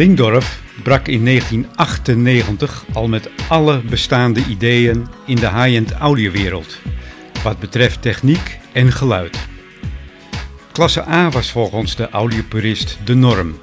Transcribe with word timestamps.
Lingdorf 0.00 0.60
brak 0.82 1.08
in 1.08 1.24
1998 1.24 2.84
al 2.92 3.08
met 3.08 3.30
alle 3.48 3.80
bestaande 3.80 4.44
ideeën 4.48 5.06
in 5.26 5.36
de 5.36 5.48
high-end 5.48 5.92
audiowereld, 5.92 6.78
wat 7.42 7.58
betreft 7.58 8.02
techniek 8.02 8.58
en 8.72 8.92
geluid. 8.92 9.38
Klasse 10.72 11.08
A 11.08 11.30
was 11.30 11.50
volgens 11.50 11.96
de 11.96 12.08
audiopurist 12.10 12.98
de 13.04 13.14
norm, 13.14 13.58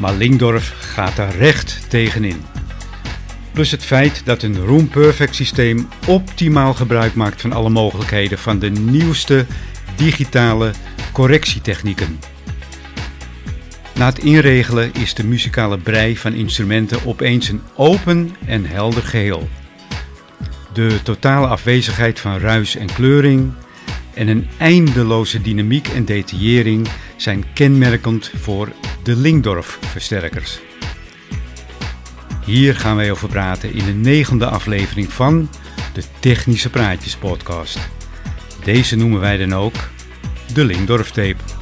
maar 0.00 0.14
Lingdorf 0.14 0.74
gaat 0.78 1.16
daar 1.16 1.36
recht 1.36 1.90
tegenin. 1.90 2.42
Plus 3.52 3.70
het 3.70 3.84
feit 3.84 4.22
dat 4.24 4.42
een 4.42 4.64
Room 4.64 4.88
Perfect 4.88 5.34
systeem 5.34 5.88
optimaal 6.06 6.74
gebruik 6.74 7.14
maakt 7.14 7.40
van 7.40 7.52
alle 7.52 7.70
mogelijkheden 7.70 8.38
van 8.38 8.58
de 8.58 8.70
nieuwste 8.70 9.46
digitale 9.96 10.70
correctietechnieken. 11.12 12.18
Na 13.98 14.06
het 14.06 14.18
inregelen 14.18 14.94
is 14.94 15.14
de 15.14 15.24
muzikale 15.24 15.78
brei 15.78 16.16
van 16.16 16.32
instrumenten 16.32 17.06
opeens 17.06 17.48
een 17.48 17.62
open 17.74 18.36
en 18.46 18.64
helder 18.66 19.02
geheel. 19.02 19.48
De 20.72 21.02
totale 21.02 21.46
afwezigheid 21.46 22.20
van 22.20 22.38
ruis 22.38 22.76
en 22.76 22.92
kleuring 22.92 23.52
en 24.14 24.28
een 24.28 24.48
eindeloze 24.58 25.40
dynamiek 25.40 25.88
en 25.88 26.04
detaillering 26.04 26.88
zijn 27.16 27.44
kenmerkend 27.52 28.30
voor 28.34 28.72
de 29.02 29.16
Lingdorf-versterkers. 29.16 30.58
Hier 32.44 32.76
gaan 32.76 32.96
wij 32.96 33.10
over 33.10 33.28
praten 33.28 33.72
in 33.72 33.84
de 33.84 33.94
negende 33.94 34.46
aflevering 34.46 35.12
van 35.12 35.50
de 35.92 36.02
Technische 36.18 36.70
Praatjes 36.70 37.16
podcast. 37.16 37.78
Deze 38.64 38.96
noemen 38.96 39.20
wij 39.20 39.36
dan 39.36 39.54
ook 39.54 39.76
de 40.52 40.64
Lingdorf 40.64 41.10
tape. 41.10 41.57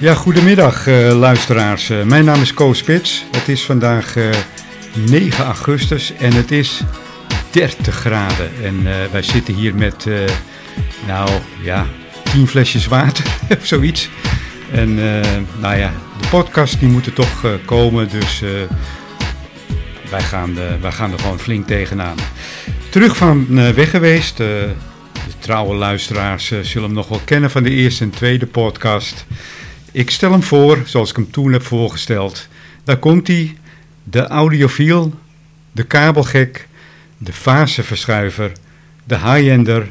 Ja, 0.00 0.14
goedemiddag 0.14 0.86
uh, 0.86 1.18
luisteraars. 1.18 1.90
Uh, 1.90 2.02
mijn 2.02 2.24
naam 2.24 2.40
is 2.40 2.54
Koos 2.54 2.78
Spits. 2.78 3.24
Het 3.32 3.48
is 3.48 3.64
vandaag 3.64 4.16
uh, 4.16 4.30
9 4.94 5.44
augustus 5.44 6.12
en 6.12 6.32
het 6.32 6.50
is 6.50 6.80
30 7.50 7.94
graden. 7.94 8.50
En 8.62 8.82
wij 9.10 9.22
zitten 9.22 9.54
hier 9.54 9.74
met, 9.74 10.06
nou 11.06 11.30
ja, 11.62 11.86
10 12.32 12.48
flesjes 12.48 12.86
water 12.86 13.24
of 13.58 13.66
zoiets. 13.66 14.08
En 14.72 14.94
nou 15.60 15.76
ja, 15.76 15.92
de 16.20 16.28
podcast 16.28 16.80
die 16.80 16.88
moet 16.88 17.06
er 17.06 17.12
toch 17.12 17.46
komen, 17.64 18.08
dus 18.08 18.42
wij, 20.10 20.22
gaan, 20.22 20.54
wij 20.80 20.92
gaan 20.92 21.12
er 21.12 21.18
gewoon 21.18 21.38
flink 21.38 21.66
tegenaan. 21.66 22.16
Terug 22.88 23.16
van 23.16 23.46
weg 23.74 23.90
geweest. 23.90 24.36
de 24.36 24.74
trouwe 25.38 25.74
luisteraars 25.74 26.46
zullen 26.62 26.86
hem 26.88 26.96
nog 26.96 27.08
wel 27.08 27.20
kennen 27.24 27.50
van 27.50 27.62
de 27.62 27.70
eerste 27.70 28.04
en 28.04 28.10
tweede 28.10 28.46
podcast. 28.46 29.26
Ik 29.92 30.10
stel 30.10 30.30
hem 30.30 30.42
voor 30.42 30.82
zoals 30.84 31.10
ik 31.10 31.16
hem 31.16 31.30
toen 31.30 31.52
heb 31.52 31.62
voorgesteld. 31.62 32.48
Daar 32.84 32.96
komt 32.96 33.26
hij, 33.26 33.56
de 34.02 34.26
audiofiel, 34.26 35.14
de 35.72 35.82
kabelgek, 35.82 36.68
de 37.18 37.32
faseverschuiver, 37.32 38.52
de 39.04 39.18
high-ender, 39.18 39.88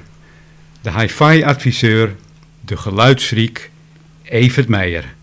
de 0.81 0.91
hi-fi 0.99 1.43
adviseur, 1.43 2.15
de 2.61 2.77
geluidsfreak, 2.77 3.69
Evert 4.23 4.67
Meijer. 4.67 5.15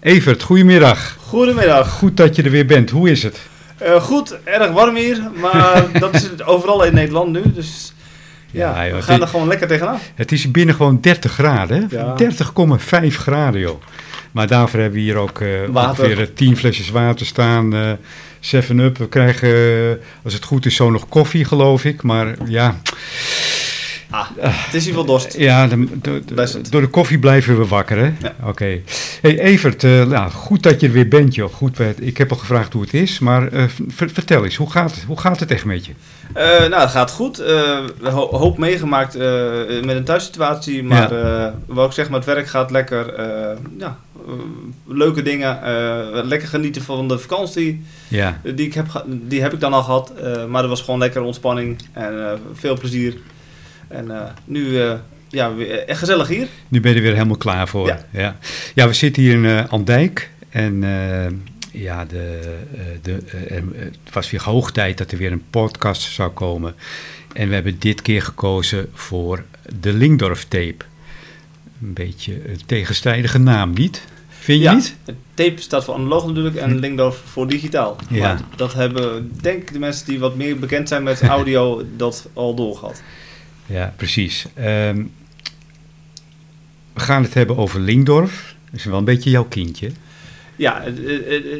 Evert, 0.00 0.42
goedemiddag. 0.42 1.16
Goedemiddag. 1.20 1.90
Goed 1.90 2.16
dat 2.16 2.36
je 2.36 2.42
er 2.42 2.50
weer 2.50 2.66
bent. 2.66 2.90
Hoe 2.90 3.10
is 3.10 3.22
het? 3.22 3.40
Uh, 3.82 4.02
goed, 4.02 4.38
erg 4.44 4.70
warm 4.70 4.96
hier, 4.96 5.30
maar 5.34 5.86
dat 6.00 6.14
is 6.14 6.22
het 6.22 6.42
overal 6.44 6.84
in 6.84 6.94
Nederland 6.94 7.32
nu, 7.32 7.42
dus 7.44 7.91
ja, 8.52 8.90
we 8.94 9.02
gaan 9.02 9.20
er 9.20 9.28
gewoon 9.28 9.48
lekker 9.48 9.68
tegenaan. 9.68 9.98
Het 10.14 10.32
is 10.32 10.50
binnen 10.50 10.74
gewoon 10.74 11.00
30 11.00 11.32
graden, 11.32 11.88
ja. 11.90 12.16
30,5 12.18 13.16
graden 13.16 13.60
joh. 13.60 13.82
Maar 14.32 14.46
daarvoor 14.46 14.80
hebben 14.80 14.98
we 14.98 15.04
hier 15.04 15.16
ook 15.16 15.40
uh, 15.40 15.48
ongeveer 15.74 16.32
10 16.32 16.56
flesjes 16.56 16.90
water 16.90 17.26
staan. 17.26 17.74
Uh, 17.74 17.92
7-up. 18.42 18.98
We 18.98 19.08
krijgen, 19.08 20.00
als 20.24 20.34
het 20.34 20.44
goed 20.44 20.66
is, 20.66 20.76
zo 20.76 20.90
nog 20.90 21.08
koffie, 21.08 21.44
geloof 21.44 21.84
ik. 21.84 22.02
Maar 22.02 22.34
ja. 22.44 22.76
Ah, 24.12 24.26
het 24.40 24.74
is 24.74 24.82
in 24.82 24.90
ieder 24.90 25.06
dorst. 25.06 25.38
Ja, 25.38 25.66
de, 25.66 25.98
de, 26.00 26.22
de, 26.24 26.60
door 26.70 26.80
de 26.80 26.88
koffie 26.88 27.18
blijven 27.18 27.58
we 27.58 27.66
wakker, 27.66 27.98
hè? 27.98 28.12
Ja. 28.20 28.34
Oké. 28.44 28.80
Hey 29.20 29.38
Evert, 29.38 29.82
uh, 29.82 30.06
nou, 30.06 30.30
goed 30.30 30.62
dat 30.62 30.80
je 30.80 30.86
er 30.86 30.92
weer 30.92 31.08
bent, 31.08 31.34
joh. 31.34 31.52
Goed, 31.52 31.78
ik 31.98 32.16
heb 32.18 32.30
al 32.30 32.36
gevraagd 32.36 32.72
hoe 32.72 32.82
het 32.82 32.94
is, 32.94 33.18
maar 33.18 33.52
uh, 33.52 33.64
vertel 33.88 34.44
eens, 34.44 34.56
hoe 34.56 34.70
gaat 34.70 34.94
het, 34.94 35.04
hoe 35.04 35.20
gaat 35.20 35.40
het 35.40 35.50
echt 35.50 35.64
met 35.64 35.86
je? 35.86 35.92
Uh, 36.36 36.68
nou, 36.68 36.80
het 36.80 36.90
gaat 36.90 37.10
goed. 37.10 37.42
hoop 38.30 38.58
meegemaakt 38.58 39.16
met 39.84 39.96
een 39.96 40.04
thuissituatie, 40.04 40.84
maar 40.84 41.14
ja. 41.14 41.54
wat 41.66 41.86
ik 41.86 41.92
zeg, 41.92 42.08
maar 42.08 42.18
het 42.18 42.28
werk 42.28 42.46
gaat 42.46 42.70
lekker. 42.70 43.14
ja, 43.78 43.98
leuke 44.86 45.22
dingen, 45.22 45.58
lekker 46.28 46.48
genieten 46.48 46.82
van 46.82 47.08
de 47.08 47.18
vakantie. 47.18 47.84
Ja. 48.08 48.40
die, 48.42 48.66
ik 48.66 48.74
heb, 48.74 49.04
die 49.06 49.42
heb 49.42 49.52
ik 49.52 49.60
dan 49.60 49.72
al 49.72 49.82
gehad, 49.82 50.12
maar 50.48 50.62
dat 50.62 50.70
was 50.70 50.82
gewoon 50.82 51.00
lekker 51.00 51.22
ontspanning 51.22 51.78
en 51.92 52.38
veel 52.54 52.78
plezier. 52.78 53.16
En 53.92 54.04
uh, 54.04 54.22
nu, 54.44 54.64
uh, 54.64 54.92
ja, 55.28 55.56
echt 55.86 55.98
gezellig 55.98 56.28
hier. 56.28 56.46
Nu 56.68 56.80
ben 56.80 56.90
je 56.90 56.96
er 56.96 57.02
weer 57.02 57.12
helemaal 57.12 57.36
klaar 57.36 57.68
voor. 57.68 57.86
Ja, 57.86 58.04
ja. 58.10 58.36
ja 58.74 58.86
we 58.86 58.92
zitten 58.92 59.22
hier 59.22 59.32
in 59.32 59.44
uh, 59.44 59.68
Andijk. 59.68 60.30
En 60.50 60.82
ja, 61.72 62.04
de, 62.04 62.56
de, 63.02 63.22
het 63.74 64.12
was 64.12 64.30
weer 64.30 64.42
hoog 64.42 64.72
tijd 64.72 64.98
dat 64.98 65.12
er 65.12 65.18
weer 65.18 65.32
een 65.32 65.44
podcast 65.50 66.02
zou 66.02 66.30
komen. 66.30 66.74
En 67.32 67.48
we 67.48 67.54
hebben 67.54 67.78
dit 67.78 68.02
keer 68.02 68.22
gekozen 68.22 68.88
voor 68.92 69.44
de 69.80 69.92
Lingdorf 69.92 70.44
tape. 70.44 70.84
Een 71.82 71.92
beetje 71.92 72.48
een 72.48 72.60
tegenstrijdige 72.66 73.38
naam, 73.38 73.72
niet? 73.72 74.02
Vind 74.28 74.58
je 74.58 74.64
ja, 74.64 74.74
niet? 74.74 74.96
Tape 75.34 75.60
staat 75.60 75.84
voor 75.84 75.94
analoog 75.94 76.26
natuurlijk 76.26 76.56
en 76.56 76.78
Lingdorf 76.78 77.22
voor 77.24 77.48
digitaal. 77.48 77.96
Ja. 78.08 78.20
Maar 78.20 78.40
dat 78.56 78.74
hebben, 78.74 79.32
denk 79.40 79.62
ik, 79.62 79.72
de 79.72 79.78
mensen 79.78 80.06
die 80.06 80.18
wat 80.18 80.36
meer 80.36 80.58
bekend 80.58 80.88
zijn 80.88 81.02
met 81.02 81.22
audio, 81.22 81.82
dat 81.96 82.28
al 82.32 82.54
doorgehad. 82.54 83.02
Ja, 83.72 83.92
precies. 83.96 84.46
Um, 84.58 85.12
we 86.92 87.00
gaan 87.00 87.22
het 87.22 87.34
hebben 87.34 87.56
over 87.56 87.80
Lingdorf. 87.80 88.54
Dat 88.70 88.80
is 88.80 88.84
wel 88.84 88.98
een 88.98 89.04
beetje 89.04 89.30
jouw 89.30 89.44
kindje. 89.44 89.90
Ja, 90.56 90.82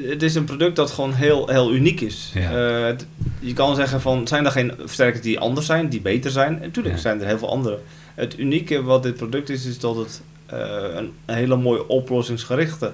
het, 0.08 0.22
is 0.22 0.34
een 0.34 0.44
product 0.44 0.76
dat 0.76 0.90
gewoon 0.90 1.12
heel, 1.12 1.48
heel 1.48 1.72
uniek 1.72 2.00
is. 2.00 2.30
Ja. 2.34 2.80
Uh, 2.80 2.86
het, 2.86 3.06
je 3.40 3.52
kan 3.52 3.74
zeggen 3.74 4.00
van, 4.00 4.28
zijn 4.28 4.44
er 4.44 4.50
geen 4.50 4.72
versterkers 4.78 5.22
die 5.22 5.38
anders 5.38 5.66
zijn, 5.66 5.88
die 5.88 6.00
beter 6.00 6.30
zijn? 6.30 6.54
En 6.54 6.60
natuurlijk 6.60 6.94
ja. 6.94 7.00
zijn 7.00 7.20
er 7.20 7.26
heel 7.26 7.38
veel 7.38 7.50
andere. 7.50 7.78
Het 8.14 8.38
unieke 8.38 8.82
wat 8.82 9.02
dit 9.02 9.16
product 9.16 9.50
is, 9.50 9.66
is 9.66 9.78
dat 9.78 9.96
het 9.96 10.22
uh, 10.52 10.58
een, 10.94 11.12
een, 11.26 11.34
hele 11.34 11.56
mooie 11.56 11.88
oplossingsgerichte 11.88 12.92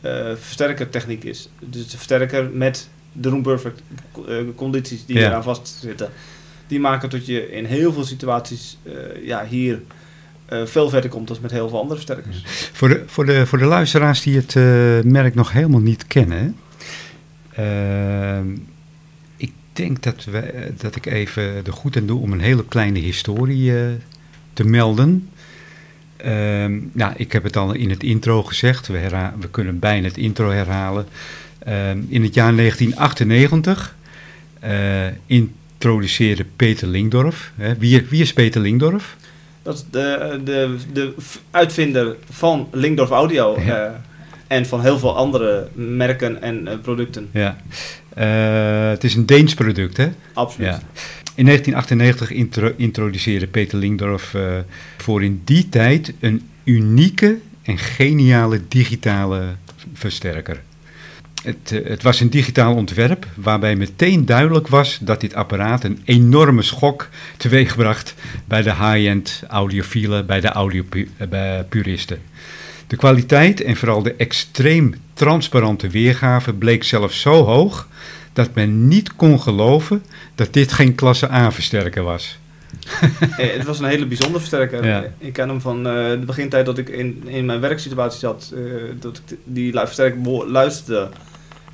uh, 0.00 0.32
versterkertechniek 0.40 1.24
is. 1.24 1.48
Dus 1.58 1.88
de 1.88 1.96
versterker 1.96 2.50
met 2.50 2.88
de 3.12 3.28
room 3.28 3.42
perfect 3.42 3.82
condities 4.54 5.06
die 5.06 5.18
ja. 5.18 5.28
eraan 5.28 5.42
vastzitten 5.42 6.10
die 6.66 6.80
maken 6.80 7.10
dat 7.10 7.26
je 7.26 7.50
in 7.50 7.64
heel 7.64 7.92
veel 7.92 8.04
situaties 8.04 8.78
uh, 8.82 8.92
ja, 9.26 9.46
hier 9.46 9.82
uh, 10.52 10.66
veel 10.66 10.88
verder 10.88 11.10
komt 11.10 11.28
dan 11.28 11.36
met 11.42 11.50
heel 11.50 11.68
veel 11.68 11.80
andere 11.80 12.00
versterkers. 12.00 12.42
Voor 12.72 12.88
de, 12.88 13.02
voor 13.06 13.26
de, 13.26 13.46
voor 13.46 13.58
de 13.58 13.64
luisteraars 13.64 14.22
die 14.22 14.36
het 14.36 14.54
uh, 14.54 14.64
merk 15.02 15.34
nog 15.34 15.52
helemaal 15.52 15.80
niet 15.80 16.06
kennen, 16.06 16.56
ik 19.36 19.52
denk 19.72 20.02
dat, 20.02 20.24
we, 20.24 20.72
dat 20.76 20.96
ik 20.96 21.06
even 21.06 21.64
de 21.64 21.72
goed 21.72 21.96
aan 21.96 22.06
doe 22.06 22.20
om 22.20 22.32
een 22.32 22.40
hele 22.40 22.64
kleine 22.64 22.98
historie 22.98 23.72
te 24.52 24.64
melden. 24.64 25.28
Uh, 26.24 26.66
nou, 26.92 27.12
ik 27.16 27.32
heb 27.32 27.42
het 27.42 27.56
al 27.56 27.72
in 27.72 27.90
het 27.90 28.02
intro 28.02 28.42
gezegd, 28.42 28.86
we, 28.86 29.08
we 29.40 29.48
kunnen 29.50 29.78
bijna 29.78 30.06
het 30.06 30.16
intro 30.16 30.50
herhalen. 30.50 31.06
Uh, 31.68 31.90
in 31.90 32.22
het 32.22 32.34
jaar 32.34 32.56
1998 32.56 33.96
uh, 34.64 35.06
in 35.26 35.54
introduceerde 35.84 36.44
Peter 36.56 36.88
Lingdorf. 36.88 37.52
Wie, 37.78 38.06
wie, 38.08 38.20
is 38.20 38.32
Peter 38.32 38.60
Lingdorf? 38.60 39.16
Dat 39.62 39.74
is 39.74 39.84
de, 39.90 40.40
de, 40.44 40.76
de 40.92 41.14
uitvinder 41.50 42.16
van 42.30 42.68
Lingdorf 42.72 43.10
Audio 43.10 43.60
ja. 43.60 43.86
uh, 43.86 43.92
en 44.46 44.66
van 44.66 44.80
heel 44.80 44.98
veel 44.98 45.16
andere 45.16 45.68
merken 45.72 46.42
en 46.42 46.66
uh, 46.66 46.72
producten. 46.82 47.28
Ja. 47.32 47.56
Uh, 48.18 48.90
het 48.90 49.04
is 49.04 49.14
een 49.14 49.26
Deens 49.26 49.54
product, 49.54 49.96
hè? 49.96 50.08
Absoluut. 50.32 50.68
Ja. 50.68 50.80
In 51.34 51.44
1998 51.44 52.30
intro 52.30 52.72
introduceerde 52.76 53.46
Peter 53.46 53.78
Lingdorf 53.78 54.36
voor 54.96 55.24
in 55.24 55.42
die 55.44 55.68
tijd 55.68 56.12
een 56.20 56.48
unieke 56.64 57.38
en 57.62 57.78
geniale 57.78 58.60
digitale 58.68 59.42
versterker. 59.92 60.62
Het, 61.44 61.72
eh, 61.72 61.88
het, 61.88 62.02
was 62.02 62.20
een 62.20 62.30
digitaal 62.30 62.74
ontwerp 62.74 63.26
waarbij 63.34 63.76
meteen 63.76 64.26
duidelijk 64.26 64.68
was 64.68 64.98
dat 65.00 65.20
dit 65.20 65.34
apparaat 65.34 65.84
een 65.84 66.00
enorme 66.04 66.62
schok 66.62 67.08
teweegbracht 67.36 68.14
bij 68.44 68.62
de 68.62 68.74
high-end 68.74 69.42
audiofielen, 69.48 70.26
bij 70.26 70.40
de 70.40 70.48
audiopuristen. 70.48 72.18
De 72.86 72.96
kwaliteit 72.96 73.60
en 73.60 73.76
vooral 73.76 74.02
de 74.02 74.14
extreem 74.14 74.94
transparante 75.14 75.88
weergave 75.88 76.52
bleek 76.52 76.84
zelfs 76.84 77.20
zo 77.20 77.44
hoog 77.44 77.88
dat 78.32 78.54
men 78.54 78.88
niet 78.88 79.16
kon 79.16 79.40
geloven 79.40 80.02
dat 80.34 80.52
dit 80.52 80.72
geen 80.72 80.94
klasse 80.94 81.30
A 81.30 81.52
versterker 81.52 82.02
was. 82.02 82.38
het 83.36 83.64
was 83.64 83.78
een 83.78 83.84
hele 83.84 84.06
bijzondere 84.06 84.38
versterker. 84.38 85.10
Ik 85.18 85.32
ken 85.32 85.48
hem 85.48 85.60
van 85.60 85.82
de 85.82 86.22
begintijd 86.26 86.66
dat 86.66 86.78
ik 86.78 86.88
in, 86.88 87.22
in 87.26 87.44
mijn 87.44 87.60
werksituatie 87.60 88.18
zat, 88.18 88.54
dat 89.00 89.22
ik 89.26 89.38
die 89.44 89.72
versterker 89.72 90.46
luisterde. 90.50 91.08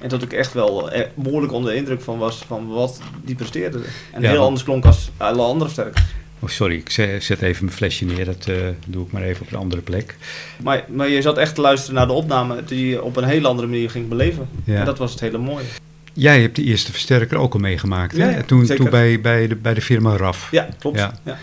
En 0.00 0.08
dat 0.08 0.23
ik 0.23 0.32
echt 0.32 0.52
wel 0.52 0.91
behoorlijk 1.14 1.52
onder 1.52 1.70
de 1.70 1.76
indruk 1.76 2.00
van 2.00 2.19
was 2.19 2.37
van 2.47 2.69
wat 2.69 3.00
die 3.25 3.35
presteerde. 3.35 3.81
En 4.12 4.25
heel 4.25 4.43
anders 4.43 4.64
klonk 4.64 4.85
als 4.85 5.11
alle 5.17 5.43
andere 5.43 5.70
versterkers. 5.70 6.05
Oh, 6.43 6.49
sorry, 6.49 6.76
ik 6.76 6.91
zet 7.23 7.43
even 7.43 7.64
mijn 7.64 7.76
flesje 7.76 8.05
neer. 8.05 8.25
Dat 8.25 8.47
uh, 8.49 8.56
doe 8.87 9.06
ik 9.06 9.12
maar 9.12 9.23
even 9.23 9.43
op 9.43 9.52
een 9.52 9.58
andere 9.58 9.82
plek. 9.82 10.17
Maar, 10.62 10.85
maar 10.88 11.08
je 11.08 11.23
zat 11.23 11.38
echt 11.38 11.55
te 11.55 11.61
luisteren 11.61 11.94
naar 11.94 12.06
de 12.06 12.12
opname 12.12 12.64
die 12.64 12.88
je 12.88 13.02
op 13.02 13.17
een 13.17 13.25
hele 13.25 13.49
andere 13.49 13.69
manier 13.69 13.91
ging 13.91 14.08
beleven. 14.08 14.49
Ja. 14.64 14.79
En 14.79 14.85
dat 14.85 14.99
was 14.99 15.11
het 15.11 15.20
hele 15.20 15.38
mooie. 15.38 15.64
Jij 16.12 16.41
hebt 16.41 16.56
de 16.56 16.62
eerste 16.62 16.93
versterker 16.93 17.38
ook 17.38 17.53
al 17.53 17.61
meegemaakt. 17.61 18.17
Ja, 18.17 18.29
hè? 18.29 18.43
toen, 18.43 18.67
toen 18.67 18.91
bij, 18.91 19.20
bij, 19.20 19.46
de, 19.46 19.56
bij 19.56 19.75
de 19.75 19.82
firma 19.82 20.17
RAF. 20.17 20.49
Ja, 20.50 20.69
klopt. 20.79 20.99
Ja. 20.99 21.38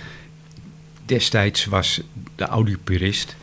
Destijds 1.05 1.65
was 1.65 2.01
de 2.35 2.45
audiopurist... 2.45 3.35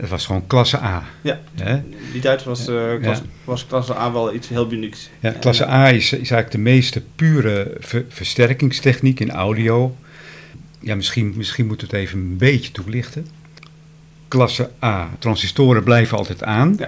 Het 0.00 0.08
was 0.08 0.26
gewoon 0.26 0.46
klasse 0.46 0.82
A. 0.82 1.04
Ja, 1.20 1.40
hè? 1.54 1.80
die 2.12 2.20
tijd 2.20 2.44
was, 2.44 2.68
uh, 2.68 3.00
klasse, 3.02 3.22
was 3.44 3.66
klasse 3.66 3.96
A 3.96 4.12
wel 4.12 4.34
iets 4.34 4.48
heel 4.48 4.72
unieks. 4.72 5.10
Ja, 5.20 5.30
klasse 5.30 5.68
A 5.68 5.88
is, 5.88 6.04
is 6.04 6.10
eigenlijk 6.10 6.50
de 6.50 6.58
meeste 6.58 7.02
pure 7.16 7.76
versterkingstechniek 8.08 9.20
in 9.20 9.30
audio 9.30 9.94
ja, 10.80 10.94
misschien, 10.94 11.32
misschien 11.36 11.66
moet 11.66 11.80
het 11.80 11.92
even 11.92 12.18
een 12.18 12.36
beetje 12.36 12.72
toelichten. 12.72 13.26
Klasse 14.28 14.70
A. 14.84 15.10
Transistoren 15.18 15.82
blijven 15.82 16.18
altijd 16.18 16.42
aan. 16.42 16.78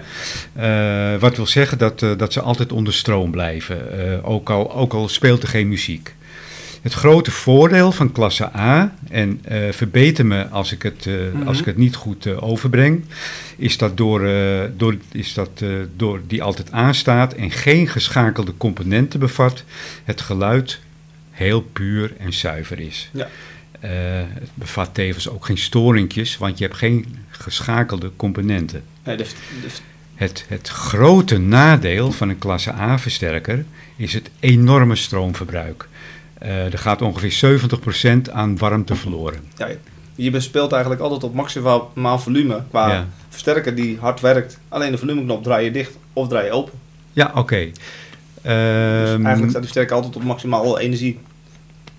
Ja. 0.56 1.14
Uh, 1.14 1.20
wat 1.20 1.36
wil 1.36 1.46
zeggen 1.46 1.78
dat, 1.78 2.02
uh, 2.02 2.18
dat 2.18 2.32
ze 2.32 2.40
altijd 2.40 2.72
onder 2.72 2.94
stroom 2.94 3.30
blijven, 3.30 4.24
ook, 4.24 4.50
al, 4.50 4.74
ook 4.74 4.92
al 4.92 5.08
speelt 5.08 5.42
er 5.42 5.48
geen 5.48 5.68
muziek. 5.68 6.14
Het 6.82 6.92
grote 6.92 7.30
voordeel 7.30 7.92
van 7.92 8.12
klasse 8.12 8.56
A, 8.56 8.94
en 9.10 9.40
verbeter 9.70 10.26
me 10.26 10.48
als 10.48 10.72
ik 10.72 10.82
het, 10.82 11.06
mm 11.06 11.30
-hmm. 11.32 11.48
als 11.48 11.58
ik 11.58 11.64
het 11.64 11.76
niet 11.76 11.94
goed 11.94 12.26
overbreng, 12.26 13.04
is 13.56 13.78
dat, 13.78 13.96
door, 13.96 14.20
door, 14.76 14.96
is 15.12 15.34
dat 15.34 15.64
door 15.96 16.20
die 16.26 16.42
altijd 16.42 16.72
aanstaat 16.72 17.34
en 17.34 17.50
geen 17.50 17.88
geschakelde 17.88 18.56
componenten 18.56 19.20
bevat, 19.20 19.64
het 20.04 20.20
geluid 20.20 20.80
heel 21.30 21.60
puur 21.60 22.12
en 22.18 22.32
zuiver 22.32 22.80
is. 22.80 23.10
Ja. 23.12 23.28
Het 23.80 24.50
bevat 24.54 24.94
tevens 24.94 25.28
ook 25.28 25.44
geen 25.44 25.58
storingjes, 25.58 26.36
want 26.36 26.58
je 26.58 26.64
hebt 26.64 26.76
geen 26.76 27.16
geschakelde 27.28 28.10
componenten. 28.16 28.82
Nee, 29.04 29.16
de, 29.16 29.26
Het, 30.14 30.44
het 30.48 30.68
grote 30.68 31.38
nadeel 31.38 32.12
van 32.12 32.28
een 32.28 32.38
klasse 32.38 32.72
A-versterker 32.72 33.64
is 33.96 34.12
het 34.12 34.30
enorme 34.40 34.96
stroomverbruik. 34.96 35.88
Uh, 36.42 36.72
er 36.72 36.78
gaat 36.78 37.02
ongeveer 37.02 37.60
70% 38.28 38.32
aan 38.32 38.58
warmte 38.58 38.94
verloren. 38.94 39.40
Ja, 39.56 39.68
je 40.14 40.30
bespeelt 40.30 40.72
eigenlijk 40.72 41.02
altijd 41.02 41.24
op 41.24 41.34
maximaal 41.34 42.18
volume 42.18 42.62
qua 42.68 43.06
versterker 43.28 43.74
die 43.74 43.98
hard 44.00 44.20
werkt. 44.20 44.58
Alleen 44.68 44.90
de 44.90 44.98
volumeknop 44.98 45.42
draai 45.42 45.64
je 45.64 45.70
dicht 45.70 45.96
of 46.12 46.28
draai 46.28 46.44
je 46.44 46.52
open. 46.52 46.72
Ja, 47.12 47.26
oké. 47.26 47.38
Okay. 47.38 47.72
Dus 48.42 49.10
um, 49.10 49.26
eigenlijk 49.26 49.26
staat 49.26 49.52
die 49.52 49.60
versterker 49.60 49.94
altijd 49.96 50.16
op 50.16 50.22
maximaal 50.22 50.78
energie 50.78 51.18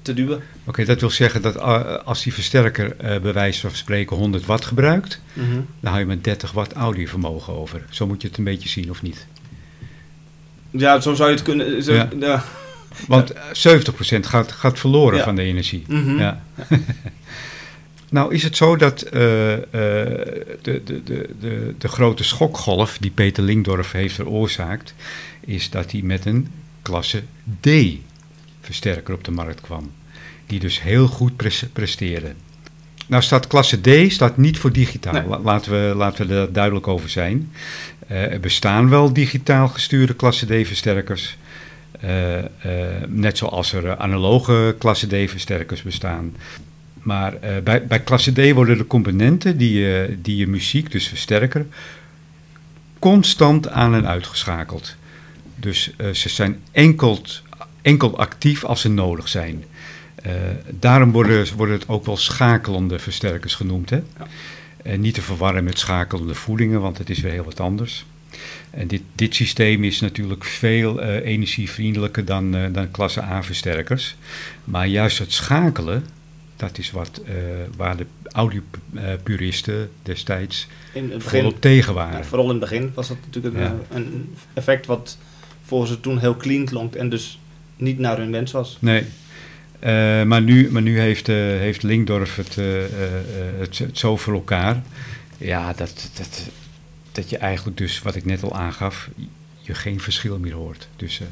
te 0.01 0.13
duwen. 0.13 0.41
Oké, 0.65 0.85
dat 0.85 0.99
wil 0.99 1.09
zeggen 1.09 1.41
dat 1.41 1.55
eh, 1.55 1.95
als 2.05 2.23
die 2.23 2.33
versterker 2.33 2.95
uh, 3.03 3.19
bij 3.19 3.33
wijze 3.33 3.59
van 3.59 3.71
spreken 3.71 4.17
100 4.17 4.45
watt 4.45 4.65
gebruikt, 4.65 5.21
mhm. 5.33 5.59
dan 5.79 5.91
hou 5.91 5.99
je 5.99 6.05
met 6.05 6.23
30 6.23 6.51
watt 6.51 6.73
audiovermogen 6.73 7.53
over. 7.53 7.85
Zo 7.89 8.07
moet 8.07 8.21
je 8.21 8.27
het 8.27 8.37
een 8.37 8.43
beetje 8.43 8.69
zien, 8.69 8.89
of 8.89 9.01
niet? 9.01 9.27
Ja, 10.69 10.99
zo 10.99 11.13
zou 11.13 11.29
je 11.29 11.35
het 11.35 11.43
kunnen. 11.43 11.83
Zo, 11.83 11.93
ja. 11.93 12.43
Want 13.07 13.33
70% 13.33 13.35
gaat, 14.19 14.51
gaat 14.51 14.79
verloren 14.79 15.23
van 15.23 15.35
de 15.35 15.41
energie. 15.41 15.83
Mhm. 15.87 16.17
Ja. 16.17 16.43
nou, 18.09 18.33
is 18.33 18.43
het 18.43 18.57
zo 18.57 18.75
dat 18.75 19.05
uh, 19.05 19.11
de, 19.11 20.55
de, 20.61 20.81
de, 20.83 21.29
de, 21.39 21.75
de 21.77 21.87
grote 21.87 22.23
schokgolf 22.23 22.97
die 22.97 23.11
Peter 23.11 23.43
Lingdorf 23.43 23.91
heeft 23.91 24.15
veroorzaakt, 24.15 24.93
is 25.39 25.69
dat 25.69 25.91
hij 25.91 26.01
met 26.01 26.25
een 26.25 26.47
klasse 26.81 27.23
D 27.59 27.69
versterker 28.61 29.13
op 29.13 29.23
de 29.23 29.31
markt 29.31 29.61
kwam. 29.61 29.91
Die 30.47 30.59
dus 30.59 30.81
heel 30.81 31.07
goed 31.07 31.33
presteerde. 31.73 32.33
Nou 33.07 33.23
staat 33.23 33.47
klasse 33.47 33.81
D 33.81 34.11
staat 34.11 34.37
niet 34.37 34.57
voor 34.57 34.71
digitaal. 34.71 35.41
Laten, 35.43 35.71
we, 35.71 35.95
laten 35.95 36.27
we 36.27 36.33
er 36.33 36.53
duidelijk 36.53 36.87
over 36.87 37.09
zijn. 37.09 37.51
Uh, 38.11 38.31
er 38.31 38.39
bestaan 38.39 38.89
wel 38.89 39.13
digitaal 39.13 39.67
gestuurde 39.67 40.13
klasse 40.13 40.45
D-versterkers. 40.45 41.37
Uh, 42.03 42.37
uh, 42.37 42.43
net 43.07 43.37
zoals 43.37 43.73
er 43.73 43.97
analoge 43.97 44.75
klasse 44.77 45.07
D-versterkers 45.07 45.81
bestaan. 45.81 46.35
Maar 46.93 47.33
bij, 47.63 47.87
bij 47.87 47.99
klasse 47.99 48.31
D 48.31 48.53
worden 48.53 48.77
de 48.77 48.87
componenten 48.87 49.57
die, 49.57 50.21
die 50.21 50.35
je 50.35 50.47
muziek, 50.47 50.91
dus 50.91 51.07
versterker, 51.07 51.65
constant 52.99 53.69
aan 53.69 53.93
en 53.93 54.07
uitgeschakeld. 54.07 54.95
Dus 55.55 55.95
ze 56.13 56.29
zijn 56.29 56.59
enkel 56.71 57.21
enkel 57.83 58.17
actief 58.17 58.63
als 58.63 58.81
ze 58.81 58.89
nodig 58.89 59.27
zijn. 59.27 59.63
Uh, 60.25 60.31
daarom 60.69 61.11
worden, 61.11 61.55
worden 61.55 61.75
het 61.75 61.87
ook 61.87 62.05
wel 62.05 62.17
schakelende 62.17 62.99
versterkers 62.99 63.55
genoemd. 63.55 63.89
Hè? 63.89 63.95
Ja. 63.95 64.27
En 64.83 65.01
niet 65.01 65.13
te 65.13 65.21
verwarren 65.21 65.63
met 65.63 65.79
schakelende 65.79 66.35
voedingen, 66.35 66.81
want 66.81 66.97
het 66.97 67.09
is 67.09 67.19
weer 67.19 67.31
heel 67.31 67.43
wat 67.43 67.59
anders. 67.59 68.05
En 68.73 68.87
dit, 68.87 69.01
dit 69.15 69.35
systeem 69.35 69.83
is 69.83 69.99
natuurlijk 69.99 70.43
veel 70.43 71.03
uh, 71.03 71.25
energievriendelijker 71.25 72.25
dan, 72.25 72.55
uh, 72.55 72.65
dan 72.71 72.91
klasse 72.91 73.21
A-versterkers. 73.21 74.15
Maar 74.63 74.87
juist 74.87 75.17
het 75.17 75.31
schakelen, 75.31 76.05
dat 76.55 76.77
is 76.77 76.91
wat, 76.91 77.21
waar 77.77 77.97
de 77.97 78.05
audiopuristen 78.31 79.89
destijds 80.03 80.67
in 80.93 81.11
het 81.11 81.23
begin, 81.23 81.53
tegen 81.59 81.93
waren. 81.93 82.17
Ja, 82.17 82.23
vooral 82.23 82.45
in 82.45 82.51
het 82.51 82.59
begin 82.59 82.91
was 82.93 83.07
dat 83.07 83.17
natuurlijk 83.25 83.55
een, 83.55 83.97
een 83.97 84.35
effect 84.53 84.85
wat 84.85 85.17
voor 85.63 85.87
ze 85.87 85.99
toen 85.99 86.19
heel 86.19 86.37
clean 86.37 86.65
klonk 86.65 86.95
en 86.95 87.09
dus 87.09 87.39
niet 87.77 87.99
naar 87.99 88.17
hun 88.17 88.31
wens 88.31 88.51
was. 88.51 88.77
Nee. 88.79 89.05
Maar, 90.25 90.41
nu, 90.41 90.71
maar 90.71 90.81
nu 90.81 90.99
heeft, 90.99 91.27
heeft 91.27 91.83
Linkdorf 91.83 92.35
het, 92.35 92.55
het, 93.59 93.77
het, 93.77 93.97
zo 93.97 94.17
voor 94.17 94.33
elkaar. 94.33 94.81
Ja, 95.37 95.73
dat, 95.73 96.09
dat, 96.17 96.49
dat 97.13 97.29
je 97.29 97.37
eigenlijk 97.37 97.77
dus, 97.77 98.01
wat 98.01 98.15
ik 98.15 98.25
net 98.25 98.43
al 98.43 98.55
aangaf, 98.55 99.09
je 99.61 99.73
geen 99.73 99.99
verschil 99.99 100.39
meer 100.39 100.53
hoort 100.53 100.87
tussen 100.95 101.27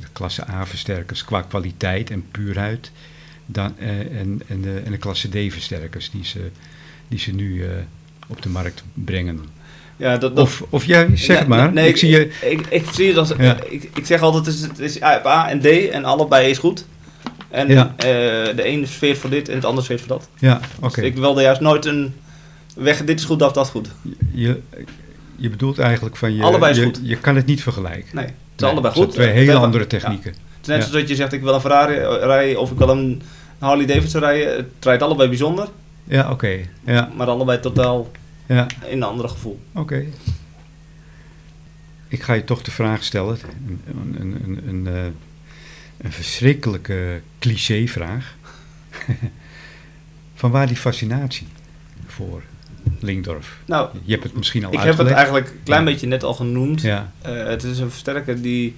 de 0.00 0.06
klasse 0.12 0.48
A-versterkers 0.48 1.24
qua 1.24 1.42
kwaliteit 1.42 2.10
en 2.10 2.24
puurheid 2.30 2.90
dan, 3.46 3.78
en, 3.78 4.42
en, 4.46 4.60
de, 4.62 4.82
en 4.84 4.90
de 4.90 4.98
klasse 4.98 5.28
D-versterkers 5.28 6.10
die 6.10 6.24
ze, 6.24 6.50
die 7.08 7.18
ze 7.18 7.32
nu 7.32 7.64
op 8.26 8.42
de 8.42 8.48
markt 8.48 8.82
brengen. 8.94 9.40
Ja, 9.96 10.16
dat, 10.16 10.36
dat, 10.36 10.44
of, 10.44 10.62
of 10.68 10.84
jij, 10.84 11.08
zeg 11.14 11.46
maar. 11.46 11.72
Nee, 11.72 11.88
ik, 11.88 11.96
zie 11.96 12.10
je... 12.10 12.32
Ik, 12.40 12.66
ik, 12.66 12.84
zie 12.92 13.08
het 13.08 13.16
als... 13.16 13.30
Ik, 13.30 13.90
ik 13.94 14.06
zeg 14.06 14.20
altijd, 14.20 14.46
het 14.46 14.54
is, 14.54 14.62
het 14.62 14.78
is 14.78 15.02
A 15.02 15.48
en 15.48 15.60
D 15.60 15.66
en 15.66 16.04
allebei 16.04 16.50
is 16.50 16.58
goed. 16.58 16.84
En 17.48 17.68
ja. 17.68 17.94
uh, 17.96 18.04
de 18.56 18.62
ene 18.62 18.86
sfeer 18.86 19.16
voor 19.16 19.30
dit 19.30 19.48
en 19.48 19.54
het 19.54 19.64
andere 19.64 19.84
sfeer 19.84 19.98
voor 19.98 20.08
dat. 20.08 20.28
Ja, 20.38 20.56
oké. 20.56 20.86
Okay. 20.86 21.04
Dus 21.04 21.12
ik 21.12 21.16
wilde 21.16 21.42
juist 21.42 21.60
nooit 21.60 21.84
een 21.84 22.14
weg, 22.74 23.04
dit 23.04 23.18
is 23.18 23.24
goed, 23.24 23.38
dat, 23.38 23.54
dat 23.54 23.68
goed. 23.68 23.88
Je, 24.32 24.60
je 25.36 25.50
bedoelt 25.50 25.78
eigenlijk 25.78 26.16
van 26.16 26.34
je... 26.34 26.42
Allebei 26.42 26.72
is 26.72 26.78
je, 26.78 26.84
goed. 26.84 27.00
Je 27.02 27.16
kan 27.16 27.36
het 27.36 27.46
niet 27.46 27.62
vergelijken. 27.62 28.16
Nee, 28.16 28.24
het 28.24 28.34
is 28.56 28.62
nee, 28.62 28.70
allebei 28.70 28.94
goed. 28.94 29.10
twee 29.10 29.28
hele 29.28 29.54
andere 29.54 29.86
technieken. 29.86 30.30
Ja. 30.30 30.38
Het 30.38 30.60
is 30.60 30.66
net 30.66 30.76
zoals 30.76 30.92
dat 30.92 31.08
je 31.08 31.14
zegt, 31.14 31.32
ik 31.32 31.42
wil 31.42 31.54
een 31.54 31.60
Ferrari 31.60 31.94
rijden 32.26 32.60
of 32.60 32.70
ik 32.70 32.78
wil 32.78 32.88
een 32.88 33.22
Harley 33.58 33.86
Davidson 33.86 34.20
rijden. 34.20 34.56
Het 34.56 34.66
rijdt 34.80 35.02
allebei 35.02 35.28
bijzonder. 35.28 35.68
Ja, 36.04 36.22
oké. 36.22 36.32
Okay. 36.32 36.68
Ja. 36.84 37.10
Maar 37.16 37.26
allebei 37.26 37.60
totaal 37.60 38.10
ja. 38.46 38.66
in 38.86 38.96
een 38.96 39.02
ander 39.02 39.28
gevoel. 39.28 39.60
Oké 39.72 40.04
ik 42.12 42.22
ga 42.22 42.32
je 42.32 42.44
toch 42.44 42.62
de 42.62 42.70
vraag 42.70 43.04
stellen. 43.04 43.38
Een, 43.66 44.16
een, 44.18 44.42
een, 44.44 44.68
een, 44.68 44.86
eh, 44.86 45.04
een 45.96 46.12
verschrikkelijke 46.12 47.20
clichévraag. 47.38 48.36
Van 50.34 50.50
waar 50.50 50.66
die 50.66 50.76
fascinatie 50.76 51.46
voor 52.06 52.42
Lingdorf? 53.00 53.58
Nou, 53.64 53.88
je 54.04 54.12
hebt 54.12 54.22
het 54.22 54.34
misschien 54.36 54.64
al 54.64 54.72
ik 54.72 54.78
uitgelegd. 54.78 54.98
Heb 54.98 55.08
het 55.08 55.16
eigenlijk 55.16 55.46
een 55.46 55.62
klein 55.64 55.84
beetje 55.84 56.06
net 56.06 56.24
al 56.24 56.34
genoemd. 56.34 56.80
Ja. 56.80 57.12
Uh, 57.26 57.44
het 57.44 57.62
is 57.62 57.78
een 57.78 57.90
versterker 57.90 58.42
die 58.42 58.76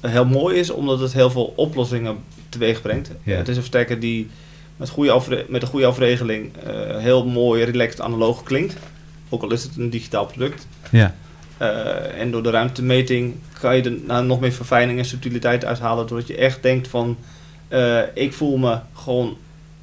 heel 0.00 0.26
mooi 0.26 0.56
is, 0.56 0.70
omdat 0.70 1.00
het 1.00 1.12
heel 1.12 1.30
veel 1.30 1.52
oplossingen 1.56 2.16
teweeg 2.48 2.82
brengt. 2.82 3.10
Ja. 3.22 3.36
het 3.36 3.48
is 3.48 3.54
een 3.54 3.62
versterker 3.62 4.00
die 4.00 4.28
met, 4.76 4.88
goede 4.88 5.44
met 5.48 5.62
een 5.62 5.68
goede 5.68 5.86
afregeling 5.86 6.52
uh, 6.66 6.96
heel 6.96 7.26
mooi, 7.26 7.64
relaxed, 7.64 8.00
analoog 8.00 8.42
klinkt. 8.42 8.76
Ook 9.28 9.42
al 9.42 9.52
is 9.52 9.62
het 9.62 9.76
een 9.76 9.90
digitaal 9.90 10.26
product. 10.26 10.66
Ja. 10.90 11.14
Uh, 11.62 12.20
en 12.20 12.30
door 12.30 12.42
de 12.42 12.50
ruimtemeting 12.50 13.34
kan 13.60 13.76
je 13.76 13.82
er 13.82 13.96
nou, 14.06 14.26
nog 14.26 14.40
meer 14.40 14.52
verfijning 14.52 14.98
en 14.98 15.04
subtiliteit 15.04 15.64
uithalen. 15.64 16.06
Doordat 16.06 16.28
je 16.28 16.36
echt 16.36 16.62
denkt 16.62 16.88
van, 16.88 17.16
uh, 17.68 18.00
ik 18.14 18.32
voel 18.32 18.56
me 18.56 18.78
gewoon, 18.94 19.36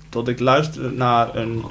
dat 0.09 0.27
ik 0.27 0.39
luister 0.39 0.93
naar 0.93 1.35
een, 1.35 1.63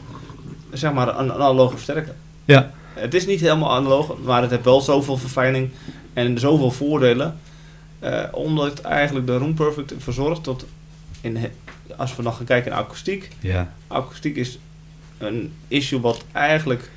zeg 0.77 0.93
maar, 0.93 1.19
een 1.19 1.33
analoge 1.33 1.75
versterker. 1.75 2.15
Ja. 2.45 2.71
Het 2.95 3.15
is 3.15 3.27
niet 3.27 3.41
helemaal 3.41 3.73
analoog, 3.73 4.17
maar 4.25 4.43
het 4.43 4.51
heeft 4.51 4.65
wel 4.65 4.81
zoveel 4.81 5.17
verfijning 5.17 5.71
en 6.13 6.39
zoveel 6.39 6.71
voordelen. 6.71 7.39
Uh, 8.05 8.23
omdat 8.33 8.67
het 8.67 8.81
eigenlijk 8.81 9.27
de 9.27 9.37
Room 9.37 9.55
Perfect 9.55 9.95
verzorgt 9.99 10.43
tot 10.43 10.67
in 11.21 11.39
als 11.97 12.17
we 12.17 12.23
nog 12.23 12.37
gaan 12.37 12.47
kijken 12.47 12.71
naar 12.71 12.81
akoestiek. 12.81 13.31
Ja. 13.41 13.73
Akoestiek 13.87 14.37
is 14.37 14.59
een 15.19 15.53
issue 15.69 16.01
wat 16.01 16.25
eigenlijk 16.33 16.91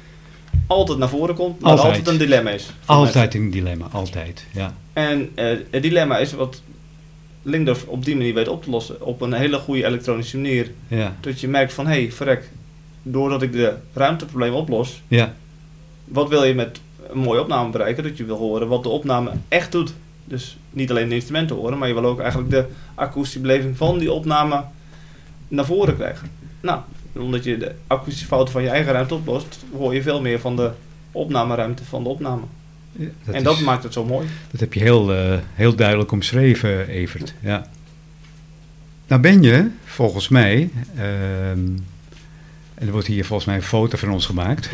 altijd 0.67 0.97
naar 0.97 1.09
voren 1.09 1.35
komt, 1.35 1.59
maar 1.59 1.71
altijd, 1.71 1.87
altijd 1.87 2.07
een 2.07 2.17
dilemma 2.17 2.49
is. 2.49 2.69
Altijd 2.85 3.33
een 3.33 3.51
dilemma, 3.51 3.87
altijd, 3.91 4.45
ja. 4.53 4.73
En 4.93 5.31
uh, 5.35 5.57
het 5.69 5.81
dilemma 5.81 6.17
is 6.17 6.33
wat 6.33 6.61
Lingdorf 7.41 7.85
op 7.85 8.05
die 8.05 8.15
manier 8.15 8.33
weet 8.33 8.47
op 8.47 8.63
te 8.63 8.69
lossen. 8.69 9.05
Op 9.05 9.21
een 9.21 9.33
hele 9.33 9.57
goede 9.57 9.85
elektronische 9.85 10.37
manier. 10.37 10.71
Ja. 10.87 11.15
Dat 11.19 11.39
je 11.39 11.47
merkt 11.47 11.73
van, 11.73 11.87
hé, 11.87 12.01
hey, 12.01 12.11
verrek, 12.11 12.49
doordat 13.03 13.41
ik 13.41 13.51
de 13.51 13.73
ruimteprobleem 13.93 14.53
oplos, 14.53 15.01
ja. 15.07 15.33
wat 16.05 16.29
wil 16.29 16.43
je 16.43 16.53
met 16.53 16.79
een 17.09 17.19
mooie 17.19 17.41
opname 17.41 17.69
bereiken? 17.69 18.03
Dat 18.03 18.17
je 18.17 18.25
wil 18.25 18.37
horen 18.37 18.67
wat 18.67 18.83
de 18.83 18.89
opname 18.89 19.31
echt 19.47 19.71
doet. 19.71 19.93
Dus 20.25 20.57
niet 20.69 20.89
alleen 20.89 21.09
de 21.09 21.15
instrumenten 21.15 21.55
horen, 21.55 21.77
maar 21.77 21.87
je 21.87 21.93
wil 21.93 22.05
ook 22.05 22.19
eigenlijk 22.19 22.49
de 22.49 22.65
akoestische 22.95 23.39
beleving 23.39 23.77
van 23.77 23.99
die 23.99 24.11
opname 24.11 24.63
naar 25.47 25.65
voren 25.65 25.95
krijgen. 25.95 26.29
Nou, 26.61 26.81
omdat 27.15 27.43
je 27.43 27.57
de 27.57 27.71
akoestische 27.87 28.27
fouten 28.27 28.53
van 28.53 28.63
je 28.63 28.69
eigen 28.69 28.91
ruimte 28.91 29.13
oplost, 29.13 29.65
hoor 29.77 29.93
je 29.93 30.01
veel 30.01 30.21
meer 30.21 30.39
van 30.39 30.55
de 30.55 30.71
opnameruimte 31.11 31.83
van 31.83 32.03
de 32.03 32.09
opname. 32.09 32.41
dat 33.23 33.35
en 33.35 33.43
dat 33.43 33.59
maakt 33.59 33.83
het 33.83 33.93
zo 33.93 34.05
mooi. 34.05 34.27
Dat 34.51 34.59
heb 34.59 34.73
je 34.73 34.79
heel, 34.79 35.13
uh, 35.13 35.37
heel 35.53 35.75
duidelijk 35.75 36.11
omschreven, 36.11 36.87
Evert. 36.87 37.33
Ja. 37.39 37.67
Nou 39.07 39.21
ben 39.21 39.41
je, 39.41 39.69
volgens 39.85 40.27
mij, 40.27 40.69
ehm, 40.95 41.59
er 42.79 42.91
wordt 42.91 43.07
hier 43.07 43.25
volgens 43.25 43.47
mij 43.47 43.55
een 43.57 43.63
foto 43.63 43.97
van 43.97 44.11
ons 44.11 44.25
gemaakt. 44.25 44.69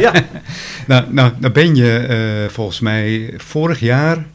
ja. 0.00 0.12
nou, 0.86 1.04
nou, 1.12 1.32
nou 1.38 1.52
ben 1.52 1.74
je 1.74 2.06
uh, 2.44 2.52
volgens 2.52 2.80
mij 2.80 3.34
vorig 3.36 3.80
jaar 3.80 4.26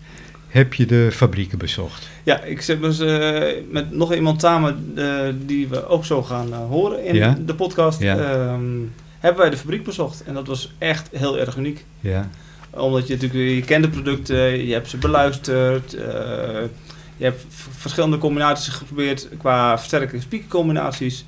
heb 0.47 0.73
je 0.73 0.85
de 0.85 1.09
fabrieken 1.11 1.57
bezocht. 1.57 2.07
Ja, 2.23 2.41
ik 2.41 2.61
zit 2.61 2.81
dus 2.81 2.99
uh, 2.99 3.43
met 3.69 3.91
nog 3.91 4.13
iemand 4.13 4.41
samen 4.41 4.93
uh, 4.95 5.19
die 5.45 5.67
we 5.67 5.87
ook 5.87 6.05
zo 6.05 6.23
gaan 6.23 6.53
horen 6.53 7.05
in 7.05 7.15
ja? 7.15 7.37
de 7.45 7.55
podcast. 7.55 7.99
Ja. 7.99 8.33
Um, 8.53 8.93
hebben 9.19 9.41
wij 9.41 9.49
de 9.49 9.57
fabriek 9.57 9.83
bezocht 9.83 10.23
en 10.23 10.33
dat 10.33 10.47
was 10.47 10.73
echt 10.77 11.09
heel 11.11 11.39
erg 11.39 11.55
uniek. 11.55 11.85
Ja. 11.99 12.29
Omdat 12.69 13.07
je 13.07 13.13
natuurlijk, 13.13 13.55
je 13.55 13.61
kent 13.61 13.83
de 13.83 13.89
producten, 13.89 14.65
je 14.65 14.73
hebt 14.73 14.89
ze 14.89 14.97
beluisterd, 14.97 15.91
je 17.17 17.23
hebt 17.23 17.45
verschillende 17.77 18.17
combinaties 18.17 18.73
geprobeerd 18.73 19.27
qua 19.37 19.77
versterker- 19.77 20.15
en 20.15 20.21
speakercombinaties. 20.21 21.25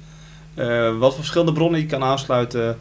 Wat 0.99 1.11
voor 1.11 1.13
verschillende 1.13 1.53
bronnen 1.53 1.79
je 1.79 1.85
kan 1.85 2.03
aansluiten 2.03 2.77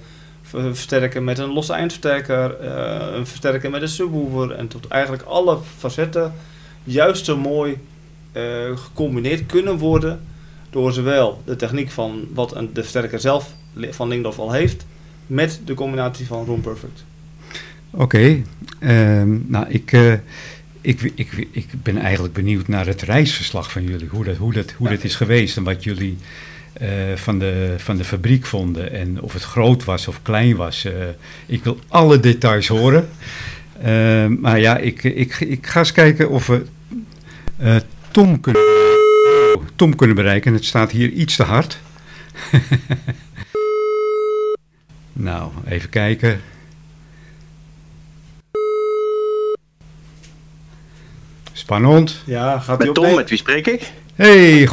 versterken 0.47 1.25
met 1.25 1.38
een 1.38 1.52
losse 1.52 1.73
eindversterker, 1.73 2.56
uh, 2.62 3.16
een 3.16 3.26
versterker 3.26 3.71
met 3.71 3.83
een 3.83 3.88
subwoofer 3.88 4.50
en 4.50 4.68
tot 4.68 4.88
eigenlijk 4.88 5.23
alle 5.23 5.59
facetten 5.76 6.33
juist 6.85 7.25
zo 7.25 7.37
mooi 7.37 7.76
uh, 8.33 8.42
gecombineerd 8.76 9.47
kunnen 9.47 9.78
worden 9.78 10.21
door 10.71 10.92
zowel 10.92 11.42
de 11.45 11.56
techniek 11.56 11.90
van 11.90 12.28
wat 12.35 12.54
een, 12.54 12.71
de 12.73 12.80
versterker 12.80 13.21
zelf 13.21 13.54
van 13.90 14.09
Lingdorf 14.09 14.38
al 14.38 14.52
heeft, 14.52 14.87
met 15.26 15.61
de 15.64 15.75
combinatie 15.75 16.26
van 16.26 16.45
Room 16.45 16.61
Perfect. 16.61 17.04
Oké, 17.90 18.02
okay. 18.02 18.45
um, 19.21 19.45
nou 19.49 19.66
ik, 19.68 19.92
uh, 19.92 20.12
ik, 20.80 21.12
ik, 21.14 21.49
ik 21.50 21.68
ben 21.83 21.99
eigenlijk 21.99 22.35
benieuwd 22.35 22.68
naar 22.68 22.87
het 22.87 23.02
reisverslag 23.02 23.71
van 23.73 23.83
jullie, 23.83 24.09
hoe 24.09 24.25
dat, 24.25 24.37
hoe 24.37 24.52
dat, 24.52 24.71
hoe 24.71 24.88
ja. 24.88 24.95
dat 24.95 25.04
is 25.04 25.14
geweest 25.14 25.56
en 25.56 25.62
wat 25.62 25.85
jullie 25.85 26.18
uh, 26.83 26.88
van, 27.14 27.38
de, 27.38 27.75
van 27.76 27.97
de 27.97 28.04
fabriek 28.04 28.47
vonden 28.47 28.92
en 28.92 29.23
of 29.23 29.33
het 29.33 29.42
groot 29.42 29.85
was 29.85 30.09
of 30.09 30.23
klein 30.23 30.56
was. 30.56 30.85
Uh, 30.85 30.92
ik 31.47 31.64
wil 31.64 31.78
alle 31.88 32.21
details 32.21 32.68
horen. 32.68 33.09
Uh, 33.87 34.26
maar 34.26 34.61
ja, 34.61 34.76
ik, 34.76 35.02
ik, 35.02 35.40
ik 35.40 35.66
ga 35.66 35.78
eens 35.78 35.92
kijken 35.92 36.30
of 36.30 36.47
we 36.47 36.64
Tom 38.11 38.40
kunnen, 38.40 38.62
oh, 38.62 39.62
Tom 39.76 39.97
kunnen 39.97 40.16
bereiken. 40.16 40.52
Het 40.52 40.64
staat 40.64 40.90
hier 40.90 41.11
iets 41.11 41.37
te 41.37 41.42
hard. 41.42 41.78
nou, 45.12 45.50
even 45.68 45.88
kijken. 45.88 46.40
Spannend. 51.52 52.23
Ja, 52.25 52.59
gaat 52.59 52.78
met 52.78 52.95
Tom, 52.95 53.14
met 53.14 53.28
wie 53.28 53.38
spreek 53.38 53.66
ik? 53.66 53.92
Hey, 54.17 54.67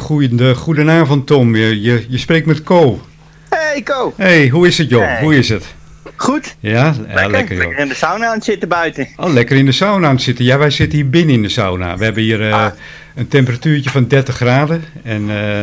goedenavond 0.54 1.26
Tom. 1.26 1.56
Je, 1.56 1.80
je, 1.80 2.04
je 2.08 2.18
spreekt 2.18 2.46
met 2.46 2.62
Co. 2.62 3.00
Hey 3.48 3.82
Co. 3.82 4.12
Hey, 4.16 4.48
hoe 4.48 4.66
is 4.66 4.78
het 4.78 4.88
joh? 4.88 5.04
Hey. 5.04 5.22
Hoe 5.22 5.36
is 5.36 5.48
het? 5.48 5.74
Goed. 6.16 6.56
Ja, 6.60 6.84
lekker, 6.84 7.22
ja, 7.22 7.28
lekker, 7.28 7.56
lekker 7.56 7.78
in 7.78 7.88
de 7.88 7.94
sauna 7.94 8.26
aan 8.26 8.34
het 8.34 8.44
zitten 8.44 8.68
buiten. 8.68 9.08
Oh, 9.16 9.32
lekker 9.32 9.56
in 9.56 9.64
de 9.64 9.72
sauna 9.72 10.06
aan 10.06 10.14
het 10.14 10.22
zitten. 10.22 10.44
Ja, 10.44 10.58
wij 10.58 10.70
zitten 10.70 10.98
hier 10.98 11.10
binnen 11.10 11.34
in 11.34 11.42
de 11.42 11.48
sauna. 11.48 11.96
We 11.96 12.04
hebben 12.04 12.22
hier 12.22 12.40
uh, 12.40 12.52
ah. 12.52 12.72
een 13.14 13.28
temperatuurtje 13.28 13.90
van 13.90 14.08
30 14.08 14.36
graden 14.36 14.84
en 15.02 15.28
uh, 15.28 15.60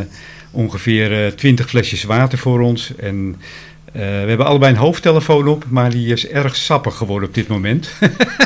ongeveer 0.52 1.26
uh, 1.26 1.32
20 1.32 1.70
flesjes 1.70 2.04
water 2.04 2.38
voor 2.38 2.60
ons. 2.60 2.96
En 2.96 3.36
uh, 3.96 4.02
we 4.02 4.28
hebben 4.28 4.46
allebei 4.46 4.72
een 4.72 4.80
hoofdtelefoon 4.80 5.48
op, 5.48 5.66
maar 5.68 5.90
die 5.90 6.14
is 6.14 6.28
erg 6.28 6.56
sappig 6.56 6.96
geworden 6.96 7.30
op 7.30 7.36
dit 7.36 7.48
moment. 7.48 7.90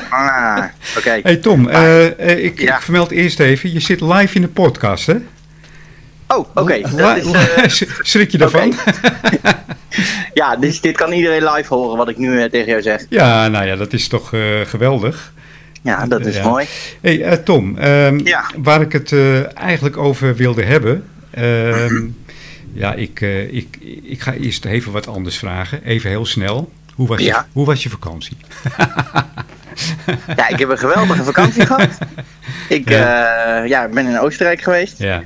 ah, 0.10 0.58
oké. 0.58 0.98
Okay. 0.98 1.20
Hey 1.24 1.36
Tom, 1.36 1.68
uh, 1.68 2.04
uh, 2.04 2.44
ik, 2.44 2.60
ja. 2.60 2.76
ik, 2.76 2.82
vermeld 2.82 3.12
eerst 3.12 3.40
even, 3.40 3.74
je 3.74 3.80
zit 3.80 4.02
live 4.02 4.36
in 4.36 4.42
de 4.42 4.48
podcast, 4.48 5.06
hè? 5.06 5.16
Oh, 6.28 6.38
oké. 6.54 6.82
Okay. 6.84 7.24
Schrik 8.02 8.32
je 8.32 8.38
daarvan? 8.38 8.74
Okay. 8.74 9.54
ja, 10.34 10.56
dus 10.56 10.82
dit 10.82 10.98
kan 10.98 11.12
iedereen 11.12 11.44
live 11.44 11.74
horen 11.74 11.98
wat 11.98 12.10
ik 12.10 12.18
nu 12.18 12.50
tegen 12.50 12.68
jou 12.68 12.82
zeg. 12.82 13.06
Ja, 13.10 13.48
nou 13.48 13.66
ja, 13.66 13.76
dat 13.76 13.94
is 13.94 14.08
toch 14.08 14.30
geweldig. 14.64 15.34
Ja, 15.82 16.06
dat 16.06 16.26
is 16.26 16.36
ja. 16.36 16.44
mooi. 16.44 16.66
Hey 17.02 17.38
Tom, 17.38 17.78
um, 17.78 18.26
ja. 18.26 18.46
waar 18.58 18.82
ik 18.82 18.92
het 18.92 19.16
eigenlijk 19.54 19.98
over 19.98 20.36
wilde 20.36 20.64
hebben... 20.64 21.04
Um, 21.38 22.16
Ja, 22.76 22.94
ik, 22.94 23.22
uh, 23.22 23.54
ik, 23.54 23.78
ik 24.04 24.22
ga 24.22 24.34
eerst 24.34 24.66
even 24.66 24.92
wat 24.92 25.08
anders 25.08 25.38
vragen. 25.38 25.84
Even 25.84 26.10
heel 26.10 26.26
snel. 26.26 26.72
Hoe 26.96 27.08
was, 27.08 27.20
ja. 27.20 27.38
je, 27.38 27.54
hoe 27.54 27.66
was 27.66 27.84
je 27.84 27.90
vakantie? 27.90 28.38
ja, 30.38 30.48
ik 30.48 30.60
heb 30.60 30.70
een 30.70 30.78
geweldige 30.78 31.24
vakantie 31.24 31.66
gehad. 31.72 31.98
Ik 32.70 32.90
ja. 32.90 33.62
Uh, 33.64 33.70
ja, 33.70 33.88
ben 33.88 34.08
in 34.08 34.20
Oostenrijk 34.20 34.62
geweest. 34.62 34.98
Ja. 34.98 35.24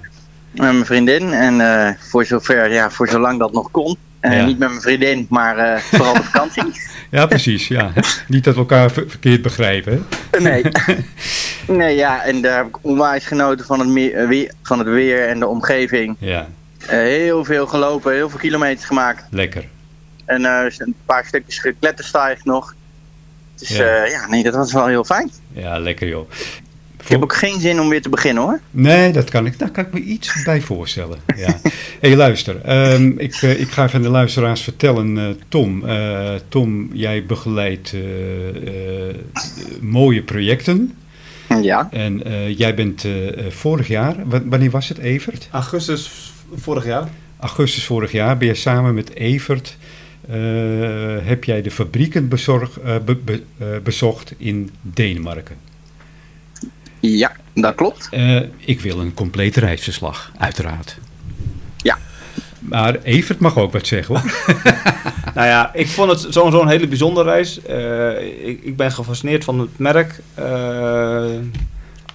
Met 0.52 0.72
mijn 0.72 0.86
vriendin. 0.86 1.34
En 1.34 1.60
uh, 1.60 1.90
voor 2.00 2.26
zover, 2.26 2.72
ja, 2.72 2.90
voor 2.90 3.08
zolang 3.08 3.40
dat 3.40 3.54
nog 3.54 3.72
kon. 3.72 3.98
Niet 4.22 4.60
met 4.60 4.70
mijn 4.70 4.82
vriendin, 4.82 5.26
maar 5.30 5.82
vooral 5.82 6.14
de 6.14 6.24
vakantie. 6.24 6.64
ja, 7.12 7.26
precies. 7.26 7.68
Ja. 7.68 7.92
Niet 8.28 8.44
dat 8.44 8.54
we 8.54 8.60
elkaar 8.60 8.92
ver 8.92 9.10
verkeerd 9.10 9.42
begrijpen. 9.42 10.06
Nee. 10.40 10.64
nee, 11.68 11.96
ja. 11.96 12.24
En 12.24 12.42
daar 12.42 12.58
heb 12.58 12.68
ik 12.68 12.78
onwijs 12.82 13.26
genoten 13.26 13.66
van 13.66 13.80
het, 13.80 14.54
van 14.64 14.80
het 14.80 14.88
weer 14.88 15.28
en 15.28 15.40
de 15.40 15.48
omgeving. 15.48 16.16
Ja. 16.20 16.48
Uh, 16.84 16.90
heel 16.90 17.46
veel 17.46 17.68
gelopen, 17.68 18.14
heel 18.14 18.30
veel 18.30 18.40
kilometers 18.40 18.86
gemaakt. 18.86 19.24
Lekker. 19.30 19.68
En 20.26 20.42
uh, 20.42 20.66
een 20.78 20.96
paar 21.06 21.26
stukjes 21.26 21.60
gekletterstijg 21.60 22.46
nog. 22.46 22.76
Dus 23.56 23.70
ja. 23.70 24.04
Uh, 24.04 24.12
ja, 24.12 24.28
nee, 24.28 24.44
dat 24.44 24.56
was 24.56 24.74
wel 24.74 24.88
heel 24.88 25.04
fijn. 25.04 25.32
Ja, 25.54 25.80
lekker 25.80 26.08
joh. 26.08 26.32
Ik 27.02 27.08
heb 27.08 27.24
ook 27.24 27.36
geen 27.36 27.60
zin 27.60 27.80
om 27.80 27.90
weer 27.90 28.02
te 28.02 28.10
beginnen 28.10 28.44
hoor. 28.44 28.60
Nee, 28.72 29.12
dat 29.12 29.30
kan 29.30 29.46
ik. 29.46 29.60
Daar 29.60 29.70
kan 29.70 29.86
ik 29.86 29.94
me 29.94 30.00
iets 30.00 30.44
bij 30.44 30.62
voorstellen. 30.62 31.20
Ja. 31.36 31.60
hey, 32.02 32.16
luister. 32.16 32.92
Um, 32.94 33.20
ik, 33.20 33.36
ik 33.42 33.70
ga 33.70 33.86
even 33.86 34.02
de 34.02 34.10
luisteraars 34.10 34.62
vertellen. 34.62 35.40
Tom, 35.48 35.84
Tom, 36.50 36.90
jij 36.94 37.26
begeleidt 37.26 37.94
mooie 39.82 40.22
projecten. 40.22 40.98
Ja. 41.62 41.88
En 41.92 42.22
jij 42.56 42.76
bent 42.76 43.06
vorig 43.50 43.88
jaar, 43.88 44.16
wanneer 44.46 44.72
was 44.72 44.88
het, 44.88 44.98
Evert? 44.98 45.48
Augustus 45.52 46.29
vorig 46.56 46.86
jaar. 46.86 47.10
Augustus 47.40 47.86
vorig 47.86 48.12
jaar 48.12 48.38
ben 48.38 48.48
je 48.48 48.56
samen 48.56 48.94
met 48.94 49.14
Evert. 49.14 49.78
Uh, 50.30 50.36
heb 51.22 51.44
jij 51.44 51.62
de 51.62 51.72
fabrieken 51.72 52.28
bezorg, 52.28 52.80
uh, 52.80 52.96
be, 53.06 53.16
be, 53.16 53.44
uh, 53.62 53.68
bezocht 53.84 54.34
in 54.38 54.70
Denemarken? 54.82 55.56
Ja, 57.00 57.32
dat 57.54 57.76
klopt. 57.76 58.10
ik 58.58 58.82
wil 58.82 59.00
een 59.00 59.14
compleet 59.14 59.56
reisverslag, 59.56 60.32
uiteraard. 60.38 60.98
Ja. 61.78 61.98
Maar 62.60 62.96
Evert 63.04 63.40
mag 63.40 63.58
ook 63.58 63.72
wat 63.72 63.88
zeggen 63.88 64.16
hoor. 64.16 64.32
nou 65.36 65.48
ja, 65.48 65.74
ik 65.74 65.88
vond 65.88 66.12
het 66.12 66.36
een 66.36 66.68
hele 66.68 66.88
bijzondere 66.88 67.30
reis. 67.30 67.60
Ik, 68.44 68.64
ik, 68.64 68.76
ben 68.76 68.92
gefascineerd 68.92 69.44
van 69.44 69.60
het 69.60 69.78
merk. 69.78 70.22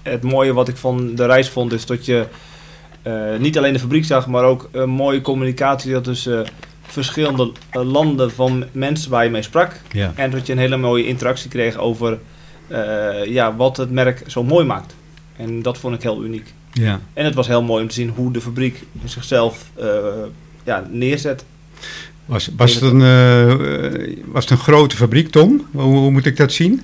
het 0.02 0.22
mooie 0.22 0.52
wat 0.52 0.68
ik 0.68 0.76
van 0.76 1.14
de 1.14 1.26
reis 1.26 1.48
vond 1.48 1.72
is 1.72 1.86
dat 1.86 2.04
je 2.04 2.18
uh, 2.18 2.24
niet 3.38 3.58
alleen 3.58 3.72
de 3.72 3.78
fabriek 3.78 4.04
zag, 4.04 4.26
maar 4.26 4.44
ook 4.44 4.68
een 4.72 4.90
mooie 4.90 5.20
communicatie 5.20 6.00
tussen 6.00 6.40
uh, 6.40 6.46
verschillende 6.82 7.52
uh, 7.72 7.82
landen 7.82 8.32
van 8.32 8.64
mensen 8.72 9.10
waar 9.10 9.24
je 9.24 9.30
mee 9.30 9.42
sprak. 9.42 9.80
Ja. 9.92 10.12
En 10.14 10.30
dat 10.30 10.46
je 10.46 10.52
een 10.52 10.58
hele 10.58 10.76
mooie 10.76 11.06
interactie 11.06 11.50
kreeg 11.50 11.76
over 11.76 12.18
ja, 13.26 13.56
wat 13.56 13.76
het 13.76 13.90
merk 13.90 14.22
zo 14.26 14.44
mooi 14.44 14.66
maakt. 14.66 14.94
En 15.36 15.62
dat 15.62 15.78
vond 15.78 15.94
ik 15.94 16.02
heel 16.02 16.24
uniek. 16.24 16.52
Ja. 16.72 17.00
En 17.12 17.24
het 17.24 17.34
was 17.34 17.46
heel 17.46 17.62
mooi 17.62 17.82
om 17.82 17.88
te 17.88 17.94
zien 17.94 18.12
hoe 18.16 18.32
de 18.32 18.40
fabriek 18.40 18.82
zichzelf 19.04 19.70
ja, 20.64 20.86
neerzet. 20.90 21.44
Was, 22.24 22.50
was, 22.56 22.74
het 22.74 22.82
een, 22.82 22.98
was 24.32 24.44
het 24.44 24.50
een 24.50 24.64
grote 24.64 24.96
fabriek, 24.96 25.30
Tom? 25.30 25.66
Hoe, 25.72 25.82
hoe 25.82 26.10
moet 26.10 26.26
ik 26.26 26.36
dat 26.36 26.52
zien? 26.52 26.82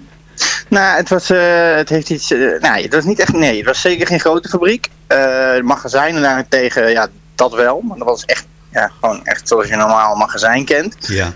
Nou, 0.68 0.96
het 0.96 1.08
was, 1.08 1.30
uh, 1.30 1.74
het 1.74 1.88
heeft 1.88 2.10
iets, 2.10 2.30
uh, 2.30 2.60
nou, 2.60 2.82
het 2.82 2.94
was 2.94 3.04
niet 3.04 3.18
echt, 3.18 3.32
nee, 3.32 3.56
het 3.56 3.66
was 3.66 3.80
zeker 3.80 4.06
geen 4.06 4.20
grote 4.20 4.48
fabriek. 4.48 4.88
Uh, 5.08 5.60
magazijnen 5.60 6.22
daarentegen, 6.22 6.90
ja, 6.90 7.08
dat 7.34 7.52
wel, 7.52 7.80
maar 7.80 7.98
dat 7.98 8.06
was 8.06 8.24
echt, 8.24 8.46
ja, 8.72 8.90
gewoon 9.00 9.24
echt 9.24 9.48
zoals 9.48 9.68
je 9.68 9.76
normaal 9.76 10.12
een 10.12 10.18
magazijn 10.18 10.64
kent. 10.64 10.96
Ja. 11.00 11.32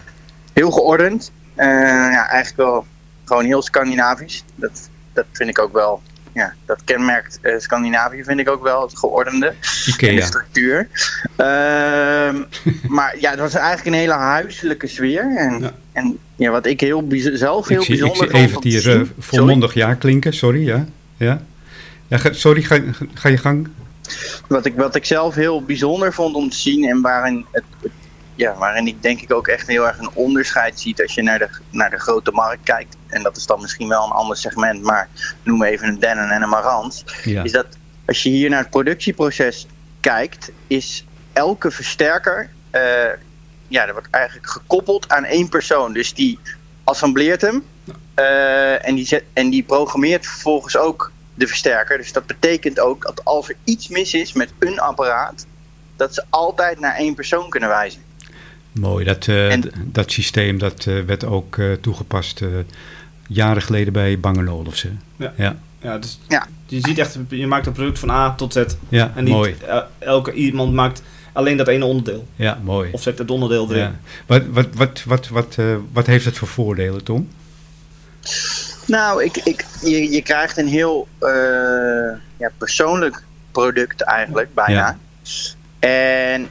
Heel 0.52 0.70
geordend. 0.70 1.32
ja, 1.56 2.28
eigenlijk 2.28 2.56
wel 2.56 2.86
gewoon 3.24 3.44
heel 3.44 3.62
Scandinavisch. 3.62 4.44
Dat, 4.54 4.88
dat 5.12 5.24
vind 5.32 5.48
ik 5.48 5.58
ook 5.58 5.72
wel 5.72 6.02
ja, 6.34 6.54
dat 6.66 6.84
kenmerkt 6.84 7.38
uh, 7.42 7.58
Scandinavië, 7.58 8.24
vind 8.24 8.40
ik 8.40 8.48
ook 8.48 8.62
wel, 8.62 8.82
het 8.82 8.98
geordende. 8.98 9.54
De 9.96 10.22
structuur. 10.22 10.88
Ehm, 11.36 12.42
maar 12.96 13.16
ja, 13.20 13.30
het 13.30 13.38
was 13.38 13.54
eigenlijk 13.54 13.86
een 13.86 14.00
hele 14.00 14.12
huiselijke 14.12 14.86
sfeer. 14.86 15.36
En 15.36 15.60
ja, 15.60 15.72
en, 15.92 16.18
ja 16.36 16.50
wat 16.50 16.66
ik 16.66 16.80
heel 16.80 17.04
zelf 17.18 17.68
heel 17.68 17.80
ik 17.80 17.84
zie, 17.84 17.98
bijzonder 17.98 18.24
ik 18.24 18.30
zie 18.30 18.40
even 18.40 18.62
hier 18.62 19.00
uh, 19.00 19.08
volmondig 19.18 19.74
ja 19.74 19.94
klinken, 19.94 20.32
sorry, 20.32 20.66
ja. 20.66 20.86
ja. 21.16 21.42
ja 22.06 22.18
sorry, 22.30 22.62
ga, 22.62 22.80
ga 23.14 23.28
je 23.28 23.36
gang. 23.36 23.68
Wat 24.48 24.66
ik, 24.66 24.74
wat 24.76 24.94
ik 24.94 25.04
zelf 25.04 25.34
heel 25.34 25.62
bijzonder 25.62 26.12
vond 26.12 26.34
om 26.34 26.50
te 26.50 26.56
zien 26.56 26.88
en 26.88 27.00
waarin 27.00 27.46
het, 27.50 27.64
het 27.80 27.92
ja, 28.34 28.54
waarin 28.54 28.86
ik 28.86 29.02
denk 29.02 29.20
ik 29.20 29.32
ook 29.32 29.48
echt 29.48 29.66
heel 29.66 29.86
erg 29.86 29.98
een 29.98 30.10
onderscheid 30.14 30.80
ziet 30.80 31.02
als 31.02 31.14
je 31.14 31.22
naar 31.22 31.38
de, 31.38 31.48
naar 31.70 31.90
de 31.90 31.98
grote 31.98 32.30
markt 32.30 32.62
kijkt. 32.62 32.96
En 33.06 33.22
dat 33.22 33.36
is 33.36 33.46
dan 33.46 33.60
misschien 33.60 33.88
wel 33.88 34.04
een 34.04 34.10
ander 34.10 34.36
segment, 34.36 34.82
maar 34.82 35.08
noem 35.42 35.62
even 35.62 35.88
een 35.88 35.98
Dennen 35.98 36.30
en 36.30 36.42
een 36.42 36.48
Marantz. 36.48 37.02
Is 37.24 37.52
dat 37.52 37.66
als 38.04 38.22
je 38.22 38.28
hier 38.28 38.50
naar 38.50 38.60
het 38.60 38.70
productieproces 38.70 39.66
kijkt, 40.00 40.50
is 40.66 41.04
elke 41.32 41.70
versterker, 41.70 42.50
uh, 42.72 42.80
ja, 43.68 43.84
dat 43.84 43.92
wordt 43.92 44.08
eigenlijk 44.10 44.48
gekoppeld 44.48 45.08
aan 45.08 45.24
één 45.24 45.48
persoon. 45.48 45.92
Dus 45.92 46.14
die 46.14 46.38
assembleert 46.84 47.40
hem 47.40 47.64
uh, 48.18 48.86
en, 48.86 48.94
die 48.94 49.06
zet, 49.06 49.24
en 49.32 49.50
die 49.50 49.62
programmeert 49.62 50.26
vervolgens 50.26 50.76
ook 50.76 51.12
de 51.34 51.46
versterker. 51.46 51.98
Dus 51.98 52.12
dat 52.12 52.26
betekent 52.26 52.80
ook 52.80 53.02
dat 53.02 53.24
als 53.24 53.48
er 53.48 53.56
iets 53.64 53.88
mis 53.88 54.14
is 54.14 54.32
met 54.32 54.52
een 54.58 54.80
apparaat, 54.80 55.46
dat 55.96 56.14
ze 56.14 56.24
altijd 56.30 56.80
naar 56.80 56.96
één 56.96 57.14
persoon 57.14 57.48
kunnen 57.48 57.68
wijzen. 57.68 58.02
Mooi, 58.74 59.04
dat, 59.04 59.26
uh, 59.26 59.54
dat 59.84 60.12
systeem 60.12 60.58
dat 60.58 60.86
uh, 60.86 61.04
werd 61.04 61.24
ook 61.24 61.56
uh, 61.56 61.72
toegepast 61.72 62.42
jaren 63.26 63.62
geleden 63.62 63.92
bij 63.92 64.20
Bang 64.20 64.48
Olufsen. 64.48 65.00
Ja. 65.16 65.32
Ja. 65.36 65.56
Ja, 65.80 65.98
dus 65.98 66.18
ja. 66.28 66.46
Je 66.66 66.80
ziet 66.82 66.98
echt, 66.98 67.18
je 67.28 67.46
maakt 67.46 67.66
een 67.66 67.72
product 67.72 67.98
van 67.98 68.10
A 68.10 68.34
tot 68.34 68.52
Z. 68.52 68.64
Ja, 68.88 69.12
en 69.14 69.24
niet 69.24 69.34
mooi. 69.34 69.56
elke 69.98 70.32
iemand 70.32 70.72
maakt 70.72 71.02
alleen 71.32 71.56
dat 71.56 71.68
ene 71.68 71.84
onderdeel. 71.84 72.26
Ja, 72.36 72.58
mooi. 72.62 72.90
Of 72.92 73.02
zet 73.02 73.18
het 73.18 73.30
onderdeel 73.30 73.70
erin. 73.70 73.82
Ja. 73.82 73.94
Wat, 74.26 74.42
wat, 74.50 74.66
wat, 74.74 75.02
wat, 75.04 75.28
wat, 75.28 75.56
wat 75.92 76.06
heeft 76.06 76.24
het 76.24 76.38
voor 76.38 76.48
voordelen, 76.48 77.04
Tom? 77.04 77.28
Nou, 78.86 79.24
ik, 79.24 79.36
ik, 79.36 79.64
je, 79.82 80.10
je 80.10 80.22
krijgt 80.22 80.56
een 80.56 80.68
heel 80.68 81.08
ja, 82.38 82.50
persoonlijk 82.58 83.22
product 83.50 84.00
eigenlijk, 84.02 84.54
bijna. 84.54 84.98
En 85.78 86.48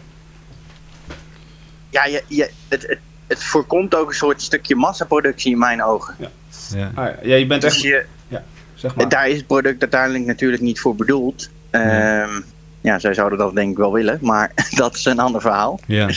ja, 1.94 2.06
je, 2.06 2.24
je, 2.28 2.50
het, 2.68 2.82
het, 2.88 3.00
het, 3.28 3.44
voorkomt 3.44 3.96
ook 3.96 4.08
een 4.08 4.16
soort 4.16 4.42
stukje 4.42 4.76
massaproductie 4.76 5.52
in 5.52 5.58
mijn 5.58 5.84
ogen. 5.84 6.16
Ja, 6.20 6.30
ja. 6.76 6.92
Ah, 6.96 7.24
ja 7.24 7.36
je 7.36 7.46
bent 7.46 7.64
echt... 7.64 7.74
Dus 7.74 7.84
je, 7.84 8.06
ja, 8.28 8.44
zeg 8.74 8.96
maar. 8.96 9.10
Daar 9.10 9.30
is 9.30 9.38
het 9.38 9.48
product 9.48 9.82
uiteindelijk 9.82 10.26
natuurlijk 10.26 10.62
niet 10.62 10.80
voor 10.80 10.96
bedoeld. 10.96 11.50
Ja. 11.72 12.24
Um, 12.24 12.46
ja, 12.82 13.00
zij 13.00 13.14
zouden 13.14 13.38
dat 13.38 13.56
denk 13.56 13.72
ik 13.72 13.78
wel 13.78 13.94
willen, 13.94 14.18
maar 14.22 14.52
dat 14.76 14.96
is 14.96 15.06
een 15.06 15.20
ander 15.20 15.42
verhaal. 15.42 15.80
Ja. 15.88 16.10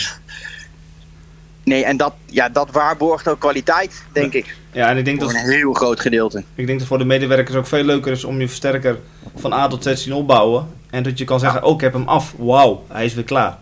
Nee, 1.63 1.85
en 1.85 1.97
dat, 1.97 2.15
ja, 2.27 2.49
dat 2.49 2.71
waarborgt 2.71 3.29
ook 3.29 3.41
kwaliteit, 3.41 4.05
denk 4.13 4.33
ja. 4.33 4.39
ik. 4.39 4.57
Ja, 4.73 4.89
en 4.89 4.97
ik 4.97 5.05
denk 5.05 5.23
voor 5.23 5.33
dat 5.33 5.43
een 5.43 5.51
heel 5.51 5.73
groot 5.73 6.01
gedeelte. 6.01 6.45
Ik 6.55 6.67
denk 6.67 6.79
dat 6.79 6.89
voor 6.89 6.99
de 6.99 7.05
medewerkers 7.05 7.57
ook 7.57 7.67
veel 7.67 7.85
leuker 7.85 8.13
is 8.13 8.25
om 8.25 8.41
je 8.41 8.49
versterker 8.49 8.99
van 9.37 9.53
A 9.53 9.69
tot 9.69 9.83
Z 9.83 9.95
zien 9.95 10.15
opbouwen. 10.15 10.69
En 10.91 11.03
dat 11.03 11.19
je 11.19 11.25
kan 11.25 11.41
zeggen, 11.41 11.61
ja. 11.61 11.67
oh, 11.67 11.75
ik 11.75 11.81
heb 11.81 11.93
hem 11.93 12.09
af. 12.09 12.35
Wauw, 12.39 12.85
hij 12.89 13.05
is 13.05 13.15
weer 13.15 13.25
klaar. 13.25 13.59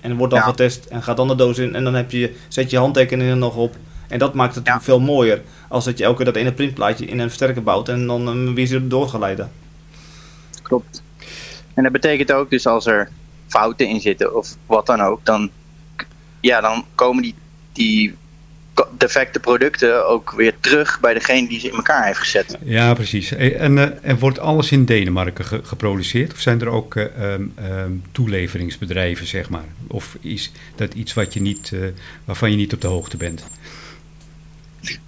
En 0.00 0.16
wordt 0.16 0.32
dan 0.32 0.42
ja. 0.42 0.48
getest 0.48 0.84
en 0.84 1.02
gaat 1.02 1.16
dan 1.16 1.28
de 1.28 1.34
doos 1.34 1.58
in. 1.58 1.74
En 1.74 1.84
dan 1.84 1.94
heb 1.94 2.10
je, 2.10 2.34
zet 2.48 2.70
je 2.70 2.78
handtekeningen 2.78 3.32
er 3.32 3.38
nog 3.38 3.56
op. 3.56 3.76
En 4.08 4.18
dat 4.18 4.34
maakt 4.34 4.54
het 4.54 4.66
ja. 4.66 4.80
veel 4.80 5.00
mooier. 5.00 5.42
Als 5.68 5.84
dat 5.84 5.98
je 5.98 6.04
elke 6.04 6.16
keer 6.16 6.24
dat 6.24 6.36
ene 6.36 6.52
printplaatje 6.52 7.06
in 7.06 7.18
een 7.18 7.26
versterker 7.26 7.62
bouwt. 7.62 7.88
En 7.88 8.06
dan 8.06 8.28
um, 8.28 8.54
weer 8.54 8.66
ze 8.66 8.86
doorgeleiden. 8.86 9.50
Klopt. 10.62 11.02
En 11.74 11.82
dat 11.82 11.92
betekent 11.92 12.32
ook 12.32 12.50
dus 12.50 12.66
als 12.66 12.86
er 12.86 13.10
fouten 13.46 13.88
in 13.88 14.00
zitten 14.00 14.36
of 14.36 14.56
wat 14.66 14.86
dan 14.86 15.00
ook. 15.00 15.24
Dan, 15.24 15.50
ja, 16.40 16.60
dan 16.60 16.84
komen 16.94 17.22
die, 17.22 17.34
die 17.72 18.16
defecte 18.90 19.40
producten 19.40 20.06
ook 20.06 20.30
weer 20.30 20.54
terug 20.60 21.00
bij 21.00 21.14
degene 21.14 21.48
die 21.48 21.60
ze 21.60 21.68
in 21.68 21.74
elkaar 21.74 22.06
heeft 22.06 22.18
gezet. 22.18 22.58
Ja, 22.62 22.94
precies. 22.94 23.32
En, 23.32 23.76
uh, 23.76 23.86
en 24.02 24.18
wordt 24.18 24.38
alles 24.38 24.72
in 24.72 24.84
Denemarken 24.84 25.44
ge 25.44 25.60
geproduceerd? 25.62 26.32
Of 26.32 26.40
zijn 26.40 26.60
er 26.60 26.68
ook 26.68 26.94
uh, 26.94 27.04
um, 27.20 27.54
um, 27.62 28.02
toeleveringsbedrijven, 28.12 29.26
zeg 29.26 29.48
maar? 29.48 29.64
Of 29.86 30.16
is 30.20 30.52
dat 30.76 30.94
iets 30.94 31.14
wat 31.14 31.34
je 31.34 31.40
niet, 31.40 31.72
waarvan 32.24 32.50
je 32.50 32.56
niet 32.56 32.72
op 32.72 32.80
de 32.80 32.86
hoogte 32.86 33.16
bent? 33.16 33.44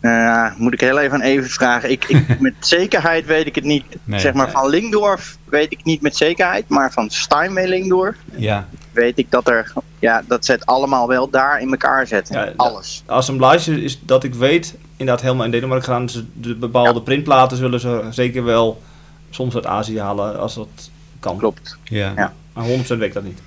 Uh, 0.00 0.56
moet 0.56 0.72
ik 0.72 0.80
heel 0.80 0.98
even 0.98 1.20
even 1.20 1.50
vragen. 1.50 1.90
Ik, 1.90 2.04
ik, 2.04 2.40
met 2.40 2.54
zekerheid 2.59 3.26
weet 3.26 3.46
ik 3.46 3.54
het 3.54 3.64
niet. 3.64 3.85
Nee, 4.04 4.20
zeg 4.20 4.33
maar 4.33 4.44
nee. 4.44 4.54
van 4.54 4.68
Lingdorf 4.68 5.38
weet 5.44 5.72
ik 5.72 5.85
niet 5.85 6.00
met 6.00 6.16
zekerheid, 6.16 6.68
maar 6.68 6.92
van 6.92 7.11
Steinway 7.11 7.66
Lingdorf 7.66 8.16
ja. 8.35 8.68
weet 8.92 9.18
ik 9.18 9.30
dat 9.30 9.48
er, 9.48 9.72
ja, 9.98 10.22
dat 10.26 10.44
ze 10.44 10.52
het 10.52 10.66
allemaal 10.66 11.09
wel 11.09 11.30
daar 11.30 11.61
in 11.61 11.70
elkaar 11.70 12.06
zetten. 12.06 12.35
Ja, 12.35 12.52
Alles. 12.56 13.02
De 13.06 13.12
assemblage 13.12 13.83
is 13.83 14.00
dat 14.02 14.24
ik 14.24 14.35
weet, 14.35 14.74
inderdaad 14.96 15.22
helemaal 15.22 15.44
in 15.44 15.50
Denemarken 15.50 15.92
gaan. 15.92 16.06
Dus 16.06 16.24
de 16.33 16.54
bepaalde 16.54 16.98
ja. 16.98 17.00
printplaten 17.00 17.56
zullen 17.56 17.80
ze 17.80 18.06
zeker 18.11 18.44
wel 18.44 18.83
soms 19.30 19.54
uit 19.54 19.66
Azië 19.66 20.00
halen 20.00 20.38
als 20.38 20.54
dat 20.54 20.90
kan. 21.20 21.38
Klopt. 21.38 21.76
Ja. 21.85 22.12
ja. 22.16 22.33
Maar 22.52 22.64
100% 22.64 22.68
weet 22.68 23.02
ik 23.02 23.12
dat 23.12 23.24
niet. 23.24 23.40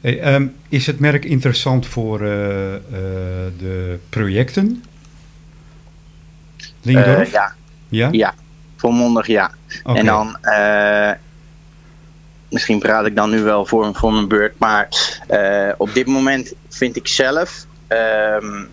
Hey, 0.00 0.34
um, 0.34 0.56
is 0.68 0.86
het 0.86 1.00
merk 1.00 1.24
interessant 1.24 1.86
voor 1.86 2.20
uh, 2.20 2.28
uh, 2.72 2.78
de 3.58 3.98
projecten? 4.08 4.84
Lingdorf? 6.82 7.26
Uh, 7.26 7.32
ja. 7.32 7.54
ja. 7.88 8.08
Ja, 8.12 8.34
volmondig 8.76 9.26
ja. 9.26 9.50
Okay. 9.82 9.96
En 9.96 10.06
dan, 10.06 10.36
uh, 10.42 11.12
misschien 12.48 12.78
praat 12.78 13.06
ik 13.06 13.16
dan 13.16 13.30
nu 13.30 13.42
wel 13.42 13.66
voor, 13.66 13.94
voor 13.94 14.12
mijn 14.12 14.28
beurt, 14.28 14.58
maar 14.58 14.88
uh, 15.30 15.72
op 15.76 15.94
dit 15.94 16.06
moment 16.06 16.52
vind 16.68 16.96
ik 16.96 17.08
zelf 17.08 17.66
um, 17.88 18.68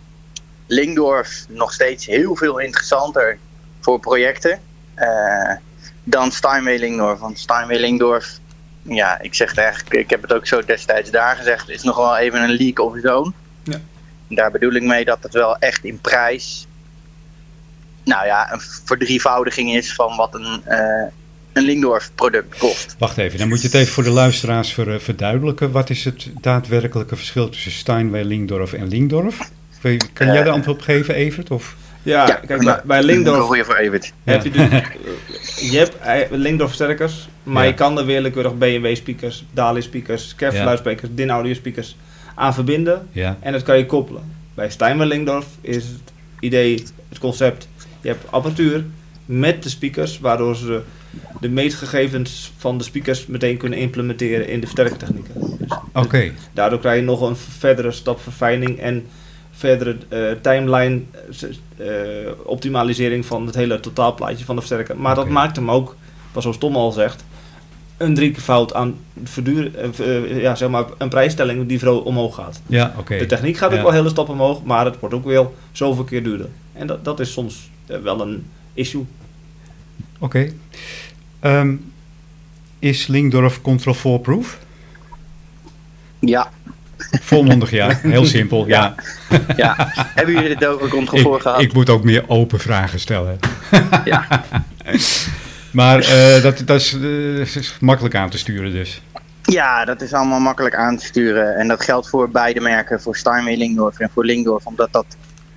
Lingdorf 0.67 1.46
nog 1.50 1.74
steeds 1.74 2.06
heel 2.06 2.36
veel 2.36 2.60
interessanter 2.60 3.38
voor 3.80 4.00
projecten 4.00 4.60
dan 6.10 6.32
Steinway 6.32 6.78
Lingdorf. 6.78 7.20
Want 7.20 7.39
Steinway 7.39 7.80
Lingdorf, 7.80 8.39
ja, 8.82 9.22
ik 9.22 9.36
zeg 9.36 9.50
het 9.50 9.58
eigenlijk, 9.58 9.96
ik 9.96 10.10
heb 10.10 10.22
het 10.22 10.34
ook 10.34 10.48
zo 10.48 10.65
destijds 10.65 11.12
daar 11.12 11.36
gezegd, 11.36 11.70
is 11.70 11.84
nog 11.84 11.96
wel 11.96 12.17
even 12.17 12.41
een 12.41 12.50
leak 12.50 12.80
of 12.80 12.93
zo'n. 13.02 13.34
Ja. 13.63 13.78
Daar 14.28 14.52
bedoel 14.52 14.72
ik 14.72 14.84
mee 14.84 15.06
dat 15.06 15.24
het 15.24 15.34
wel 15.34 15.58
echt 15.58 15.84
in 15.84 16.00
prijs 16.02 16.67
nou 18.08 18.26
ja, 18.26 18.54
een 18.54 18.60
verdrievoudiging 18.86 19.76
is 19.76 19.93
van 19.93 20.15
wat 20.15 20.36
een, 20.36 20.62
uh, 20.67 21.04
een 21.54 21.63
Lingdorf 21.63 22.12
product 22.15 22.58
kost. 22.58 22.96
Wacht 23.00 23.17
even, 23.17 23.39
dan 23.39 23.48
moet 23.48 23.62
je 23.62 23.67
het 23.67 23.76
even 23.76 23.93
voor 23.93 24.04
de 24.04 24.10
luisteraars 24.10 24.74
ver, 24.74 24.88
uh, 24.88 25.00
verduidelijken. 25.00 25.72
Wat 25.72 25.89
is 25.89 26.06
het 26.06 26.30
daadwerkelijke 26.41 27.15
verschil 27.15 27.50
tussen 27.50 27.72
Steinway, 27.72 28.24
Lingdorf 28.24 28.74
en 28.74 28.88
Lingdorf? 28.88 29.52
Kan 30.13 30.28
jij 30.28 30.43
de 30.43 30.50
antwoord 30.50 30.78
op 30.78 30.84
geven, 30.84 31.15
Evert? 31.15 31.52
Of? 31.52 31.76
Ja, 32.04 32.28
ja, 32.28 32.34
kijk, 32.34 32.63
bij, 32.86 33.04
bij 33.04 33.63
voor 33.63 33.76
Evert. 33.76 34.13
heb 34.24 34.43
je 34.43 34.50
dus, 34.50 34.70
je 35.72 35.78
hebt 35.78 36.32
Lingdorf 36.32 36.67
versterkers, 36.70 37.30
maar 37.43 37.63
ja. 37.63 37.70
je 37.70 37.76
kan 37.76 37.98
er 37.98 38.06
willekeurig 38.06 38.58
BMW 38.58 38.96
speakers, 38.96 39.46
Dali 39.52 39.82
speakers, 39.82 40.36
Kevlar 40.36 40.78
speakers, 40.78 41.10
DIN 41.13 41.30
audio 41.30 41.54
speakers 41.54 41.96
aan 42.36 42.54
verbinden. 42.54 43.08
Ja. 43.12 43.38
En 43.39 43.52
dat 43.52 43.63
kan 43.63 43.78
je 43.78 43.86
koppelen. 43.86 44.36
Bij 44.54 44.70
Steinway 44.70 45.08
Lingdorf 45.08 45.46
is 45.62 45.84
het 45.84 46.12
idee, 46.39 46.84
het 47.10 47.20
concept 47.20 47.67
je 48.08 48.13
hebt 48.13 48.32
apparatuur 48.32 48.86
met 49.26 49.63
de 49.63 49.70
speakers, 49.70 50.20
waardoor 50.20 50.56
ze 50.56 50.82
de 51.39 51.50
meetgegevens 51.50 52.52
van 52.58 52.78
de 52.78 52.84
speakers 52.84 53.26
meteen 53.26 53.58
kunnen 53.58 53.80
implementeren 53.80 54.48
in 54.48 54.60
de 54.60 54.65
versterkertechnieken. 54.65 55.34
Dus 55.60 55.72
Oké. 55.72 56.00
Okay. 56.00 56.34
Daardoor 56.54 56.80
krijg 56.80 57.00
je 57.00 57.06
nog 57.06 57.22
een 57.22 57.36
verdere 57.36 57.91
stap 57.91 58.22
verfijning 58.22 58.80
en 58.80 59.06
verdere 59.52 59.96
uh, 60.10 60.32
timeline 60.41 61.02
uh, 61.78 61.88
optimalisering 62.43 63.26
van 63.26 63.46
het 63.46 63.56
hele 63.56 63.80
totaalplaatje 63.80 64.46
van 64.46 64.56
de 64.56 64.62
versterker. 64.62 64.98
Maar 64.98 65.12
okay. 65.12 65.24
dat 65.24 65.34
maakt 65.34 65.56
hem 65.56 65.72
ook, 65.72 65.96
zoals 66.38 66.58
Tom 66.58 66.76
al 66.76 66.91
zegt, 66.91 67.26
een 67.98 68.13
drie 68.13 68.32
keer 68.32 68.41
fout 68.41 68.74
aan 68.74 68.96
verduur, 69.24 69.72
uh, 70.00 70.41
ja, 70.41 70.56
zeg 70.56 70.70
maar 70.70 70.86
een 70.98 71.10
prijsstelling 71.10 71.67
die 71.67 71.80
veel 71.80 72.00
omhoog 72.00 72.36
gaat. 72.36 72.62
Ja, 72.67 72.93
okay. 72.98 73.17
De 73.17 73.26
techniek 73.26 73.58
gaat 73.58 73.70
ook 73.70 73.78
ja. 73.78 73.84
wel 73.84 73.91
hele 73.91 74.10
stap 74.10 74.30
omhoog, 74.30 74.63
maar 74.63 74.86
het 74.86 75.00
wordt 75.00 75.15
ook 75.15 75.26
wel 75.26 75.56
zoveel 75.72 76.04
keer 76.04 76.24
duurder. 76.24 76.48
En 76.74 76.88
dat, 76.88 77.06
dat 77.06 77.20
is 77.20 77.32
soms 77.32 77.70
wel 77.88 78.21
een 78.21 78.45
issue. 78.73 79.06
Oké. 80.19 80.52
Okay. 81.39 81.60
Um, 81.60 81.91
is 82.80 83.08
Linkdorf 83.08 83.62
Control 83.62 83.93
4 83.93 84.19
proof? 84.19 84.58
Ja. 86.19 86.52
Volmondig 87.21 87.71
ja, 87.71 88.00
heel 88.02 88.26
simpel, 88.26 88.67
ja. 88.67 88.95
ja. 89.30 89.41
ja. 89.56 89.76
Hebben 90.15 90.34
jullie 90.34 90.50
het 90.50 90.65
over 90.65 90.89
Control 90.89 91.32
4 91.32 91.41
gehad? 91.41 91.62
Ik 91.62 91.73
moet 91.73 91.89
ook 91.89 92.04
meer 92.04 92.23
open 92.28 92.60
vragen 92.60 93.00
stellen. 93.00 93.39
ja. 94.06 94.28
Maar 95.71 96.00
uh, 96.00 96.41
dat, 96.43 96.62
dat 96.65 96.80
is, 96.80 96.93
uh, 96.93 97.39
is, 97.39 97.78
makkelijk 97.80 98.15
aan 98.15 98.30
te 98.30 98.38
sturen 98.38 98.71
dus. 98.71 99.02
Ja, 99.41 99.86
dat 99.86 100.02
is 100.02 100.13
allemaal 100.13 100.39
makkelijk 100.39 100.76
aan 100.76 100.97
te 100.97 101.06
sturen. 101.06 101.56
En 101.56 101.67
dat 101.67 101.84
geldt 101.84 102.10
voor 102.10 102.30
beide 102.30 102.60
merken, 102.60 103.02
voor 103.02 103.15
Steinway 103.15 103.56
Lingdorf 103.56 104.00
en 104.00 104.10
voor 104.13 104.26
Lingdorf. 104.26 104.65
Omdat 104.65 104.91
dat 104.91 105.06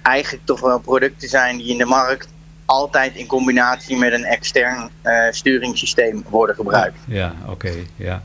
eigenlijk 0.02 0.46
toch 0.46 0.60
wel 0.60 0.78
producten 0.78 1.28
zijn 1.28 1.56
die 1.56 1.66
in 1.66 1.78
de 1.78 1.84
markt 1.84 2.28
altijd 2.64 3.14
in 3.14 3.26
combinatie 3.26 3.96
met 3.96 4.12
een 4.12 4.24
extern 4.24 4.90
uh, 5.02 5.26
sturingssysteem 5.30 6.24
worden 6.28 6.54
gebruikt. 6.54 6.98
Ja, 7.06 7.34
oké, 7.46 7.72
ja. 7.96 8.22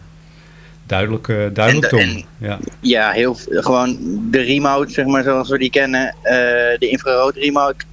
Duidelijk, 0.84 1.28
uh, 1.28 1.48
duidelijk 1.54 1.88
Tom. 1.88 2.26
ja. 2.38 2.60
ja, 2.80 3.12
heel, 3.12 3.38
gewoon 3.50 3.98
de 4.32 4.42
remote, 4.42 4.92
zeg 4.92 5.06
maar, 5.06 5.24
zoals 5.24 5.50
we 5.50 5.58
die 5.58 5.70
kennen. 5.70 6.16
Uh, 6.24 6.32
de 6.80 6.88
infrarood 6.90 7.36
remote. 7.36 7.86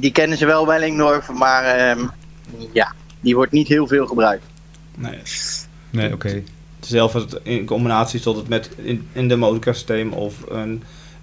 Die 0.00 0.12
kennen 0.12 0.38
ze 0.38 0.46
wel 0.46 0.64
bij 0.64 0.78
Lingdorf, 0.78 1.30
maar 1.30 1.96
uh, 1.98 2.04
ja, 2.72 2.94
die 3.20 3.34
wordt 3.34 3.52
niet 3.52 3.68
heel 3.68 3.86
veel 3.86 4.06
gebruikt. 4.06 4.44
Nee. 4.96 5.18
Nee, 5.90 6.06
oké. 6.06 6.14
Okay. 6.14 6.44
Zelf 6.80 7.26
in 7.42 7.64
combinatie 7.64 8.20
tot 8.20 8.36
het 8.36 8.48
met 8.48 8.70
in, 8.76 9.08
in 9.12 9.28
de 9.28 9.36
motorsysteem 9.36 10.12
of 10.12 10.34
een 10.48 10.82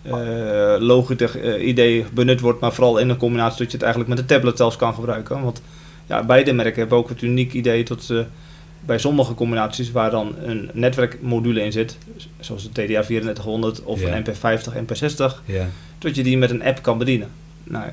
uh, 0.10 0.76
Logitech 0.80 1.38
uh, 1.38 1.68
idee 1.68 2.06
benut 2.14 2.40
wordt, 2.40 2.60
maar 2.60 2.74
vooral 2.74 2.98
in 2.98 3.10
een 3.10 3.18
combinatie 3.18 3.58
dat 3.58 3.68
je 3.68 3.78
het 3.78 3.86
eigenlijk 3.86 4.16
met 4.16 4.28
de 4.28 4.34
tablet 4.34 4.58
zelfs 4.58 4.76
kan 4.76 4.94
gebruiken. 4.94 5.44
Want 5.44 5.62
ja, 6.06 6.24
beide 6.24 6.54
merken 6.54 6.80
hebben 6.80 6.98
ook 6.98 7.10
het 7.10 7.22
uniek 7.22 7.54
idee 7.54 7.84
dat 7.84 8.04
ze 8.04 8.26
bij 8.86 8.98
sommige 8.98 9.34
combinaties 9.34 9.92
waar 9.92 10.12
dan 10.12 10.36
een 10.44 10.70
netwerkmodule 10.74 11.64
in 11.64 11.72
zit, 11.72 11.98
zoals 12.40 12.64
de 12.64 12.70
TDA 12.70 13.02
3400 13.02 13.84
of 13.84 14.02
een 14.02 14.26
MP50, 14.26 14.74
MP60, 14.74 15.46
ja. 15.46 15.68
dat 15.98 16.16
je 16.16 16.24
die 16.24 16.38
met 16.38 16.50
een 16.50 16.64
app 16.64 16.82
kan 16.82 16.98
bedienen. 16.98 17.30
Nou, 17.64 17.90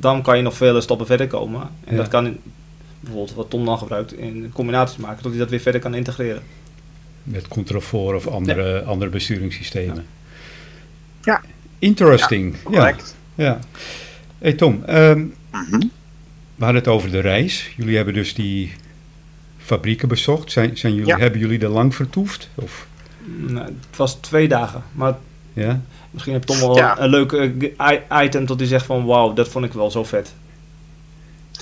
dan 0.00 0.22
kan 0.22 0.36
je 0.36 0.42
nog 0.42 0.56
vele 0.56 0.80
stappen 0.80 1.06
verder 1.06 1.26
komen. 1.26 1.68
En 1.84 1.96
dat 1.96 2.08
kan 2.08 2.36
bijvoorbeeld 3.00 3.34
wat 3.34 3.50
Tom 3.50 3.64
dan 3.64 3.78
gebruikt 3.78 4.12
in 4.12 4.50
combinaties 4.52 4.96
maken, 4.96 5.22
dat 5.22 5.30
hij 5.30 5.40
dat 5.40 5.50
weer 5.50 5.60
verder 5.60 5.80
kan 5.80 5.94
integreren. 5.94 6.42
Met 7.22 7.48
Control 7.48 8.14
of 8.14 8.26
andere, 8.26 8.82
andere 8.82 9.10
besturingssystemen. 9.10 10.04
Ja. 11.24 11.40
Interesting. 11.78 12.54
Ja, 12.54 12.60
correct. 12.62 13.16
Ja. 13.34 13.58
Hey 14.38 14.52
Tom, 14.52 14.82
um, 14.88 15.34
we 16.54 16.64
hadden 16.64 16.82
het 16.82 16.88
over 16.88 17.10
de 17.10 17.20
reis. 17.20 17.72
Jullie 17.76 17.96
hebben 17.96 18.14
dus 18.14 18.34
die 18.34 18.72
fabrieken 19.58 20.08
bezocht. 20.08 20.52
Zijn, 20.52 20.76
zijn 20.76 20.94
jullie, 20.94 21.14
Hebben 21.14 21.40
jullie 21.40 21.60
er 21.60 21.68
lang 21.68 21.94
vertoefd? 21.94 22.48
Of? 22.54 22.86
Nou, 23.36 23.66
het 23.66 23.96
was 23.96 24.14
twee 24.14 24.48
dagen, 24.48 24.82
maar 24.92 25.14
ja? 25.52 25.80
misschien 26.10 26.32
heb 26.32 26.42
Tom 26.42 26.58
wel 26.58 26.76
ja. 26.76 26.98
een 27.00 27.10
leuk 27.10 27.52
item 28.22 28.46
tot 28.46 28.58
hij 28.58 28.68
zegt 28.68 28.86
van 28.86 29.04
wauw, 29.04 29.32
dat 29.32 29.48
vond 29.48 29.64
ik 29.64 29.72
wel 29.72 29.90
zo 29.90 30.04
vet. 30.04 30.34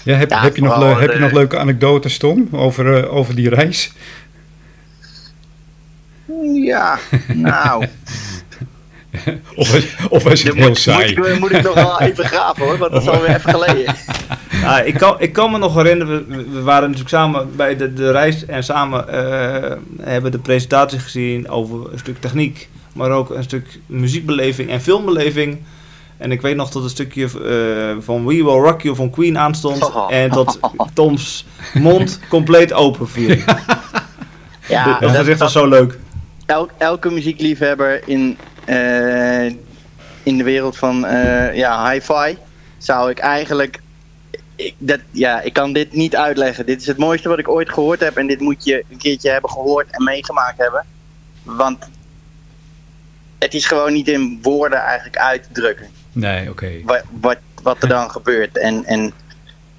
Ja, 0.04 0.16
heb, 0.16 0.30
heb, 0.30 0.56
je, 0.56 0.62
nog 0.62 0.78
le- 0.78 1.00
heb 1.00 1.12
je 1.12 1.18
nog 1.18 1.32
leuke 1.32 1.58
anekdotes, 1.58 2.18
Tom, 2.18 2.48
over, 2.52 2.98
uh, 2.98 3.14
over 3.14 3.34
die 3.34 3.48
reis? 3.48 3.92
Ja, 6.52 6.98
nou. 7.34 7.86
of, 9.54 9.96
of 10.08 10.26
is 10.26 10.42
het 10.42 10.54
heel 10.54 10.68
moet, 10.68 10.78
saai? 10.78 11.16
Moet, 11.16 11.38
moet, 11.38 11.52
ik 11.52 11.62
nog 11.62 11.74
wel 11.74 12.00
even 12.00 12.24
graven 12.24 12.64
hoor, 12.64 12.78
want 12.78 12.92
dat 12.92 13.02
is 13.02 13.08
alweer 13.08 13.34
even 13.34 13.50
geleden. 13.50 13.94
Ja, 14.50 14.80
ik, 14.90 14.94
kan, 14.94 15.16
ik 15.18 15.32
kan 15.32 15.50
me 15.50 15.58
nog 15.58 15.74
herinneren, 15.74 16.28
we, 16.28 16.48
we 16.50 16.62
waren 16.62 16.82
natuurlijk 16.82 17.08
samen 17.08 17.56
bij 17.56 17.76
de, 17.76 17.92
de 17.92 18.10
reis 18.10 18.46
en 18.46 18.64
samen 18.64 19.04
uh, 19.10 20.06
hebben 20.06 20.30
de 20.30 20.38
presentatie 20.38 20.98
gezien 20.98 21.48
over 21.48 21.92
een 21.92 21.98
stuk 21.98 22.20
techniek, 22.20 22.68
maar 22.92 23.10
ook 23.10 23.30
een 23.30 23.42
stuk 23.42 23.78
muziekbeleving 23.86 24.70
en 24.70 24.80
filmbeleving. 24.80 25.62
En 26.16 26.32
ik 26.32 26.40
weet 26.40 26.56
nog 26.56 26.70
dat 26.70 26.82
een 26.82 26.90
stukje 26.90 27.22
uh, 27.22 28.02
van 28.04 28.26
We 28.26 28.34
Will 28.34 28.44
Rock 28.44 28.82
You 28.82 28.96
van 28.96 29.10
Queen 29.10 29.38
aanstond 29.38 29.90
en 30.08 30.30
dat 30.30 30.58
Toms 30.94 31.46
mond 31.74 32.20
compleet 32.28 32.72
open 32.72 33.08
viel. 33.08 33.36
Ja, 34.68 34.98
dat, 34.98 35.12
dat 35.12 35.26
is 35.26 35.40
echt 35.40 35.50
zo 35.50 35.68
leuk. 35.68 35.98
El, 36.46 36.68
elke 36.78 37.10
muziekliefhebber 37.10 38.08
in, 38.08 38.38
in 40.22 40.38
de 40.38 40.44
wereld 40.44 40.76
van 40.76 41.04
uh, 41.04 41.54
ja, 41.54 41.90
hi-fi 41.90 42.38
zou 42.78 43.10
ik 43.10 43.18
eigenlijk. 43.18 43.80
Ik, 44.56 44.74
dat, 44.78 45.00
ja, 45.10 45.40
ik 45.40 45.52
kan 45.52 45.72
dit 45.72 45.92
niet 45.92 46.16
uitleggen. 46.16 46.66
Dit 46.66 46.80
is 46.80 46.86
het 46.86 46.96
mooiste 46.96 47.28
wat 47.28 47.38
ik 47.38 47.48
ooit 47.48 47.72
gehoord 47.72 48.00
heb. 48.00 48.16
En 48.16 48.26
dit 48.26 48.40
moet 48.40 48.64
je 48.64 48.84
een 48.90 48.98
keertje 48.98 49.30
hebben 49.30 49.50
gehoord 49.50 49.86
en 49.90 50.04
meegemaakt 50.04 50.58
hebben. 50.58 50.84
Want 51.42 51.88
het 53.38 53.54
is 53.54 53.66
gewoon 53.66 53.92
niet 53.92 54.08
in 54.08 54.38
woorden 54.42 54.78
eigenlijk 54.78 55.16
uit 55.16 55.42
te 55.42 55.52
drukken. 55.52 55.86
Nee, 56.12 56.40
oké. 56.40 56.50
Okay. 56.50 56.82
Wat, 56.84 57.02
wat, 57.20 57.38
wat 57.62 57.82
er 57.82 57.88
dan 57.88 58.10
gebeurt. 58.10 58.58
En, 58.58 58.84
en 58.84 59.12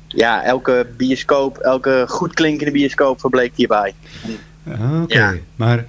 ja, 0.08 0.44
elke 0.44 0.88
bioscoop, 0.98 1.58
elke 1.58 2.06
goed 2.08 2.34
klinkende 2.34 2.72
bioscoop 2.72 3.20
verbleek 3.20 3.52
hierbij. 3.56 3.94
Ah, 4.68 5.02
oké, 5.02 5.04
okay. 5.04 5.34
ja. 5.34 5.34
maar 5.56 5.86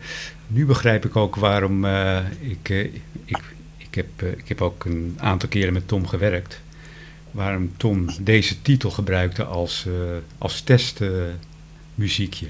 nu 0.47 0.67
begrijp 0.67 1.05
ik 1.05 1.17
ook 1.17 1.37
waarom 1.37 1.85
uh, 1.85 2.19
ik, 2.41 2.69
uh, 2.69 2.81
ik, 3.25 3.43
ik, 3.77 3.95
heb, 3.95 4.07
uh, 4.23 4.29
ik 4.31 4.49
heb 4.49 4.63
ook 4.63 4.85
een 4.85 5.19
aantal 5.21 5.49
keren 5.49 5.73
met 5.73 5.89
Tom 5.89 6.07
gewerkt. 6.07 6.61
Waarom 7.31 7.73
Tom 7.77 8.07
deze 8.21 8.63
titel 8.63 8.91
gebruikte 8.91 9.45
als, 9.45 9.87
als 10.39 10.61
testmuziekje 10.61 12.47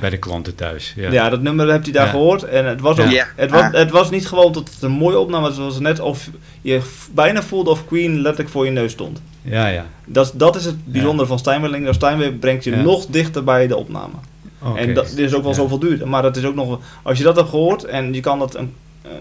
bij 0.00 0.10
de 0.10 0.16
klanten 0.18 0.54
thuis. 0.54 0.92
Ja, 0.96 1.10
ja 1.10 1.28
dat 1.28 1.42
nummer 1.42 1.70
heb 1.72 1.84
je 1.84 1.92
daar 1.92 2.04
ja. 2.04 2.10
gehoord. 2.10 2.42
En 2.42 2.66
het 2.66 2.80
was, 2.80 2.98
ook, 2.98 3.10
ja. 3.10 3.26
het, 3.36 3.50
was, 3.50 3.64
het 3.70 3.90
was 3.90 4.10
niet 4.10 4.26
gewoon 4.26 4.52
dat 4.52 4.70
het 4.74 4.82
een 4.82 4.90
mooie 4.90 5.18
opname 5.18 5.46
was. 5.46 5.56
Het 5.56 5.64
was 5.64 5.78
net 5.78 6.00
of 6.00 6.30
je 6.60 6.80
bijna 7.14 7.42
voelde 7.42 7.70
of 7.70 7.86
Queen 7.86 8.20
letterlijk 8.20 8.50
voor 8.50 8.64
je 8.64 8.70
neus 8.70 8.92
stond. 8.92 9.22
Ja, 9.42 9.66
ja. 9.66 9.86
Dat, 10.04 10.32
dat 10.34 10.56
is 10.56 10.64
het 10.64 10.84
bijzondere 10.84 11.28
van 11.28 11.38
Steinway. 11.38 11.92
Steinway 11.92 12.32
brengt 12.32 12.64
je 12.64 12.76
nog 12.76 13.06
dichter 13.06 13.44
bij 13.44 13.66
de 13.66 13.76
opname. 13.76 14.14
Okay. 14.62 14.82
En 14.82 14.94
dat 14.94 15.10
is 15.16 15.34
ook 15.34 15.42
wel 15.42 15.54
zoveel 15.54 15.78
duur. 15.78 16.08
Maar 16.08 16.22
dat 16.22 16.36
is 16.36 16.44
ook 16.44 16.54
nog. 16.54 16.80
Als 17.02 17.18
je 17.18 17.24
dat 17.24 17.36
hebt 17.36 17.48
gehoord 17.48 17.84
en 17.84 18.14
je 18.14 18.20
kan 18.20 18.38
dat 18.38 18.54
een, 18.54 18.74
uh, 19.06 19.12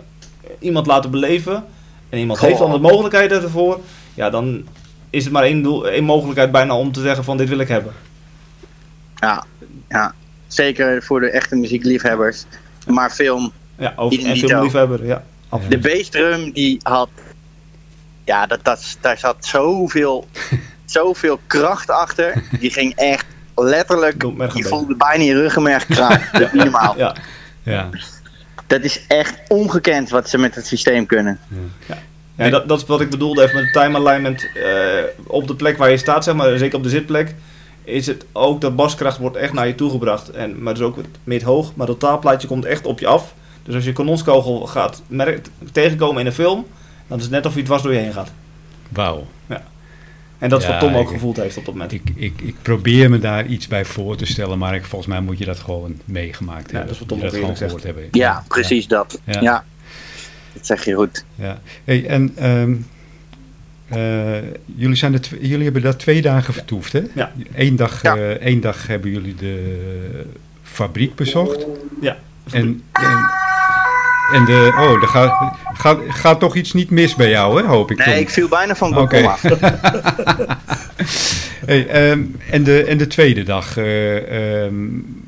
iemand 0.60 0.86
laten 0.86 1.12
beleven. 1.12 1.64
En 2.10 2.20
iemand 2.20 2.40
Goh. 2.40 2.48
heeft 2.48 2.60
dan 2.60 2.72
de 2.72 2.80
mogelijkheid 2.80 3.32
ervoor. 3.32 3.80
Ja, 4.14 4.30
dan 4.30 4.66
is 5.10 5.24
het 5.24 5.34
maar 5.34 5.44
één, 5.44 5.62
doel, 5.62 5.88
één 5.88 6.04
mogelijkheid 6.04 6.52
bijna 6.52 6.76
om 6.76 6.92
te 6.92 7.02
zeggen 7.02 7.24
van 7.24 7.38
dit 7.38 7.50
wil 7.50 7.60
ik 7.60 7.68
hebben. 7.68 7.94
Ja, 9.16 9.46
ja. 9.90 10.14
zeker 10.48 11.04
voor 11.04 11.20
de 11.20 11.30
echte 11.30 11.56
muziekliefhebbers. 11.56 12.46
Maar 12.88 13.12
film. 13.12 13.52
Ja, 13.78 13.94
over, 13.96 14.26
en 14.26 14.38
filmliefhebber, 14.38 15.06
ja. 15.06 15.24
De 15.70 15.78
bassdrum 15.78 16.52
die 16.52 16.80
had. 16.84 17.10
Ja, 18.24 18.46
dat, 18.46 18.64
dat, 18.64 18.98
daar 19.02 19.18
zat 19.18 19.46
zoveel, 19.46 20.28
zoveel 20.86 21.40
kracht 21.48 21.90
achter. 21.90 22.44
Die 22.60 22.72
ging 22.72 22.96
echt 22.96 23.26
letterlijk, 23.56 24.24
je 24.54 24.64
voelde 24.64 24.96
bijna 24.96 25.24
je 25.24 25.34
ruggenmerg 25.34 25.86
kraken. 25.86 26.42
Is 26.42 26.52
niet 26.52 26.64
normaal. 26.64 26.98
Ja. 26.98 27.16
ja. 27.64 27.90
Dat 28.68 28.82
is 28.82 29.08
echt 29.08 29.42
ongekend 29.48 30.10
wat 30.10 30.30
ze 30.30 30.38
met 30.38 30.56
het 30.56 30.68
systeem 30.68 31.06
kunnen. 31.06 31.40
Ja. 31.86 31.98
Ja, 32.38 32.50
dat, 32.50 32.68
dat 32.68 32.82
is 32.82 32.86
wat 32.86 33.02
ik 33.02 33.10
bedoelde 33.10 33.44
even 33.44 33.56
met 33.56 33.74
time 33.74 33.98
alignment. 33.98 34.48
Uh, 34.56 34.64
op 35.28 35.48
de 35.48 35.56
plek 35.56 35.78
waar 35.78 35.90
je 35.90 35.98
staat, 35.98 36.24
zeg 36.24 36.36
maar, 36.36 36.58
zeker 36.58 36.78
op 36.78 36.84
de 36.84 36.90
zitplek, 36.90 37.36
is 37.84 38.08
het 38.08 38.26
ook 38.32 38.62
dat 38.62 38.76
baskracht 38.76 39.18
wordt 39.18 39.36
echt 39.36 39.54
naar 39.54 39.68
je 39.68 39.76
toe 39.76 39.90
gebracht. 39.90 40.30
En, 40.30 40.64
maar 40.64 40.74
dus 40.74 40.84
ook 40.84 40.98
met 41.24 41.42
hoog, 41.42 41.76
maar 41.76 41.88
dat 41.88 42.00
taalplaatje 42.00 42.48
komt 42.48 42.66
echt 42.66 42.86
op 42.86 43.00
je 43.00 43.08
af. 43.08 43.34
Dus 43.64 43.76
als 43.76 43.84
je 43.84 43.94
kanonskogel 43.94 44.68
gaat 44.68 45.02
tegenkomen 45.72 46.20
in 46.20 46.26
een 46.26 46.34
film, 46.34 46.66
dan 47.08 47.18
is 47.18 47.24
het 47.24 47.34
net 47.34 47.46
of 47.46 47.56
je 47.56 47.64
dwars 47.64 47.82
door 47.82 47.94
je 47.94 48.00
heen 48.00 48.14
gaat. 48.14 48.32
Wauw. 48.90 49.26
Ja. 49.48 49.64
En 50.38 50.50
dat 50.50 50.62
is 50.62 50.66
ja, 50.66 50.72
wat 50.72 50.80
Tom 50.80 50.96
ook 50.96 51.08
ik, 51.08 51.14
gevoeld 51.14 51.38
heeft 51.38 51.58
op 51.58 51.66
dat 51.66 51.74
moment. 51.74 51.92
Ik, 51.92 52.02
ik, 52.16 52.42
ik 52.42 52.56
probeer 52.62 53.10
me 53.10 53.20
daar 53.20 53.46
iets 53.46 53.68
bij 53.68 53.86
voor 53.86 54.16
te 54.16 54.26
stellen, 54.26 54.58
maar 54.58 54.76
ik, 54.76 54.86
volgens 54.86 55.12
mij 55.12 55.22
moet 55.22 55.38
je 55.38 55.46
dat 55.46 55.60
gewoon 55.60 56.00
meegemaakt 56.06 56.72
ja, 56.72 56.78
hebben. 56.78 56.82
Dat 56.82 56.94
is 56.94 57.00
wat 57.00 57.08
Tom 57.08 57.20
dat 57.20 57.34
gewoon 57.34 57.58
gehoord 57.58 57.84
hebben. 57.84 58.04
Ja, 58.04 58.10
ja 58.12 58.44
precies 58.48 58.88
dat. 58.88 59.20
Ja. 59.24 59.42
ja. 59.42 59.64
dat 60.54 60.66
zeg 60.66 60.86
je 60.86 60.94
goed. 60.94 61.26
Ja. 61.36 61.60
Hey, 61.84 62.06
en 62.06 62.50
um, 62.50 62.86
uh, 63.94 64.38
jullie, 64.66 64.96
zijn 64.96 65.14
het, 65.14 65.32
jullie 65.42 65.64
hebben 65.64 65.82
daar 65.82 65.96
twee 65.96 66.22
dagen 66.22 66.54
vertoefd, 66.54 66.94
hè? 66.94 67.02
Ja. 67.14 67.32
Eén 67.54 67.76
dag, 67.76 68.02
ja. 68.02 68.18
uh, 68.18 68.30
één 68.30 68.62
dag 68.62 68.88
hebben 68.88 69.12
jullie 69.12 69.36
de 69.36 70.26
fabriek 70.64 71.16
bezocht. 71.16 71.66
Ja. 72.02 72.18
En, 72.52 72.84
en, 72.92 73.30
en 74.32 74.46
de, 74.46 74.72
oh, 74.78 75.02
er 75.02 75.08
gaat, 75.08 75.54
gaat, 75.74 76.00
gaat 76.08 76.40
toch 76.40 76.56
iets 76.56 76.74
niet 76.74 76.90
mis 76.90 77.16
bij 77.16 77.30
jou, 77.30 77.62
hè, 77.62 77.68
hoop 77.68 77.92
ik. 77.92 77.98
Nee, 77.98 78.08
Tom. 78.08 78.18
ik 78.18 78.30
viel 78.30 78.48
bijna 78.48 78.76
van 78.76 78.92
balkon 78.92 79.20
okay. 79.20 79.32
af. 79.32 79.42
hey, 81.66 82.12
um, 82.12 82.36
en, 82.50 82.64
de, 82.64 82.84
en 82.84 82.98
de 82.98 83.08
tweede 83.08 83.44
dag, 83.44 83.78
uh, 83.78 84.64
um, 84.64 85.24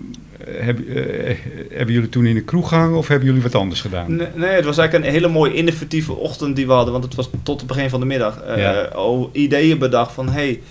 heb, 0.46 0.80
uh, 0.80 1.36
hebben 1.72 1.94
jullie 1.94 2.10
toen 2.10 2.26
in 2.26 2.36
de 2.36 2.44
kroeg 2.44 2.70
gehangen 2.70 2.98
of 2.98 3.08
hebben 3.08 3.28
jullie 3.28 3.42
wat 3.42 3.56
anders 3.56 3.82
gedaan? 3.82 4.16
Nee, 4.16 4.28
nee, 4.36 4.50
het 4.50 4.66
was 4.66 4.78
eigenlijk 4.78 5.08
een 5.08 5.14
hele 5.14 5.34
mooie 5.34 5.54
innovatieve 5.54 6.14
ochtend 6.14 6.56
die 6.56 6.68
we 6.68 6.74
hadden, 6.74 6.92
want 6.92 7.06
het 7.06 7.16
was 7.16 7.30
tot 7.44 7.60
het 7.60 7.68
begin 7.68 7.90
van 7.90 8.00
de 8.00 8.06
middag. 8.06 8.44
Uh, 8.48 8.58
ja. 8.58 8.90
oh, 8.96 9.30
ideeën 9.32 9.78
bedacht 9.78 10.14
van, 10.14 10.30
hey, 10.30 10.62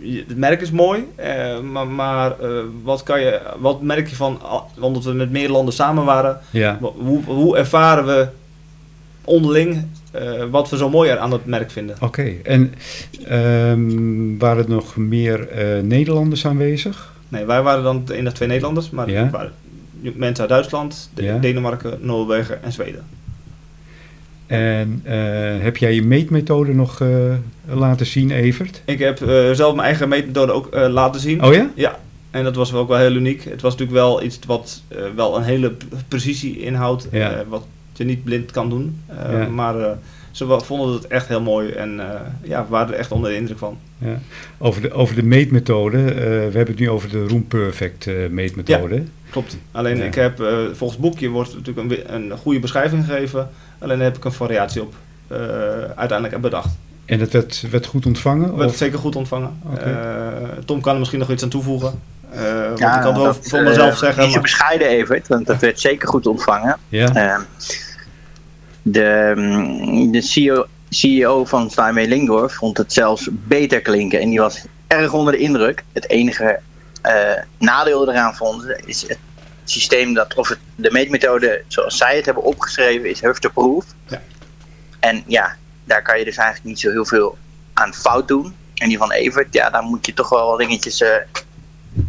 het 0.00 0.36
merk 0.36 0.60
is 0.60 0.70
mooi, 0.70 1.04
uh, 1.20 1.60
maar, 1.60 1.86
maar 1.86 2.34
uh, 2.42 2.48
wat, 2.82 3.02
kan 3.02 3.20
je, 3.20 3.40
wat 3.58 3.82
merk 3.82 4.08
je 4.08 4.16
van, 4.16 4.40
omdat 4.80 5.04
we 5.04 5.12
met 5.12 5.30
meer 5.30 5.48
landen 5.48 5.74
samen 5.74 6.04
waren, 6.04 6.40
ja. 6.50 6.78
hoe, 6.80 7.24
hoe 7.24 7.56
ervaren 7.56 8.06
we 8.06 8.26
onderling 9.24 9.86
uh, 10.14 10.44
wat 10.50 10.70
we 10.70 10.76
zo 10.76 10.88
mooi 10.88 11.10
aan 11.10 11.32
het 11.32 11.46
merk 11.46 11.70
vinden? 11.70 11.94
Oké, 11.94 12.04
okay. 12.04 12.40
en 12.42 12.74
um, 13.70 14.38
waren 14.38 14.64
er 14.64 14.70
nog 14.70 14.96
meer 14.96 15.48
Nederlanders 15.82 16.46
aanwezig? 16.46 17.12
Nee, 17.28 17.44
wij 17.44 17.62
waren 17.62 17.82
dan 17.82 18.04
de 18.04 18.14
enige 18.14 18.34
twee 18.34 18.48
Nederlanders, 18.48 18.90
maar 18.90 19.10
ja? 19.10 19.30
waren, 19.30 19.52
mensen 20.00 20.40
uit 20.40 20.48
Duitsland, 20.48 21.10
Denemarken, 21.40 21.98
Noorwegen 22.00 22.62
en 22.62 22.72
Zweden. 22.72 23.04
En 24.46 25.00
heb 25.60 25.76
jij 25.76 25.94
je 25.94 26.02
meetmethode 26.02 26.74
nog 26.74 27.02
laten 27.66 28.06
zien, 28.06 28.30
Evert? 28.30 28.82
Ik 28.84 28.98
heb 28.98 29.18
zelf 29.52 29.74
mijn 29.74 29.86
eigen 29.86 30.08
meetmethode 30.08 30.52
ook 30.52 30.68
laten 30.74 31.20
zien. 31.20 31.44
Oh 31.44 31.54
ja? 31.54 31.70
Ja, 31.74 31.98
en 32.30 32.44
dat 32.44 32.56
was 32.56 32.72
ook 32.72 32.88
wel 32.88 32.98
heel 32.98 33.14
uniek. 33.14 33.44
Het 33.44 33.62
was 33.62 33.72
natuurlijk 33.72 33.98
wel 33.98 34.22
iets 34.22 34.38
wat 34.46 34.82
wel 35.16 35.36
een 35.36 35.42
hele 35.42 35.72
precisie 36.08 36.58
inhoudt, 36.58 37.08
wat 37.48 37.66
je 37.92 38.04
niet 38.04 38.24
blind 38.24 38.50
kan 38.50 38.68
doen. 38.68 39.00
Maar 39.50 39.96
ze 40.30 40.60
vonden 40.60 40.94
het 40.94 41.06
echt 41.06 41.28
heel 41.28 41.42
mooi 41.42 41.70
en 41.70 42.00
ja, 42.42 42.66
waren 42.68 42.92
er 42.92 42.98
echt 42.98 43.12
onder 43.12 43.30
de 43.30 43.36
indruk 43.36 43.58
van. 43.58 43.78
Ja. 43.98 44.18
Over, 44.58 44.82
de, 44.82 44.92
over 44.92 45.14
de 45.14 45.22
meetmethode, 45.22 46.04
we 46.14 46.50
hebben 46.52 46.66
het 46.66 46.78
nu 46.78 46.90
over 46.90 47.08
de 47.08 47.26
Room 47.26 47.46
Perfect 47.46 48.10
meetmethode. 48.30 48.94
Ja, 48.94 49.02
klopt. 49.30 49.58
Alleen 49.72 50.02
ik 50.02 50.14
heb, 50.14 50.36
volgens 50.72 50.92
het 50.92 51.00
boekje 51.00 51.28
wordt 51.28 51.54
natuurlijk 51.54 52.08
een, 52.08 52.14
een 52.14 52.38
goede 52.38 52.60
beschrijving 52.60 53.04
gegeven. 53.04 53.48
Alleen 53.84 54.00
heb 54.00 54.16
ik 54.16 54.24
een 54.24 54.32
variatie 54.32 54.82
op 54.82 54.94
uiteindelijk 55.96 56.40
bedacht. 56.40 56.68
En 57.04 57.20
het 57.20 57.32
werd, 57.32 57.64
werd 57.70 57.86
goed 57.86 58.06
ontvangen? 58.06 58.48
Het 58.48 58.56
werd 58.56 58.76
zeker 58.76 58.98
goed 58.98 59.16
ontvangen. 59.16 59.60
Okay. 59.72 59.94
Tom 60.64 60.80
kan 60.80 60.92
er 60.92 60.98
misschien 60.98 61.20
nog 61.20 61.30
iets 61.30 61.42
aan 61.42 61.48
toevoegen. 61.48 62.00
ja, 62.76 62.96
ik 62.96 63.02
kan 63.02 63.14
het 63.14 63.22
wel 63.22 63.34
voor 63.40 63.62
mezelf 63.62 63.96
zeggen. 63.96 64.24
Niet 64.24 64.32
zo 64.32 64.40
bescheiden 64.40 64.88
even, 64.88 65.22
want 65.28 65.46
dat 65.46 65.60
werd 65.60 65.80
zeker 65.80 66.08
goed 66.08 66.26
ontvangen. 66.26 66.78
Ja. 66.88 67.14
Ehm, 67.14 67.40
de, 68.82 69.32
mm, 69.36 70.12
de 70.12 70.20
CEO, 70.20 70.66
CEO 70.88 71.44
van 71.44 71.70
Steinway 71.70 72.06
Lingdorf 72.06 72.54
vond 72.54 72.78
het 72.78 72.92
zelfs 72.92 73.28
beter 73.32 73.80
klinken. 73.80 74.20
En 74.20 74.28
die 74.28 74.38
was 74.38 74.64
erg 74.86 75.12
onder 75.12 75.32
de 75.32 75.38
indruk. 75.38 75.84
Het 75.92 76.08
enige 76.08 76.60
uh, 77.06 77.12
nadeel 77.58 78.10
eraan 78.10 78.34
vonden 78.34 78.86
is 78.86 79.02
het 79.08 79.18
systeem 79.64 80.14
dat, 80.14 80.34
of 80.34 80.48
het, 80.48 80.58
de 80.74 80.90
meetmethode 80.90 81.62
zoals 81.66 81.96
zij 81.96 82.16
het 82.16 82.24
hebben 82.24 82.42
opgeschreven, 82.42 83.10
is 83.10 83.20
hufteproof. 83.20 83.84
Ja. 84.08 84.22
En 85.00 85.22
ja, 85.26 85.56
daar 85.84 86.02
kan 86.02 86.18
je 86.18 86.24
dus 86.24 86.36
eigenlijk 86.36 86.68
niet 86.68 86.80
zo 86.80 86.90
heel 86.90 87.04
veel 87.04 87.38
aan 87.72 87.94
fout 87.94 88.28
doen. 88.28 88.54
En 88.74 88.88
die 88.88 88.98
van 88.98 89.12
Evert, 89.12 89.54
ja, 89.54 89.70
daar 89.70 89.82
moet 89.82 90.06
je 90.06 90.14
toch 90.14 90.28
wel 90.28 90.48
wat 90.48 90.58
dingetjes 90.58 91.00
uh, 91.00 91.08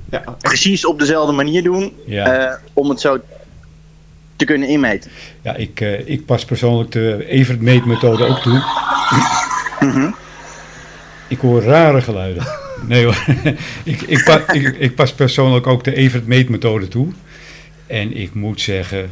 ja, 0.10 0.24
precies 0.40 0.86
op 0.86 1.00
dezelfde 1.00 1.34
manier 1.34 1.64
doen. 1.64 1.94
Ja. 2.06 2.50
Uh, 2.50 2.56
om 2.74 2.90
het 2.90 3.02
zo 3.02 3.20
te 4.36 4.46
kunnen 4.46 4.68
inmeten. 4.68 5.12
Ja, 5.42 5.56
ik, 5.56 5.80
uh, 5.82 6.10
ik 6.10 6.26
pas 6.26 6.46
persoonlijk 6.46 6.92
de 6.92 7.26
Evert 7.28 7.62
meetmethode 7.62 8.26
ook 8.26 8.40
toe. 8.40 8.64
Mm 9.80 10.16
Ik 11.28 11.40
hoor 11.40 11.64
rare 11.64 12.02
geluiden. 12.02 12.44
Nee 12.88 13.04
hoor, 13.04 13.26
ik, 13.84 14.02
ik, 14.02 14.24
pa, 14.24 14.54
ik, 14.54 14.78
ik, 14.78 14.96
pas 14.96 15.14
persoonlijk 15.14 15.68
ook 15.68 15.84
de 15.84 15.96
Evert 15.96 16.28
meetmethode 16.28 16.88
toe. 16.88 17.08
En 17.88 18.18
ik 18.18 18.34
moet 18.34 18.62
zeggen, 18.62 19.10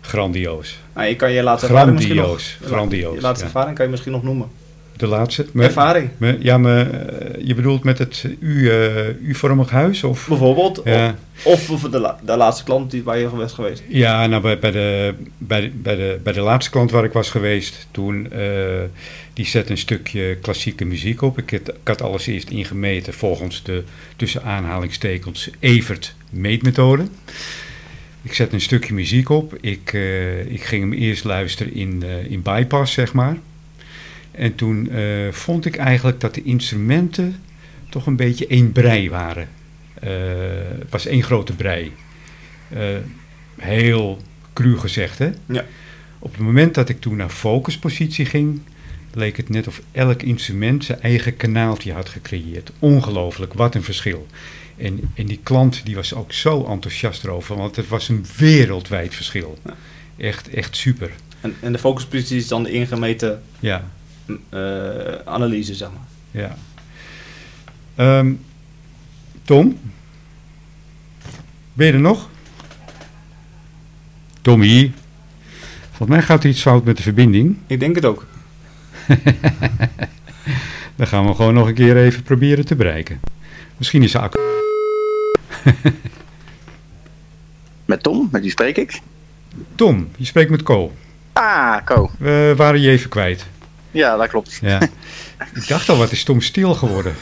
grandioos. 0.00 0.78
Nou, 0.94 1.08
je 1.08 1.16
kan 1.16 1.32
je 1.32 1.42
laatste 1.42 1.66
grandioos, 1.66 2.04
ervaring 2.04 2.60
nog, 2.60 2.70
grandioos. 2.70 3.14
Je 3.14 3.20
laatste 3.20 3.44
ja. 3.44 3.50
ervaring 3.50 3.76
kan 3.76 3.84
je 3.84 3.90
misschien 3.90 4.12
nog 4.12 4.22
noemen. 4.22 4.48
De 5.02 5.08
laatste? 5.08 5.46
Ervaring. 5.54 6.10
ja, 6.38 6.58
maar 6.58 6.90
eh, 6.90 7.46
je 7.46 7.54
bedoelt 7.54 7.84
met 7.84 7.98
het 7.98 8.26
U-vormig 9.20 9.66
uh, 9.66 9.72
huis? 9.72 10.04
Of? 10.04 10.28
Bijvoorbeeld. 10.28 10.80
Ja. 10.84 11.16
Of, 11.44 11.70
of 11.70 11.82
de, 11.82 12.14
de, 12.24 12.36
laatste 12.36 12.64
klant 12.64 12.90
die, 12.90 13.02
waar 13.02 13.18
je 13.18 13.30
was 13.30 13.52
geweest? 13.52 13.82
Ja, 13.88 14.26
nou 14.26 14.42
bij, 14.42 14.58
bij, 14.58 14.70
de, 14.70 15.14
bij, 15.38 15.60
de, 15.60 15.70
bij, 15.70 15.96
de, 15.96 16.20
bij 16.22 16.32
de 16.32 16.40
laatste 16.40 16.70
klant 16.70 16.90
waar 16.90 17.04
ik 17.04 17.12
was 17.12 17.30
geweest, 17.30 17.86
toen 17.90 18.28
uh, 18.32 18.40
die 19.32 19.46
zette 19.46 19.70
een 19.70 19.78
stukje 19.78 20.36
klassieke 20.36 20.84
muziek 20.84 21.22
op. 21.22 21.38
Ik 21.38 21.50
had, 21.50 21.68
ik 21.68 21.88
had 21.88 22.02
alles 22.02 22.26
eerst 22.26 22.50
ingemeten 22.50 23.12
volgens 23.12 23.62
de 23.62 23.82
tussen 24.16 24.42
aanhalingstekens 24.42 25.50
Evert 25.58 26.14
meetmethode. 26.30 27.04
Ik 28.22 28.34
zette 28.34 28.54
een 28.54 28.60
stukje 28.60 28.94
muziek 28.94 29.28
op. 29.28 29.56
Ik, 29.60 29.92
uh, 29.92 30.52
ik 30.52 30.62
ging 30.62 30.82
hem 30.82 30.92
eerst 30.92 31.24
luisteren 31.24 31.74
in, 31.74 32.02
uh, 32.04 32.30
in 32.30 32.42
bypass, 32.42 32.92
zeg 32.92 33.12
maar. 33.12 33.36
En 34.32 34.54
toen 34.54 34.88
uh, 34.92 35.32
vond 35.32 35.64
ik 35.64 35.76
eigenlijk 35.76 36.20
dat 36.20 36.34
de 36.34 36.42
instrumenten 36.42 37.36
toch 37.88 38.06
een 38.06 38.16
beetje 38.16 38.46
één 38.46 38.72
brei 38.72 39.10
waren. 39.10 39.48
Uh, 40.04 40.10
het 40.78 40.90
was 40.90 41.06
één 41.06 41.22
grote 41.22 41.52
brei. 41.52 41.92
Uh, 42.74 42.80
heel 43.58 44.22
cru 44.52 44.78
gezegd, 44.78 45.18
hè? 45.18 45.30
Ja. 45.46 45.64
Op 46.18 46.32
het 46.32 46.40
moment 46.40 46.74
dat 46.74 46.88
ik 46.88 47.00
toen 47.00 47.16
naar 47.16 47.28
focuspositie 47.28 48.26
ging, 48.26 48.60
leek 49.12 49.36
het 49.36 49.48
net 49.48 49.66
of 49.66 49.82
elk 49.92 50.22
instrument 50.22 50.84
zijn 50.84 51.00
eigen 51.00 51.36
kanaaltje 51.36 51.92
had 51.92 52.08
gecreëerd. 52.08 52.72
Ongelooflijk, 52.78 53.52
wat 53.52 53.74
een 53.74 53.82
verschil. 53.82 54.26
En, 54.76 55.00
en 55.14 55.26
die 55.26 55.40
klant 55.42 55.84
die 55.84 55.94
was 55.94 56.14
ook 56.14 56.32
zo 56.32 56.66
enthousiast 56.66 57.24
erover, 57.24 57.56
want 57.56 57.76
het 57.76 57.88
was 57.88 58.08
een 58.08 58.26
wereldwijd 58.36 59.14
verschil. 59.14 59.58
Ja. 59.64 59.74
Echt, 60.16 60.48
echt 60.48 60.76
super. 60.76 61.10
En, 61.40 61.54
en 61.60 61.72
de 61.72 61.78
focuspositie 61.78 62.36
is 62.36 62.48
dan 62.48 62.62
de 62.62 62.70
ingemeten 62.70 63.42
ja. 63.60 63.90
Uh, 64.26 65.14
analyse, 65.24 65.74
zeg 65.74 65.88
maar. 65.88 66.06
Ja. 66.42 66.56
Um, 68.18 68.40
Tom? 69.44 69.78
Ben 71.72 71.86
je 71.86 71.92
er 71.92 72.00
nog? 72.00 72.28
Tommy? 74.42 74.92
Volgens 75.88 76.08
mij 76.08 76.22
gaat 76.22 76.44
er 76.44 76.50
iets 76.50 76.60
fout 76.60 76.84
met 76.84 76.96
de 76.96 77.02
verbinding. 77.02 77.56
Ik 77.66 77.80
denk 77.80 77.94
het 77.94 78.04
ook. 78.04 78.26
Dan 80.96 81.06
gaan 81.06 81.26
we 81.26 81.34
gewoon 81.34 81.54
nog 81.54 81.66
een 81.68 81.74
keer 81.74 81.96
even 81.96 82.22
proberen 82.22 82.64
te 82.64 82.74
bereiken. 82.74 83.20
Misschien 83.76 84.02
is 84.02 84.12
de 84.12 84.18
accu... 84.18 84.40
met 87.84 88.02
Tom, 88.02 88.28
met 88.32 88.42
wie 88.42 88.50
spreek 88.50 88.76
ik? 88.76 89.00
Tom, 89.74 90.08
je 90.16 90.24
spreekt 90.24 90.50
met 90.50 90.62
Co. 90.62 90.92
Ah, 91.32 91.84
Co. 91.84 92.10
We 92.18 92.54
waren 92.56 92.80
je 92.80 92.90
even 92.90 93.10
kwijt. 93.10 93.46
Ja, 93.92 94.16
dat 94.16 94.28
klopt. 94.28 94.58
Ja. 94.62 94.80
Ik 95.54 95.68
dacht 95.68 95.88
al, 95.88 95.96
wat 95.96 96.12
is 96.12 96.24
Tom 96.24 96.40
stil 96.40 96.74
geworden? 96.74 97.14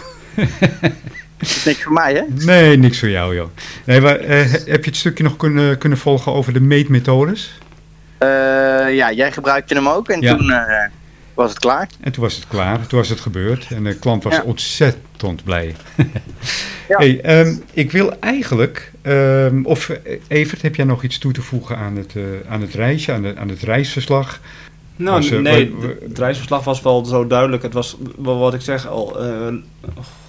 niks 1.65 1.83
voor 1.83 1.93
mij, 1.93 2.15
hè? 2.15 2.45
Nee, 2.45 2.77
niks 2.77 2.99
voor 2.99 3.09
jou, 3.09 3.35
joh. 3.35 3.49
Nee, 3.85 4.01
maar, 4.01 4.21
uh, 4.25 4.53
heb 4.53 4.85
je 4.85 4.91
het 4.91 4.97
stukje 4.97 5.25
nog 5.25 5.37
kunnen, 5.37 5.79
kunnen 5.79 5.99
volgen 5.99 6.33
over 6.33 6.53
de 6.53 6.61
meetmethodes? 6.61 7.59
Uh, 8.23 8.29
ja, 8.95 9.13
jij 9.13 9.33
gebruikte 9.33 9.75
hem 9.75 9.89
ook 9.89 10.09
en 10.09 10.21
ja. 10.21 10.37
toen 10.37 10.49
uh, 10.49 10.65
was 11.35 11.51
het 11.51 11.59
klaar. 11.59 11.89
En 12.01 12.13
toen 12.13 12.23
was 12.23 12.35
het 12.35 12.47
klaar, 12.47 12.87
toen 12.87 12.99
was 12.99 13.09
het 13.09 13.21
gebeurd 13.21 13.67
en 13.71 13.85
de 13.85 13.99
klant 13.99 14.25
was 14.25 14.35
ja. 14.35 14.43
ontzettend 14.43 15.45
blij. 15.45 15.75
ja. 16.89 16.97
hey, 16.97 17.41
um, 17.41 17.63
ik 17.73 17.93
wil 17.93 18.17
eigenlijk, 18.21 18.93
um, 19.03 19.67
of 19.67 19.91
Evert, 20.29 20.63
heb 20.63 20.75
jij 20.75 20.85
nog 20.85 21.03
iets 21.03 21.19
toe 21.19 21.33
te 21.33 21.43
voegen 21.43 21.77
aan 21.77 21.97
het, 21.97 22.15
aan 22.49 22.61
het 22.61 22.75
reisje, 22.75 23.13
aan, 23.13 23.23
de, 23.23 23.37
aan 23.37 23.49
het 23.49 23.63
reisverslag? 23.63 24.41
Nou, 25.01 25.41
nee, 25.41 25.75
het 26.09 26.19
reisverslag 26.19 26.65
was 26.65 26.83
wel 26.83 27.05
zo 27.05 27.27
duidelijk. 27.27 27.63
Het 27.63 27.73
was, 27.73 27.97
wat 28.17 28.55
ik 28.55 28.61
zeg, 28.61 28.89
al 28.89 29.27
uh, 29.27 29.55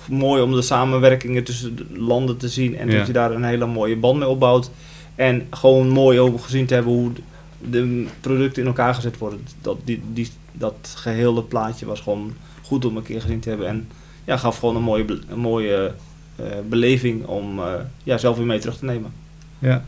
mooi 0.07 0.41
om 0.41 0.51
de 0.51 0.61
samenwerkingen 0.61 1.43
tussen 1.43 1.75
de 1.75 1.85
landen 1.97 2.37
te 2.37 2.49
zien. 2.49 2.77
En 2.77 2.89
ja. 2.89 2.97
dat 2.97 3.07
je 3.07 3.13
daar 3.13 3.31
een 3.31 3.43
hele 3.43 3.65
mooie 3.65 3.95
band 3.95 4.19
mee 4.19 4.27
opbouwt. 4.27 4.71
En 5.15 5.47
gewoon 5.49 5.89
mooi 5.89 6.19
om 6.19 6.39
gezien 6.39 6.65
te 6.65 6.73
hebben 6.73 6.93
hoe 6.93 7.11
de 7.57 8.05
producten 8.21 8.61
in 8.61 8.67
elkaar 8.67 8.93
gezet 8.93 9.17
worden. 9.17 9.39
Dat, 9.61 9.77
die, 9.83 10.01
die, 10.13 10.29
dat 10.51 10.93
gehele 10.95 11.43
plaatje 11.43 11.85
was 11.85 11.99
gewoon 11.99 12.33
goed 12.61 12.85
om 12.85 12.97
een 12.97 13.03
keer 13.03 13.21
gezien 13.21 13.39
te 13.39 13.49
hebben. 13.49 13.67
En 13.67 13.87
ja, 14.25 14.37
gaf 14.37 14.59
gewoon 14.59 14.75
een 14.75 14.81
mooie, 14.81 15.05
een 15.29 15.39
mooie 15.39 15.93
uh, 16.39 16.45
beleving 16.69 17.25
om 17.25 17.59
ja, 18.03 18.17
zelf 18.17 18.37
weer 18.37 18.45
mee 18.45 18.59
terug 18.59 18.77
te 18.77 18.85
nemen. 18.85 19.13
Ja. 19.59 19.75
Ben 19.77 19.83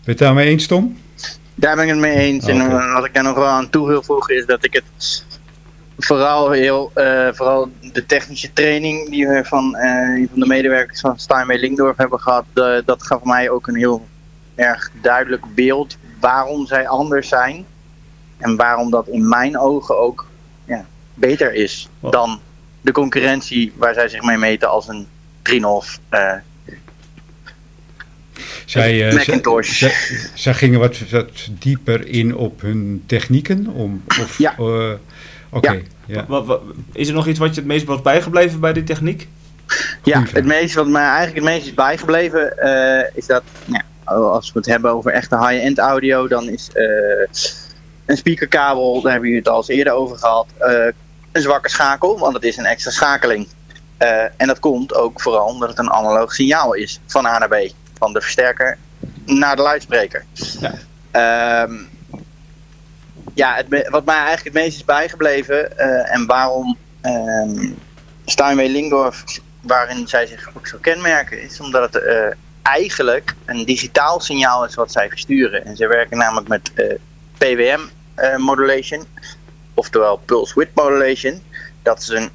je 0.00 0.10
het 0.10 0.18
daarmee 0.18 0.48
eens, 0.48 0.66
Tom? 0.66 0.96
Daar 1.54 1.76
ben 1.76 1.84
ik 1.84 1.90
het 1.90 1.98
mee 1.98 2.16
eens. 2.16 2.44
Okay. 2.44 2.60
En 2.60 2.92
wat 2.92 3.04
ik 3.04 3.14
daar 3.14 3.22
nog 3.22 3.36
wel 3.36 3.46
aan 3.46 3.70
toe 3.70 3.88
wil 3.88 4.02
voegen 4.02 4.36
is 4.36 4.46
dat 4.46 4.64
ik 4.64 4.72
het 4.72 5.24
vooral 5.98 6.50
heel, 6.50 6.92
uh, 6.94 7.28
vooral 7.32 7.70
de 7.92 8.06
technische 8.06 8.52
training 8.52 9.10
die 9.10 9.28
we 9.28 9.44
van, 9.44 9.76
uh, 9.76 10.28
van 10.30 10.40
de 10.40 10.46
medewerkers 10.46 11.00
van 11.00 11.18
Steinway 11.18 11.58
Linkdorf 11.58 11.96
hebben 11.96 12.20
gehad, 12.20 12.44
uh, 12.54 12.76
dat 12.84 13.02
gaf 13.02 13.24
mij 13.24 13.50
ook 13.50 13.66
een 13.66 13.76
heel 13.76 14.06
erg 14.54 14.90
duidelijk 15.02 15.54
beeld 15.54 15.96
waarom 16.20 16.66
zij 16.66 16.88
anders 16.88 17.28
zijn. 17.28 17.66
En 18.38 18.56
waarom 18.56 18.90
dat 18.90 19.08
in 19.08 19.28
mijn 19.28 19.58
ogen 19.58 19.98
ook 19.98 20.26
ja, 20.64 20.84
beter 21.14 21.54
is 21.54 21.88
Wat? 22.00 22.12
dan 22.12 22.40
de 22.80 22.92
concurrentie 22.92 23.72
waar 23.76 23.94
zij 23.94 24.08
zich 24.08 24.22
mee 24.22 24.36
meten 24.36 24.68
als 24.68 24.88
een 24.88 25.06
Trinov, 25.42 25.96
zij, 28.64 29.06
uh, 29.08 29.14
Macintosh. 29.14 29.78
Zij, 29.78 29.92
zij, 30.34 30.54
gingen 30.54 30.80
wat, 30.80 30.98
wat, 31.10 31.48
dieper 31.58 32.06
in 32.06 32.36
op 32.36 32.60
hun 32.60 33.02
technieken? 33.06 33.66
Om, 33.66 34.02
of, 34.06 34.38
ja. 34.38 34.54
Uh, 34.58 34.64
Oké, 34.64 34.96
okay, 35.50 35.84
ja. 36.06 36.16
ja. 36.16 36.24
Wat, 36.28 36.46
wat, 36.46 36.62
is 36.92 37.08
er 37.08 37.14
nog 37.14 37.26
iets 37.26 37.38
wat 37.38 37.54
je 37.54 37.60
het 37.60 37.68
meest 37.68 37.86
was 37.86 38.02
bijgebleven 38.02 38.60
bij 38.60 38.72
die 38.72 38.84
techniek? 38.84 39.28
Ja, 40.02 40.24
het 40.32 40.44
meest, 40.44 40.74
wat 40.74 40.86
mij 40.86 41.02
eigenlijk 41.02 41.34
het 41.34 41.44
meest 41.44 41.66
is 41.66 41.74
bijgebleven 41.74 42.54
uh, 42.58 43.16
is 43.16 43.26
dat, 43.26 43.42
ja, 43.64 43.84
als 44.04 44.52
we 44.52 44.58
het 44.58 44.68
hebben 44.68 44.90
over 44.90 45.12
echte 45.12 45.36
high-end 45.36 45.78
audio, 45.78 46.28
dan 46.28 46.48
is 46.48 46.70
een 48.06 48.16
speakerkabel, 48.16 49.00
daar 49.02 49.12
hebben 49.12 49.30
we 49.30 49.36
het 49.36 49.48
al 49.48 49.56
eens 49.56 49.68
eerder 49.68 49.92
over 49.92 50.18
gehad, 50.18 50.46
een 51.32 51.42
zwakke 51.42 51.68
schakel, 51.68 52.18
want 52.18 52.34
het 52.34 52.44
is 52.44 52.56
een 52.56 52.64
extra 52.64 52.90
schakeling. 52.90 53.48
en 54.36 54.46
dat 54.46 54.58
komt 54.58 54.94
ook 54.94 55.20
vooral 55.20 55.46
omdat 55.46 55.68
het 55.68 55.78
een 55.78 55.90
analoog 55.90 56.34
signaal 56.34 56.74
is 56.74 57.00
van 57.06 57.26
A 57.26 57.38
naar 57.38 57.48
B 57.48 57.72
van 58.02 58.12
de 58.12 58.20
versterker 58.20 58.78
naar 59.24 59.56
de 59.56 59.62
luidspreker. 59.62 60.24
Ja, 60.60 60.74
ehm, 61.10 61.74
ja 63.34 63.54
het, 63.54 63.88
wat 63.88 64.04
mij 64.04 64.16
eigenlijk 64.16 64.44
het 64.44 64.64
meest 64.64 64.76
is 64.76 64.84
bijgebleven 64.84 65.72
uh, 65.76 66.14
en 66.14 66.26
waarom 66.26 66.76
um, 67.02 67.78
Steinway 68.24 68.68
Lingdorf, 68.68 69.24
waarin 69.60 70.08
zij 70.08 70.26
zich 70.26 70.50
ook 70.56 70.66
zo 70.66 70.78
kenmerken, 70.80 71.42
is 71.42 71.60
omdat 71.60 71.92
het 71.92 72.04
uh, 72.04 72.26
eigenlijk 72.62 73.34
een 73.44 73.64
digitaal 73.64 74.20
signaal 74.20 74.64
is 74.64 74.74
wat 74.74 74.92
zij 74.92 75.08
versturen. 75.08 75.64
En 75.64 75.76
ze 75.76 75.86
werken 75.86 76.18
namelijk 76.18 76.48
met 76.48 76.70
uh, 76.74 76.94
PWM 77.38 77.80
modulation, 78.36 79.06
oftewel 79.74 80.16
pulse 80.16 80.58
width 80.58 80.74
modulation. 80.74 81.42
Dat 81.82 82.00
is 82.00 82.08
een 82.08 82.30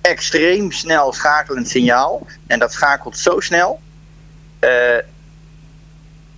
extreem 0.00 0.72
snel 0.72 1.12
schakelend 1.12 1.68
signaal. 1.68 2.26
En 2.46 2.58
dat 2.58 2.72
schakelt 2.72 3.18
zo 3.18 3.40
snel 3.40 3.80
uh, 4.60 4.70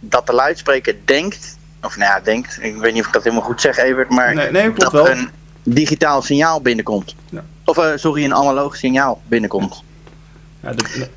dat 0.01 0.27
de 0.27 0.33
luidspreker 0.33 0.97
denkt, 1.05 1.59
of 1.83 1.97
nou 1.97 2.11
ja, 2.11 2.21
denkt, 2.21 2.59
ik 2.61 2.77
weet 2.77 2.93
niet 2.93 3.01
of 3.01 3.07
ik 3.07 3.13
dat 3.13 3.23
helemaal 3.23 3.45
goed 3.45 3.61
zeg, 3.61 3.77
Evert, 3.77 4.11
maar 4.11 4.35
nee, 4.35 4.51
nee, 4.51 4.73
dat 4.73 4.93
wel. 4.93 5.09
er 5.09 5.19
een 5.19 5.29
digitaal 5.63 6.23
signaal 6.23 6.61
binnenkomt. 6.61 7.15
Ja. 7.31 7.45
Of 7.65 7.79
uh, 7.79 7.91
sorry, 7.95 8.25
een 8.25 8.35
analoog 8.35 8.77
signaal 8.77 9.23
binnenkomt. 9.29 9.83
Ja, 10.61 10.73
de. 10.73 11.09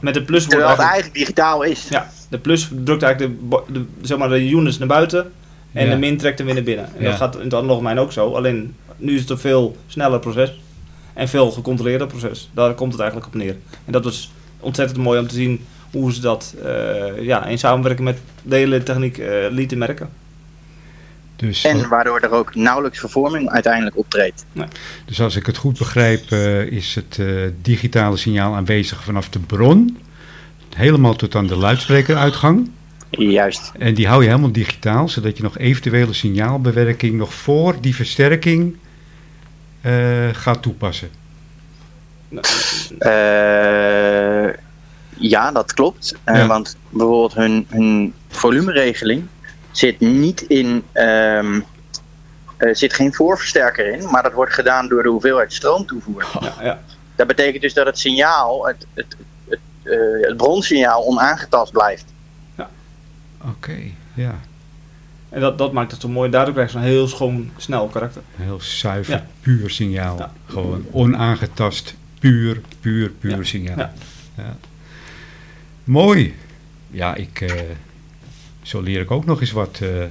Met 0.00 0.14
de 0.14 0.22
plus 0.22 0.46
wordt 0.46 0.50
Terwijl 0.50 0.70
het 0.70 0.80
eigenlijk 0.80 1.14
digitaal 1.14 1.62
is. 1.62 1.86
Ja, 1.88 2.10
de 2.28 2.38
plus 2.38 2.68
drukt 2.84 3.02
eigenlijk 3.02 3.50
de, 3.50 3.62
de, 3.72 3.86
zeg 4.02 4.18
maar 4.18 4.28
de 4.28 4.48
units 4.48 4.78
naar 4.78 4.88
buiten 4.88 5.32
en 5.72 5.84
ja. 5.84 5.90
de 5.92 5.98
min 5.98 6.18
trekt 6.18 6.38
hem 6.38 6.46
weer 6.46 6.54
naar 6.54 6.64
binnen. 6.64 6.88
En 6.96 7.02
ja. 7.02 7.08
dat 7.08 7.16
gaat 7.16 7.38
in 7.38 7.50
het 7.50 7.80
mijn 7.80 7.98
ook 7.98 8.12
zo, 8.12 8.34
alleen 8.34 8.76
nu 8.96 9.14
is 9.14 9.20
het 9.20 9.30
een 9.30 9.38
veel 9.38 9.76
sneller 9.86 10.18
proces 10.18 10.60
en 11.14 11.28
veel 11.28 11.50
gecontroleerder 11.50 12.06
proces. 12.06 12.50
Daar 12.54 12.74
komt 12.74 12.92
het 12.92 13.00
eigenlijk 13.00 13.30
op 13.30 13.40
neer. 13.40 13.56
En 13.84 13.92
dat 13.92 14.04
was 14.04 14.32
ontzettend 14.60 14.98
mooi 14.98 15.20
om 15.20 15.26
te 15.26 15.34
zien 15.34 15.66
hoe 15.90 16.12
ze 16.12 16.20
dat 16.20 16.54
uh, 16.64 17.22
ja, 17.22 17.46
in 17.46 17.58
samenwerking 17.58 18.04
met 18.04 18.18
de 18.42 18.56
hele 18.56 18.82
techniek 18.82 19.18
uh, 19.18 19.46
lieten 19.50 19.78
merken. 19.78 20.08
Dus, 21.36 21.64
en 21.64 21.88
waardoor 21.88 22.20
er 22.20 22.30
ook 22.30 22.54
nauwelijks 22.54 22.98
vervorming 22.98 23.50
uiteindelijk 23.50 23.96
optreedt. 23.96 24.44
Nee. 24.52 24.66
Dus 25.04 25.20
als 25.20 25.36
ik 25.36 25.46
het 25.46 25.56
goed 25.56 25.78
begrijp, 25.78 26.30
uh, 26.30 26.60
is 26.60 26.94
het 26.94 27.20
digitale 27.62 28.16
signaal 28.16 28.54
aanwezig 28.54 29.04
vanaf 29.04 29.28
de 29.28 29.38
bron, 29.38 29.98
helemaal 30.74 31.14
tot 31.14 31.34
aan 31.34 31.46
de 31.46 31.56
luidsprekeruitgang. 31.56 32.70
Juist. 33.10 33.72
En 33.78 33.94
die 33.94 34.06
hou 34.06 34.22
je 34.22 34.28
helemaal 34.28 34.52
digitaal, 34.52 35.08
zodat 35.08 35.36
je 35.36 35.42
nog 35.42 35.58
eventuele 35.58 36.12
signaalbewerking 36.12 37.14
nog 37.14 37.34
voor 37.34 37.80
die 37.80 37.94
versterking 37.94 38.76
gaat 40.32 40.62
toepassen. 40.62 41.08
Ja, 45.20 45.52
dat 45.52 45.72
klopt. 45.72 46.14
Uh, 46.24 46.36
ja. 46.36 46.46
Want 46.46 46.76
bijvoorbeeld 46.88 47.34
hun, 47.34 47.66
hun 47.68 48.14
volumeregeling 48.28 49.26
zit 49.70 50.00
niet 50.00 50.40
in. 50.40 50.84
Um, 50.94 51.64
er 52.56 52.76
zit 52.76 52.94
geen 52.94 53.14
voorversterker 53.14 53.92
in, 53.92 54.10
maar 54.10 54.22
dat 54.22 54.32
wordt 54.32 54.52
gedaan 54.52 54.88
door 54.88 55.02
de 55.02 55.08
hoeveelheid 55.08 55.52
stroomtoevoer. 55.52 56.26
Ja, 56.40 56.54
ja. 56.62 56.80
Dat 57.16 57.26
betekent 57.26 57.62
dus 57.62 57.74
dat 57.74 57.86
het 57.86 57.98
signaal, 57.98 58.66
het, 58.66 58.86
het, 58.94 59.16
het, 59.48 59.58
uh, 59.84 60.26
het 60.26 60.36
bronsignaal, 60.36 61.06
onaangetast 61.06 61.72
blijft. 61.72 62.04
Ja. 62.56 62.70
Oké, 63.40 63.50
okay, 63.50 63.94
ja. 64.14 64.34
En 65.28 65.40
dat, 65.40 65.58
dat 65.58 65.72
maakt 65.72 65.90
het 65.90 66.00
zo 66.00 66.08
mooi. 66.08 66.30
Daardoor 66.30 66.54
krijg 66.54 66.72
je 66.72 66.78
zo'n 66.78 66.86
heel 66.86 67.08
schoon, 67.08 67.50
snel 67.56 67.86
karakter. 67.86 68.22
Heel 68.36 68.60
zuiver, 68.60 69.14
ja. 69.14 69.26
puur 69.40 69.70
signaal. 69.70 70.18
Ja. 70.18 70.32
Gewoon 70.46 70.86
onaangetast, 70.90 71.94
puur, 72.18 72.60
puur, 72.80 73.10
puur 73.10 73.46
signaal. 73.46 73.90
Ja. 74.36 74.56
Mooi. 75.88 76.34
Ja, 76.90 77.14
ik, 77.14 77.40
uh, 77.40 77.50
zo 78.62 78.80
leer 78.80 79.00
ik 79.00 79.10
ook 79.10 79.24
nog 79.24 79.40
eens 79.40 79.50
wat 79.50 79.80
uh, 79.82 80.04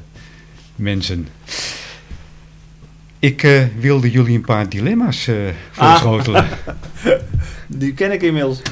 mensen. 0.76 1.28
Ik 3.20 3.44
uh, 3.44 3.64
wilde 3.80 4.12
jullie 4.12 4.36
een 4.36 4.46
paar 4.46 4.70
dilemma's 4.70 5.30
voorschotelen. 5.72 6.48
Ah. 6.66 6.74
Die 7.68 7.94
ken 7.94 8.12
ik 8.12 8.22
inmiddels. 8.22 8.62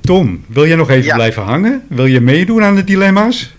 Tom, 0.00 0.44
wil 0.48 0.66
jij 0.66 0.76
nog 0.76 0.90
even 0.90 1.04
ja. 1.04 1.14
blijven 1.14 1.42
hangen? 1.42 1.84
Wil 1.88 2.06
je 2.06 2.20
meedoen 2.20 2.62
aan 2.62 2.74
de 2.74 2.84
dilemma's? 2.84 3.54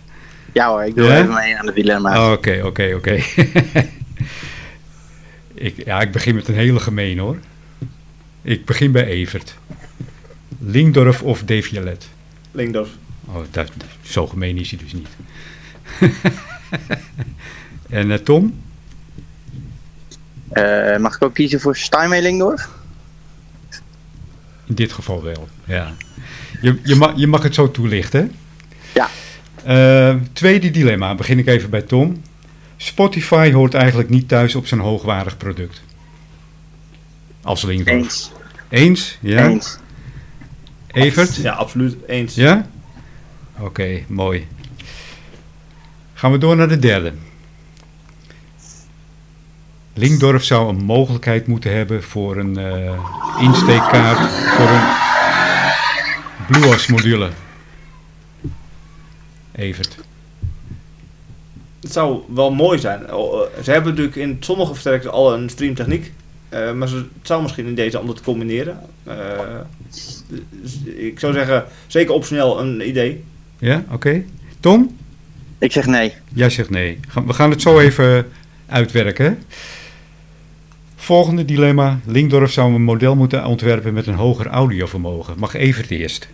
Ja 0.53 0.69
hoor, 0.69 0.83
ik 0.83 0.95
doe 0.95 1.05
ja? 1.05 1.17
even 1.17 1.33
mee 1.33 1.57
aan 1.57 1.65
de 1.65 1.73
dilemma's. 1.73 2.37
Oké, 2.37 2.61
oké, 2.63 2.93
oké. 2.95 3.19
Ja, 5.85 6.01
ik 6.01 6.11
begin 6.11 6.35
met 6.35 6.47
een 6.47 6.55
hele 6.55 6.79
gemeen 6.79 7.19
hoor. 7.19 7.37
Ik 8.41 8.65
begin 8.65 8.91
bij 8.91 9.05
Evert. 9.05 9.55
Lingdorf 10.59 11.23
of 11.23 11.43
Devialet? 11.43 12.07
Lingdorf. 12.51 12.89
Oh, 13.25 13.41
dat, 13.51 13.71
zo 14.01 14.27
gemeen 14.27 14.57
is 14.57 14.69
hij 14.71 14.79
dus 14.79 14.93
niet. 14.93 15.07
en 17.89 18.09
uh, 18.09 18.15
Tom? 18.15 18.61
Uh, 20.53 20.97
mag 20.97 21.15
ik 21.15 21.23
ook 21.23 21.33
kiezen 21.33 21.59
voor 21.59 21.77
Steinway 21.77 22.21
Lingdorf? 22.21 22.69
In 24.65 24.75
dit 24.75 24.91
geval 24.91 25.23
wel, 25.23 25.47
ja. 25.65 25.93
Je, 26.61 26.79
je, 26.83 26.95
mag, 26.95 27.13
je 27.15 27.27
mag 27.27 27.43
het 27.43 27.53
zo 27.53 27.71
toelichten. 27.71 28.31
Ja. 28.93 29.09
Uh, 29.67 30.21
tweede 30.33 30.71
dilemma, 30.71 31.15
begin 31.15 31.39
ik 31.39 31.47
even 31.47 31.69
bij 31.69 31.81
Tom. 31.81 32.21
Spotify 32.77 33.51
hoort 33.51 33.73
eigenlijk 33.73 34.09
niet 34.09 34.27
thuis 34.27 34.55
op 34.55 34.67
zijn 34.67 34.79
hoogwaardig 34.79 35.37
product. 35.37 35.81
Als 37.41 37.61
Lingdorf. 37.61 37.97
Eens. 37.97 38.31
Eens, 38.69 39.17
ja. 39.21 39.47
Eens. 39.47 39.77
Evert? 40.87 41.35
Ja, 41.35 41.53
absoluut 41.53 41.97
eens. 42.07 42.35
Ja? 42.35 42.67
Oké, 43.55 43.65
okay, 43.65 44.05
mooi. 44.07 44.47
Gaan 46.13 46.31
we 46.31 46.37
door 46.37 46.55
naar 46.55 46.67
de 46.67 46.79
derde. 46.79 47.13
Linkdorf 49.93 50.43
zou 50.43 50.69
een 50.69 50.83
mogelijkheid 50.83 51.47
moeten 51.47 51.75
hebben 51.75 52.03
voor 52.03 52.37
een 52.37 52.59
uh, 52.59 52.99
insteekkaart 53.39 54.31
voor 54.55 54.69
een 54.69 54.85
BlueOS 56.47 56.87
module. 56.87 57.29
Evert. 59.51 59.97
Het 61.81 61.91
zou 61.91 62.21
wel 62.33 62.51
mooi 62.51 62.79
zijn. 62.79 62.99
Ze 63.63 63.71
hebben 63.71 63.89
natuurlijk 63.89 64.15
in 64.15 64.37
sommige 64.39 64.71
versterkers 64.71 65.11
al 65.11 65.33
een 65.33 65.49
streamtechniek. 65.49 66.13
Uh, 66.53 66.73
maar 66.73 66.89
het 66.89 67.05
zou 67.21 67.41
misschien 67.41 67.65
in 67.65 67.75
deze 67.75 67.99
om 67.99 68.07
dat 68.07 68.15
te 68.15 68.23
combineren. 68.23 68.79
Uh, 69.07 69.13
ik 70.95 71.19
zou 71.19 71.33
zeggen, 71.33 71.65
zeker 71.87 72.13
optioneel 72.13 72.59
een 72.59 72.87
idee. 72.87 73.23
Ja, 73.59 73.83
oké. 73.85 73.93
Okay. 73.93 74.25
Tom? 74.59 74.95
Ik 75.59 75.71
zeg 75.71 75.85
nee. 75.85 76.13
Jij 76.33 76.49
zegt 76.49 76.69
nee. 76.69 76.99
We 77.25 77.33
gaan 77.33 77.49
het 77.49 77.61
zo 77.61 77.79
even 77.79 78.27
uitwerken. 78.65 79.37
Volgende 80.95 81.45
dilemma. 81.45 81.99
Linkdorf 82.05 82.51
zou 82.51 82.73
een 82.73 82.83
model 82.83 83.15
moeten 83.15 83.45
ontwerpen 83.45 83.93
met 83.93 84.07
een 84.07 84.15
hoger 84.15 84.47
audiovermogen. 84.47 85.33
Mag 85.37 85.53
even 85.53 85.81
het 85.81 85.91
eerst. 85.91 86.27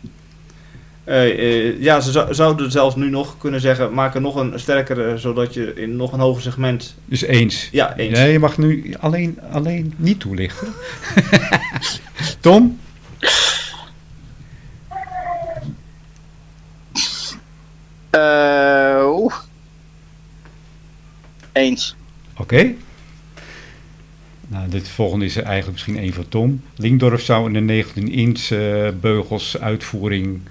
Uh, 1.06 1.40
uh, 1.40 1.82
ja, 1.82 2.00
ze 2.00 2.28
zouden 2.30 2.72
zelfs 2.72 2.96
nu 2.96 3.10
nog 3.10 3.38
kunnen 3.38 3.62
zeggen, 3.62 3.94
maak 3.94 4.16
er 4.16 4.22
nog 4.22 4.36
een 4.36 4.60
sterkere, 4.60 5.18
zodat 5.18 5.54
je 5.54 5.74
in 5.74 5.96
nog 5.96 6.12
een 6.12 6.20
hoger 6.20 6.42
segment... 6.42 6.96
Dus 7.06 7.22
eens? 7.22 7.70
Ja, 7.72 7.98
eens. 7.98 8.20
Nee, 8.20 8.32
je 8.32 8.40
mag 8.40 8.58
nu 8.58 8.94
alleen, 9.00 9.40
alleen 9.52 9.94
niet 9.98 10.20
toelichten. 10.20 10.68
Tom? 12.40 12.80
Uh, 18.12 19.26
eens. 21.52 21.96
Oké. 22.34 22.42
Okay. 22.42 22.76
Nou, 24.48 24.70
dit 24.70 24.90
volgende 24.90 25.26
is 25.26 25.36
eigenlijk 25.36 25.72
misschien 25.72 25.98
één 25.98 26.14
van 26.14 26.30
Tom. 26.30 26.62
Linkdorf 26.76 27.22
zou 27.22 27.54
in 27.54 27.68
de 27.68 27.84
19-inch 27.84 28.48
beugels 29.00 29.60
uitvoering 29.60 30.42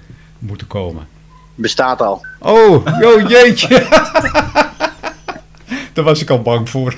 moeten 0.42 0.66
komen. 0.66 1.06
Bestaat 1.54 2.02
al. 2.02 2.26
Oh, 2.38 2.86
oh 3.02 3.28
jeetje. 3.28 3.68
Daar 5.92 6.04
was 6.04 6.22
ik 6.22 6.30
al 6.30 6.42
bang 6.42 6.68
voor. 6.70 6.94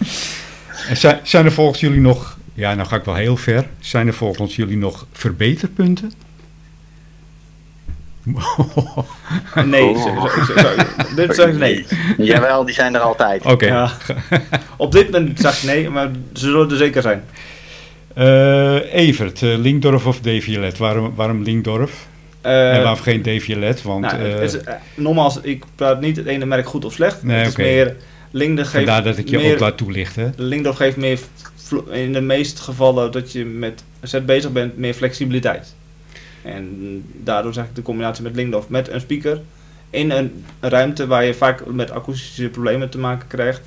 en 0.88 0.96
zijn, 0.96 1.20
zijn 1.22 1.44
er 1.44 1.52
volgens 1.52 1.80
jullie 1.80 2.00
nog, 2.00 2.38
ja 2.54 2.74
nou 2.74 2.88
ga 2.88 2.96
ik 2.96 3.04
wel 3.04 3.14
heel 3.14 3.36
ver, 3.36 3.66
zijn 3.80 4.06
er 4.06 4.14
volgens 4.14 4.56
jullie 4.56 4.76
nog 4.76 5.06
verbeterpunten? 5.12 6.12
nee, 9.64 9.96
zo, 9.98 10.28
zo, 10.46 10.58
zo, 10.58 10.68
dit 11.16 11.38
ik 11.38 11.54
nee. 11.54 11.86
Jawel, 12.16 12.64
die 12.64 12.74
zijn 12.74 12.94
er 12.94 13.00
altijd. 13.00 13.40
Oké. 13.42 13.52
Okay. 13.52 13.68
Ja. 13.68 13.90
Op 14.76 14.92
dit 14.92 15.10
moment 15.10 15.40
zeg 15.40 15.56
ik 15.56 15.62
nee, 15.62 15.90
maar 15.90 16.10
ze 16.32 16.40
zullen 16.40 16.70
er 16.70 16.76
zeker 16.76 17.02
zijn. 17.02 17.24
Uh, 18.16 18.94
Evert, 18.94 19.40
uh, 19.40 19.56
Linkdorf 19.56 20.06
of 20.06 20.20
Daviolet? 20.20 20.78
Waarom, 20.78 21.14
waarom 21.14 21.42
Linkdorf? 21.42 22.06
En 22.48 22.82
waarom 22.82 23.00
geen 23.00 23.22
Daviolet? 23.22 23.82
Want, 23.82 24.02
nou, 24.02 24.24
is, 24.24 24.56
nogmaals, 24.94 25.40
ik 25.40 25.64
praat 25.74 26.00
niet 26.00 26.16
het 26.16 26.26
ene 26.26 26.44
merk 26.44 26.66
goed 26.66 26.84
of 26.84 26.92
slecht. 26.92 27.22
Nee, 27.22 27.38
het 27.38 27.48
is 27.48 27.56
meer... 27.56 27.96
Linkdorf 28.30 28.68
geeft 28.68 28.84
Vandaar 28.84 29.02
dat 29.04 29.18
ik 29.18 29.28
je 29.28 29.36
meer, 29.36 29.52
ook 29.52 29.58
laat 29.58 29.76
toelichten. 29.76 30.34
Geeft 30.62 30.96
meer, 30.96 31.18
in 31.90 32.12
de 32.12 32.20
meeste 32.20 32.62
gevallen 32.62 33.12
dat 33.12 33.32
je 33.32 33.44
met 33.44 33.84
zet 34.00 34.26
bezig 34.26 34.52
bent, 34.52 34.76
meer 34.76 34.94
flexibiliteit. 34.94 35.74
En 36.42 37.04
daardoor 37.22 37.52
zeg 37.52 37.64
ik 37.64 37.74
de 37.74 37.82
combinatie 37.82 38.22
met 38.22 38.36
Lingdorf 38.36 38.68
met 38.68 38.88
een 38.88 39.00
speaker 39.00 39.40
in 39.90 40.10
een 40.10 40.44
ruimte 40.60 41.06
waar 41.06 41.24
je 41.24 41.34
vaak 41.34 41.66
met 41.66 41.90
akoestische 41.90 42.48
problemen 42.48 42.88
te 42.88 42.98
maken 42.98 43.28
krijgt, 43.28 43.60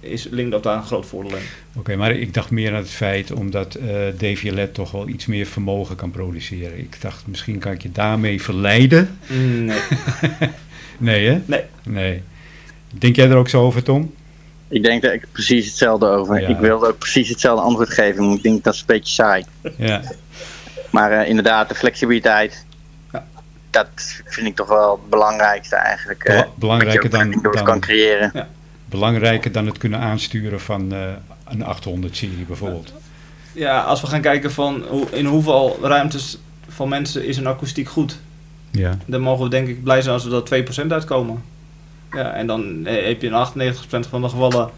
is 0.00 0.26
Lingdorf 0.30 0.62
daar 0.62 0.76
een 0.76 0.82
groot 0.82 1.06
voordeel 1.06 1.36
in. 1.36 1.42
Oké, 1.76 1.96
maar 1.96 2.12
ik 2.12 2.34
dacht 2.34 2.50
meer 2.50 2.70
aan 2.70 2.76
het 2.76 2.90
feit 2.90 3.32
omdat 3.32 3.76
uh, 3.76 4.08
eh, 4.08 4.14
DVLED 4.16 4.74
toch 4.74 4.90
wel 4.90 5.08
iets 5.08 5.26
meer 5.26 5.46
vermogen 5.46 5.96
kan 5.96 6.10
produceren. 6.10 6.78
Ik 6.78 7.00
dacht 7.00 7.26
misschien 7.26 7.58
kan 7.58 7.72
ik 7.72 7.82
je 7.82 7.92
daarmee 7.92 8.42
verleiden. 8.42 9.18
Nee. 9.28 9.80
nee 10.98 11.28
hè? 11.28 11.40
Nee. 11.46 11.62
Nee. 11.82 12.22
Denk 12.90 13.16
jij 13.16 13.30
er 13.30 13.36
ook 13.36 13.48
zo 13.48 13.62
over, 13.62 13.82
Tom? 13.82 14.14
Ik 14.68 14.82
denk 14.82 15.04
er 15.04 15.20
precies 15.32 15.66
hetzelfde 15.66 16.06
over. 16.06 16.48
Ik 16.48 16.56
wilde 16.56 16.86
ook 16.86 16.98
precies 16.98 17.28
hetzelfde 17.28 17.64
antwoord 17.64 17.90
geven, 17.90 18.26
maar 18.26 18.36
ik 18.36 18.42
denk 18.42 18.64
dat 18.64 18.74
is 18.74 18.80
een 18.80 18.86
beetje 18.86 19.14
saai. 19.14 19.44
Ja. 19.76 20.02
Maar 20.90 21.12
uh, 21.12 21.28
inderdaad, 21.28 21.68
de 21.68 21.74
flexibiliteit, 21.74 22.64
ja. 23.12 23.26
dat 23.70 23.88
vind 24.24 24.46
ik 24.46 24.56
toch 24.56 24.68
wel 24.68 24.90
het 24.90 25.10
belangrijkste 25.10 25.76
eigenlijk. 25.76 26.28
Uh, 26.28 26.42
belangrijker 26.54 27.10
dan, 27.10 27.38
dan 27.42 27.64
kan 27.64 27.80
creëren. 27.80 28.30
Ja. 28.34 28.48
Belangrijker 28.90 29.52
dan 29.52 29.66
het 29.66 29.78
kunnen 29.78 29.98
aansturen 29.98 30.60
van 30.60 30.94
uh, 30.94 31.08
een 31.44 31.64
800-serie 31.64 32.44
bijvoorbeeld. 32.46 32.92
Ja, 33.52 33.80
als 33.80 34.00
we 34.00 34.06
gaan 34.06 34.20
kijken 34.20 34.52
van 34.52 34.84
hoe, 34.88 35.06
in 35.10 35.26
hoeveel 35.26 35.78
ruimtes 35.82 36.38
van 36.68 36.88
mensen 36.88 37.26
is 37.26 37.36
een 37.36 37.46
akoestiek 37.46 37.88
goed. 37.88 38.18
Ja. 38.70 38.98
Dan 39.06 39.20
mogen 39.20 39.44
we 39.44 39.50
denk 39.50 39.68
ik 39.68 39.82
blij 39.82 40.02
zijn 40.02 40.14
als 40.14 40.24
we 40.24 40.30
dat 40.30 40.84
2% 40.84 40.86
uitkomen. 40.86 41.42
Ja, 42.12 42.32
en 42.32 42.46
dan 42.46 42.80
heb 42.84 43.22
je 43.22 43.28
een 43.28 43.74
98% 44.04 44.08
van 44.08 44.22
de 44.22 44.28
gevallen 44.28 44.70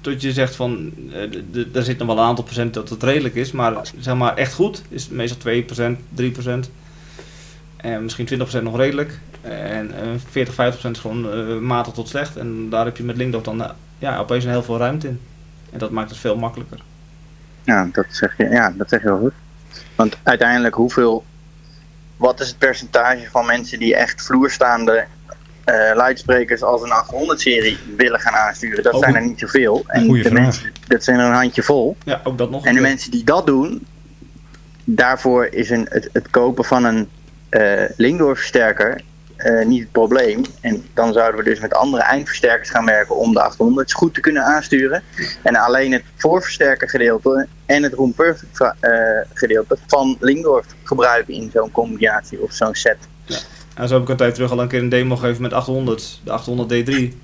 tot 0.00 0.22
je 0.22 0.32
zegt 0.32 0.56
van, 0.56 0.92
uh, 1.08 1.76
er 1.76 1.84
zit 1.84 1.98
nog 1.98 2.06
wel 2.06 2.18
een 2.18 2.24
aantal 2.24 2.44
procent 2.44 2.74
dat 2.74 2.88
het 2.88 3.02
redelijk 3.02 3.34
is, 3.34 3.52
maar 3.52 3.90
zeg 3.98 4.14
maar 4.14 4.36
echt 4.36 4.52
goed 4.54 4.82
is 4.88 5.08
meestal 5.08 5.52
2%, 5.92 5.96
3%. 6.14 6.70
En 7.76 8.02
misschien 8.02 8.28
20% 8.60 8.62
nog 8.62 8.76
redelijk. 8.76 9.18
En 9.48 9.90
uh, 9.90 10.10
40, 10.30 10.54
50% 10.54 10.90
is 10.90 10.98
gewoon 10.98 11.38
uh, 11.38 11.58
matig 11.58 11.92
tot 11.92 12.08
slecht. 12.08 12.36
En 12.36 12.70
daar 12.70 12.84
heb 12.84 12.96
je 12.96 13.02
met 13.02 13.16
Linkdorf 13.16 13.44
dan 13.44 13.60
uh, 13.60 13.70
ja, 13.98 14.18
opeens 14.18 14.44
een 14.44 14.50
heel 14.50 14.62
veel 14.62 14.78
ruimte 14.78 15.08
in. 15.08 15.20
En 15.72 15.78
dat 15.78 15.90
maakt 15.90 16.10
het 16.10 16.18
veel 16.18 16.36
makkelijker. 16.36 16.80
Ja, 17.62 17.88
dat 17.92 18.06
zeg 18.08 18.36
je, 18.36 18.48
ja, 18.48 18.72
dat 18.76 18.88
zeg 18.88 19.02
je 19.02 19.08
wel 19.08 19.18
goed. 19.18 19.32
Want 19.94 20.18
uiteindelijk, 20.22 20.74
hoeveel, 20.74 21.24
wat 22.16 22.40
is 22.40 22.48
het 22.48 22.58
percentage 22.58 23.30
van 23.30 23.46
mensen 23.46 23.78
die 23.78 23.96
echt 23.96 24.22
vloerstaande 24.22 25.06
uh, 25.66 25.90
luidsprekers 25.94 26.62
als 26.62 26.82
een 26.82 26.92
800-serie 27.04 27.78
willen 27.96 28.20
gaan 28.20 28.34
aansturen. 28.34 28.82
Dat 28.82 28.98
zijn 28.98 29.14
er 29.14 29.26
niet 29.26 29.38
zoveel. 29.38 29.84
En 29.86 30.08
de 30.08 30.30
mensen, 30.30 30.72
dat 30.86 31.04
zijn 31.04 31.18
er 31.18 31.26
een 31.26 31.32
handje 31.32 31.62
vol. 31.62 31.96
Ja, 32.04 32.20
ook 32.24 32.38
dat 32.38 32.50
nog. 32.50 32.64
En 32.64 32.74
de 32.74 32.80
mensen 32.80 33.10
die 33.10 33.24
dat 33.24 33.46
doen, 33.46 33.86
daarvoor 34.84 35.46
is 35.46 35.70
een, 35.70 35.86
het, 35.88 36.08
het 36.12 36.30
kopen 36.30 36.64
van 36.64 36.84
een 36.84 37.08
uh, 37.50 37.82
Lingdor-versterker 37.96 39.00
uh, 39.38 39.66
niet 39.66 39.80
het 39.80 39.92
probleem. 39.92 40.42
En 40.60 40.84
dan 40.94 41.12
zouden 41.12 41.44
we 41.44 41.50
dus 41.50 41.60
met 41.60 41.74
andere 41.74 42.02
eindversterkers 42.02 42.70
gaan 42.70 42.84
werken 42.84 43.16
om 43.16 43.32
de 43.32 43.40
800 43.42 43.92
goed 43.92 44.14
te 44.14 44.20
kunnen 44.20 44.44
aansturen. 44.44 45.02
En 45.42 45.56
alleen 45.56 45.92
het 45.92 46.02
voorversterkergedeelte 46.16 47.46
en 47.66 47.82
het 47.82 47.92
Room 47.92 48.12
Perfect 48.12 48.76
gedeelte 49.34 49.78
van 49.86 50.16
Lingdorf 50.20 50.66
gebruiken 50.82 51.34
in 51.34 51.50
zo'n 51.52 51.70
combinatie 51.70 52.42
of 52.42 52.52
zo'n 52.52 52.74
set. 52.74 52.98
Ja. 53.24 53.38
En 53.74 53.88
zo 53.88 53.94
heb 53.94 54.02
ik 54.02 54.08
een 54.08 54.16
tijd 54.16 54.34
terug 54.34 54.50
al 54.50 54.60
een 54.60 54.68
keer 54.68 54.80
een 54.80 54.88
demo 54.88 55.16
gegeven 55.16 55.42
met 55.42 55.52
800, 55.52 56.20
de 56.24 56.30
800 56.30 56.88
D3. 56.88 57.14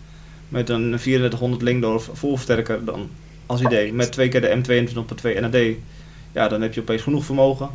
Met 0.48 0.68
een 0.68 0.96
3400 0.96 1.62
Lingdorf 1.62 2.08
voorversterker 2.12 2.84
dan 2.84 3.10
als 3.46 3.60
idee. 3.60 3.92
Met 3.92 4.12
twee 4.12 4.28
keer 4.28 4.40
de 4.40 4.88
M22 4.90 4.96
op 4.96 5.10
2 5.16 5.40
NAD. 5.40 5.56
Ja, 6.32 6.48
dan 6.48 6.60
heb 6.60 6.74
je 6.74 6.80
opeens 6.80 7.02
genoeg 7.02 7.24
vermogen. 7.24 7.70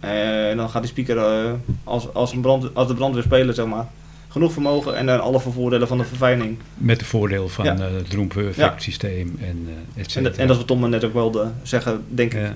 En 0.00 0.56
dan 0.56 0.70
gaat 0.70 0.82
die 0.82 0.90
speaker 0.90 1.16
uh, 1.16 1.52
als, 1.84 2.14
als, 2.14 2.32
een 2.32 2.40
brand, 2.40 2.74
als 2.74 2.88
de 2.88 2.94
brandweer 2.94 3.22
spelen, 3.22 3.54
zeg 3.54 3.66
maar. 3.66 3.86
Genoeg 4.28 4.52
vermogen 4.52 4.96
en 4.96 5.06
dan 5.06 5.20
alle 5.20 5.40
voordelen 5.40 5.88
van 5.88 5.98
de 5.98 6.04
verfijning. 6.04 6.58
Met 6.74 6.98
de 6.98 7.04
voordeel 7.04 7.48
van 7.48 7.64
ja. 7.64 7.74
uh, 7.74 7.80
het 7.80 8.12
Room 8.14 8.28
Perfect 8.28 8.82
systeem 8.82 9.38
en 9.40 9.68
et 9.94 10.16
en, 10.16 10.22
dat, 10.22 10.36
en 10.36 10.46
dat 10.46 10.50
is 10.50 10.56
wat 10.56 10.66
Tom 10.66 10.90
net 10.90 11.04
ook 11.04 11.12
wilde 11.12 11.50
zeggen, 11.62 12.04
denk 12.08 12.34
ik. 12.34 12.52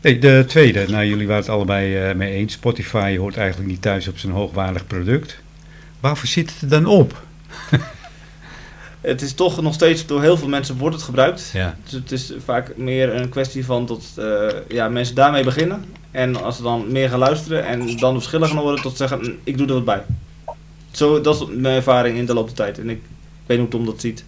Hey, 0.00 0.18
de 0.18 0.44
tweede, 0.46 0.84
nou 0.88 1.04
jullie 1.04 1.26
waren 1.26 1.42
het 1.42 1.52
allebei 1.52 2.08
uh, 2.08 2.14
mee 2.14 2.32
eens. 2.32 2.52
Spotify 2.52 3.16
hoort 3.16 3.36
eigenlijk 3.36 3.70
niet 3.70 3.82
thuis 3.82 4.08
op 4.08 4.18
zijn 4.18 4.32
hoogwaardig 4.32 4.86
product. 4.86 5.38
Waarvoor 6.00 6.28
zit 6.28 6.52
het 6.52 6.62
er 6.62 6.68
dan 6.68 6.86
op? 6.86 7.22
het 9.02 9.22
is 9.22 9.34
toch 9.34 9.62
nog 9.62 9.74
steeds 9.74 10.06
door 10.06 10.22
heel 10.22 10.36
veel 10.36 10.48
mensen 10.48 10.76
wordt 10.76 10.94
het 10.94 11.04
gebruikt. 11.04 11.50
Ja. 11.52 11.76
Dus 11.82 11.92
het 11.92 12.12
is 12.12 12.32
vaak 12.44 12.76
meer 12.76 13.14
een 13.14 13.28
kwestie 13.28 13.64
van 13.64 13.86
dat 13.86 14.02
uh, 14.18 14.48
ja, 14.68 14.88
mensen 14.88 15.14
daarmee 15.14 15.44
beginnen. 15.44 15.84
En 16.10 16.42
als 16.42 16.56
ze 16.56 16.62
dan 16.62 16.92
meer 16.92 17.08
gaan 17.08 17.18
luisteren 17.18 17.66
en 17.66 17.96
dan 17.96 18.14
verschillen 18.14 18.48
gaan 18.48 18.62
worden 18.62 18.82
tot 18.82 18.96
zeggen 18.96 19.18
mm, 19.18 19.38
ik 19.44 19.58
doe 19.58 19.66
er 19.66 19.74
wat 19.74 19.84
bij. 19.84 20.02
Zo, 20.90 21.20
dat 21.20 21.34
is 21.34 21.46
mijn 21.56 21.76
ervaring 21.76 22.18
in 22.18 22.26
de 22.26 22.34
loop 22.34 22.46
der 22.46 22.56
tijd. 22.56 22.78
En 22.78 22.90
ik 22.90 23.00
weet 23.46 23.58
niet 23.58 23.58
hoe 23.58 23.68
Tom 23.68 23.86
dat 23.86 24.00
ziet. 24.00 24.24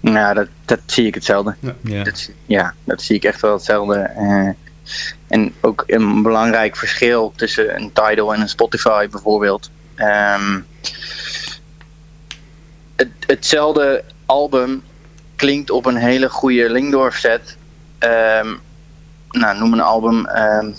Nou, 0.00 0.34
dat, 0.34 0.48
dat 0.64 0.80
zie 0.86 1.06
ik 1.06 1.14
hetzelfde. 1.14 1.54
Ja. 1.80 2.04
Dat, 2.04 2.30
ja, 2.46 2.74
dat 2.84 3.02
zie 3.02 3.16
ik 3.16 3.24
echt 3.24 3.40
wel 3.40 3.52
hetzelfde. 3.52 4.10
Uh, 4.18 4.48
en 5.28 5.54
ook 5.60 5.84
een 5.86 6.22
belangrijk 6.22 6.76
verschil 6.76 7.32
tussen 7.36 7.76
een 7.76 7.92
Tidal 7.92 8.34
en 8.34 8.40
een 8.40 8.48
Spotify 8.48 9.08
bijvoorbeeld. 9.08 9.70
Um, 9.96 10.66
het, 13.04 13.26
hetzelfde 13.26 14.04
album 14.26 14.82
klinkt 15.36 15.70
op 15.70 15.86
een 15.86 15.96
hele 15.96 16.28
goede 16.28 16.70
Lingdorf 16.70 17.16
set. 17.16 17.56
Um, 17.98 18.60
nou, 19.30 19.58
noem 19.58 19.72
een 19.72 19.80
album 19.80 20.28
um, 20.28 20.74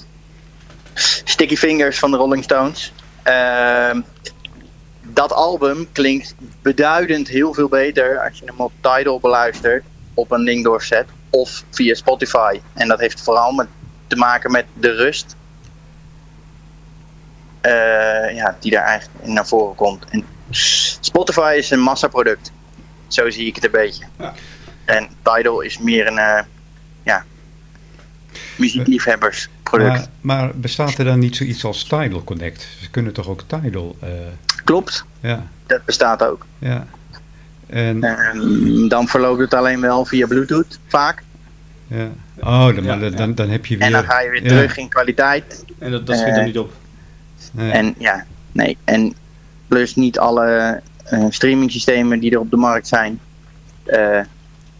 Sticky 1.23 1.55
Fingers 1.55 1.99
van 1.99 2.11
de 2.11 2.17
Rolling 2.17 2.43
Stones. 2.43 2.93
dat 5.01 5.33
album 5.33 5.87
klinkt 5.91 6.35
beduidend 6.61 7.27
heel 7.27 7.53
veel 7.53 7.67
beter 7.67 8.23
als 8.23 8.39
je 8.39 8.45
hem 8.45 8.59
op 8.59 8.71
Tidal 8.81 9.19
beluistert 9.19 9.83
op 10.13 10.31
een 10.31 10.41
Lingdorf 10.41 10.83
set 10.83 11.05
of 11.29 11.63
via 11.71 11.93
Spotify. 11.93 12.59
En 12.73 12.87
dat 12.87 12.99
heeft 12.99 13.21
vooral 13.21 13.51
met, 13.51 13.67
te 14.07 14.15
maken 14.15 14.51
met 14.51 14.65
de 14.73 14.91
rust 14.91 15.35
uh, 17.65 18.35
ja, 18.35 18.55
die 18.59 18.71
daar 18.71 18.83
eigenlijk 18.83 19.27
naar 19.27 19.47
voren 19.47 19.75
komt. 19.75 20.05
En 20.09 20.25
Spotify 20.49 21.55
is 21.57 21.69
een 21.69 21.79
massaproduct. 21.79 22.51
Zo 23.07 23.29
zie 23.29 23.45
ik 23.45 23.55
het 23.55 23.65
een 23.65 23.71
beetje. 23.71 24.05
Ja. 24.19 24.33
En 24.85 25.09
Tidal 25.21 25.61
is 25.61 25.77
meer 25.77 26.07
een 26.07 26.17
uh, 26.17 26.39
ja, 27.03 27.25
muziekliefhebbersproduct. 28.55 30.09
Maar, 30.21 30.37
maar, 30.37 30.51
bestaat 30.55 30.97
er 30.97 31.05
dan 31.05 31.19
niet 31.19 31.35
zoiets 31.35 31.65
als 31.65 31.83
Tidal 31.83 32.23
Connect? 32.23 32.67
Ze 32.81 32.89
kunnen 32.89 33.13
toch 33.13 33.27
ook 33.27 33.43
Tidal... 33.47 33.95
Uh... 34.03 34.09
Klopt. 34.63 35.05
Ja. 35.19 35.47
Dat 35.65 35.85
bestaat 35.85 36.23
ook. 36.23 36.45
Ja. 36.59 36.87
En... 37.67 38.03
en 38.03 38.87
dan 38.87 39.07
verloopt 39.07 39.39
het 39.39 39.53
alleen 39.53 39.81
wel 39.81 40.05
via 40.05 40.27
Bluetooth, 40.27 40.79
vaak. 40.87 41.23
Ja. 41.87 42.09
Oh, 42.39 42.75
dan, 42.75 42.83
ja, 42.83 43.09
dan, 43.09 43.35
dan 43.35 43.49
heb 43.49 43.65
je 43.65 43.77
weer... 43.77 43.85
En 43.85 43.91
dan 43.91 44.03
ga 44.03 44.21
je 44.21 44.29
weer 44.29 44.47
terug 44.47 44.77
in 44.77 44.89
kwaliteit. 44.89 45.65
En 45.79 45.91
dat, 45.91 46.07
dat 46.07 46.17
schiet 46.17 46.33
er 46.33 46.39
uh, 46.39 46.45
niet 46.45 46.57
op. 46.57 46.73
Nee. 47.51 47.71
En 47.71 47.95
ja, 47.97 48.25
nee. 48.51 48.77
En 48.83 49.15
plus 49.75 49.95
niet 49.95 50.19
alle 50.19 50.81
uh, 51.11 51.25
streaming 51.29 51.71
systemen 51.71 52.19
die 52.19 52.31
er 52.31 52.39
op 52.39 52.49
de 52.51 52.57
markt 52.57 52.87
zijn, 52.87 53.19
uh, 53.85 54.19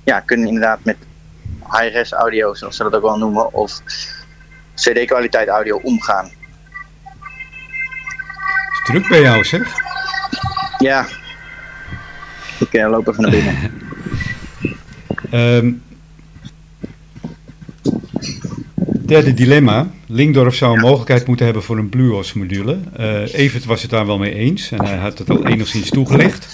ja, 0.04 0.20
kunnen 0.20 0.48
inderdaad 0.48 0.80
met 0.84 0.98
high-res 1.72 2.12
audio, 2.12 2.54
zoals 2.54 2.76
ze 2.76 2.84
dat 2.84 2.94
ook 2.94 3.02
wel 3.02 3.18
noemen, 3.18 3.54
of 3.54 3.82
CD-kwaliteit 4.76 5.48
audio 5.48 5.80
omgaan. 5.84 6.26
Is 8.72 8.82
druk 8.84 9.08
bij 9.08 9.22
jou, 9.22 9.44
zeg? 9.44 9.76
Ja. 10.78 11.06
Ik 12.60 12.74
uh, 12.74 12.90
loop 12.90 13.08
even 13.08 13.22
naar 13.22 13.32
binnen. 13.32 13.72
um, 15.32 15.84
Derde 19.12 19.34
dilemma. 19.34 19.88
Linkdorf 20.08 20.56
zou 20.56 20.76
een 20.76 20.82
mogelijkheid 20.82 21.28
moeten 21.28 21.46
hebben 21.46 21.64
voor 21.64 21.78
een 21.78 21.90
BlueOS 21.90 22.34
module. 22.34 22.78
Uh, 23.00 23.34
Evert 23.34 23.66
was 23.66 23.82
het 23.82 23.92
daar 23.92 24.06
wel 24.06 24.18
mee 24.18 24.34
eens 24.34 24.72
en 24.72 24.86
hij 24.86 24.98
had 24.98 25.18
het 25.18 25.30
al 25.30 25.46
enigszins 25.46 25.90
toegelicht. 25.90 26.52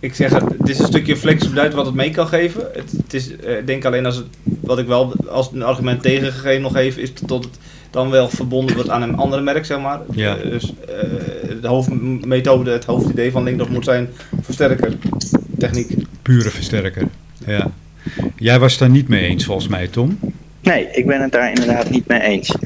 Ik 0.00 0.14
zeg, 0.14 0.32
het 0.32 0.68
is 0.68 0.78
een 0.78 0.86
stukje 0.86 1.16
flexibiliteit 1.16 1.74
wat 1.74 1.86
het 1.86 1.94
mee 1.94 2.10
kan 2.10 2.26
geven. 2.26 2.60
Het, 2.72 2.92
het 3.02 3.14
is, 3.14 3.30
uh, 3.30 3.58
ik 3.58 3.66
denk 3.66 3.84
alleen 3.84 4.06
als 4.06 4.16
het, 4.16 4.26
wat 4.60 4.78
ik 4.78 4.86
wel 4.86 5.14
als 5.28 5.50
een 5.52 5.62
argument 5.62 6.02
tegengegeven 6.02 6.62
nog 6.62 6.76
even, 6.76 7.02
is 7.02 7.14
dat 7.14 7.44
het 7.44 7.58
dan 7.90 8.10
wel 8.10 8.28
verbonden 8.28 8.74
wordt 8.74 8.90
aan 8.90 9.02
een 9.02 9.16
andere 9.16 9.42
merk, 9.42 9.64
zeg 9.64 9.80
maar. 9.80 10.00
Ja. 10.12 10.36
Uh, 10.36 10.50
dus 10.50 10.74
de 11.60 11.68
hoofdmethode, 11.68 12.70
het 12.70 12.84
hoofdidee 12.84 13.30
van 13.30 13.42
Linkdorf 13.42 13.68
moet 13.68 13.84
zijn 13.84 14.08
versterker, 14.40 14.92
techniek. 15.58 15.94
Pure 16.22 16.50
versterker, 16.50 17.08
ja. 17.46 17.70
Jij 18.36 18.58
was 18.58 18.78
daar 18.78 18.90
niet 18.90 19.08
mee 19.08 19.22
eens 19.22 19.44
volgens 19.44 19.68
mij, 19.68 19.88
Tom? 19.88 20.18
Nee, 20.66 20.90
ik 20.90 21.06
ben 21.06 21.20
het 21.20 21.32
daar 21.32 21.48
inderdaad 21.48 21.90
niet 21.90 22.06
mee 22.06 22.20
eens. 22.20 22.56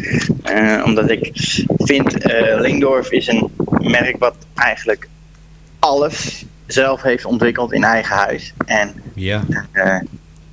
Uh, 0.44 0.82
omdat 0.84 1.10
ik 1.10 1.30
vind, 1.76 2.26
uh, 2.26 2.60
Lingdorf 2.60 3.10
is 3.10 3.26
een 3.26 3.50
merk 3.68 4.16
wat 4.18 4.34
eigenlijk 4.54 5.08
alles 5.78 6.44
zelf 6.66 7.02
heeft 7.02 7.24
ontwikkeld 7.24 7.72
in 7.72 7.84
eigen 7.84 8.16
huis. 8.16 8.52
En 8.66 8.94
ja. 9.14 9.42
uh, 9.72 10.00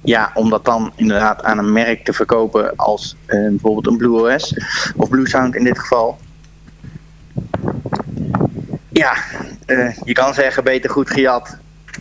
ja, 0.01 0.31
om 0.33 0.49
dat 0.49 0.65
dan 0.65 0.91
inderdaad 0.95 1.43
aan 1.43 1.57
een 1.57 1.71
merk 1.71 2.03
te 2.03 2.13
verkopen 2.13 2.75
als 2.75 3.15
bijvoorbeeld 3.25 3.87
een 3.87 3.97
Blue 3.97 4.33
OS 4.33 4.53
of 4.95 5.09
Blue 5.09 5.27
Sound 5.27 5.55
in 5.55 5.63
dit 5.63 5.79
geval. 5.79 6.17
Ja, 8.89 9.17
je 10.03 10.13
kan 10.13 10.33
zeggen 10.33 10.63
beter 10.63 10.89
goed 10.89 11.09
gejat 11.09 11.57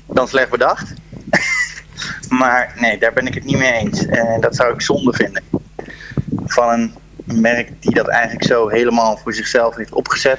dan 0.07 0.29
slecht 0.29 0.51
bedacht. 0.51 0.95
Maar 2.29 2.75
nee, 2.77 2.99
daar 2.99 3.13
ben 3.13 3.27
ik 3.27 3.35
het 3.35 3.45
niet 3.45 3.59
mee 3.59 3.73
eens. 3.73 4.07
Uh, 4.07 4.41
dat 4.41 4.57
zou 4.57 4.75
ik 4.75 4.81
zonde 4.81 5.13
vinden. 5.13 5.43
Van 6.47 6.69
een 6.69 6.93
merk 7.41 7.73
die 7.81 7.95
dat 7.95 8.09
eigenlijk 8.09 8.45
zo 8.45 8.69
helemaal 8.69 9.17
voor 9.17 9.35
zichzelf 9.35 9.77
heeft 9.77 9.93
opgezet. 9.93 10.39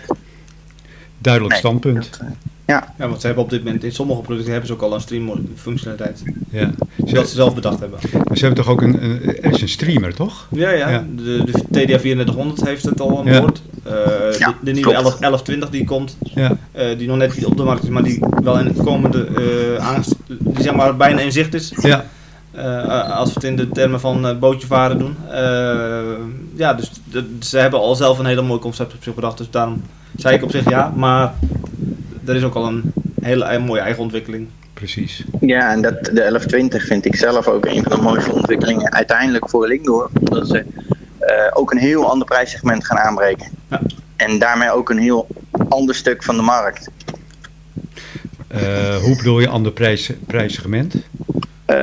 Duidelijk 1.18 1.54
nee, 1.54 1.64
standpunt. 1.64 2.18
Dat, 2.20 2.30
ja. 2.68 2.94
ja, 2.98 3.08
want 3.08 3.22
ze 3.22 3.26
hebben 3.28 3.44
op 3.44 3.50
dit 3.50 3.64
moment 3.64 3.84
in 3.84 3.92
sommige 3.92 4.22
producten 4.22 4.52
hebben 4.52 4.68
ze 4.68 4.76
ook 4.76 4.82
al 4.82 4.94
een 4.94 5.02
stream 5.02 5.48
functionaliteit. 5.56 6.24
Ja. 6.50 6.72
Dat 6.96 7.30
ze 7.30 7.36
zelf 7.36 7.56
bedacht 7.56 7.80
hebben. 7.80 8.00
Maar 8.12 8.38
ze 8.38 8.46
hebben 8.46 8.64
toch 8.64 8.74
ook 8.74 8.82
een, 8.82 9.04
een, 9.04 9.42
er 9.42 9.54
is 9.54 9.62
een 9.62 9.70
streamer, 9.70 10.14
toch? 10.14 10.48
Ja, 10.52 10.70
ja. 10.70 10.90
ja. 10.90 11.06
De, 11.16 11.44
de 11.46 11.52
TDA 11.52 11.98
3400 11.98 12.66
heeft 12.66 12.84
het 12.84 13.02
al 13.02 13.18
aan 13.18 13.40
boord. 13.40 13.62
Ja. 13.86 13.92
Uh, 13.92 14.40
ja, 14.40 14.48
de, 14.48 14.56
de, 14.62 14.72
nieuwe 14.72 14.94
11, 14.94 15.04
1120 15.04 15.70
die 15.70 15.84
komt, 15.84 16.18
ja. 16.20 16.58
Uh, 16.78 16.98
die 16.98 17.08
nog 17.08 17.18
net 17.18 17.36
niet 17.36 17.46
op 17.46 17.58
de 17.58 17.64
markt 17.64 17.84
is, 17.84 17.90
maar 17.90 18.04
die 18.04 18.20
wel 18.44 18.60
in 18.60 18.66
het 18.66 18.84
komende 18.84 19.28
uh, 19.28 19.88
die 20.40 20.64
zeg 20.64 20.76
maar 20.76 20.96
bijna 20.96 21.20
in 21.20 21.32
zicht 21.32 21.54
is. 21.54 21.74
Ja. 21.82 22.06
als 23.10 23.28
we 23.28 23.34
het 23.34 23.44
in 23.44 23.56
de 23.56 23.70
termen 23.70 24.00
van 24.00 24.40
bootje 24.40 24.68
varen 24.68 24.98
doen. 24.98 25.16
ja, 26.56 26.74
dus 26.74 26.92
de, 27.04 27.38
ze 27.40 27.58
hebben 27.58 27.80
al 27.80 27.96
zelf 27.96 28.20
een 28.20 28.26
hele 28.26 28.42
mooi 28.42 28.60
concept 28.60 28.94
op 28.94 29.04
zich 29.04 29.16
bedacht, 29.16 29.38
dus 29.38 29.50
daarom 29.50 29.82
zei 30.16 30.36
ik 30.36 30.44
op 30.44 30.52
zich 30.52 30.70
ja, 30.70 30.92
maar 30.96 31.34
er 32.26 32.36
is 32.36 32.44
ook 32.44 32.56
al 32.56 32.68
een 32.68 32.94
hele 33.22 33.60
mooie 33.60 33.82
eigen 33.82 34.04
ontwikkeling. 34.04 34.48
Precies. 34.78 35.24
Ja, 35.40 35.72
en 35.72 35.82
dat, 35.82 36.04
de 36.04 36.12
1120 36.14 36.86
vind 36.86 37.06
ik 37.06 37.16
zelf 37.16 37.48
ook 37.48 37.66
een 37.66 37.84
van 37.84 37.98
de 37.98 38.02
mooiste 38.02 38.32
ontwikkelingen 38.32 38.94
uiteindelijk 38.94 39.50
voor 39.50 39.68
Lingdoor. 39.68 40.10
Omdat 40.20 40.48
ze 40.48 40.66
uh, 41.22 41.48
ook 41.54 41.72
een 41.72 41.78
heel 41.78 42.10
ander 42.10 42.28
prijssegment 42.28 42.86
gaan 42.86 42.98
aanbreken. 42.98 43.48
Ja. 43.70 43.82
En 44.16 44.40
daarmee 44.40 44.72
ook 44.72 44.90
een 44.90 44.98
heel 44.98 45.28
ander 45.70 45.96
stuk 45.96 46.24
van 46.24 46.36
de 46.36 46.42
markt. 46.42 46.90
Uh, 48.56 48.96
hoe 48.96 49.16
bedoel 49.16 49.40
je 49.40 49.48
ander 49.48 49.72
prijs, 49.72 50.12
prijssegment? 50.28 50.96
Uh, 51.68 51.76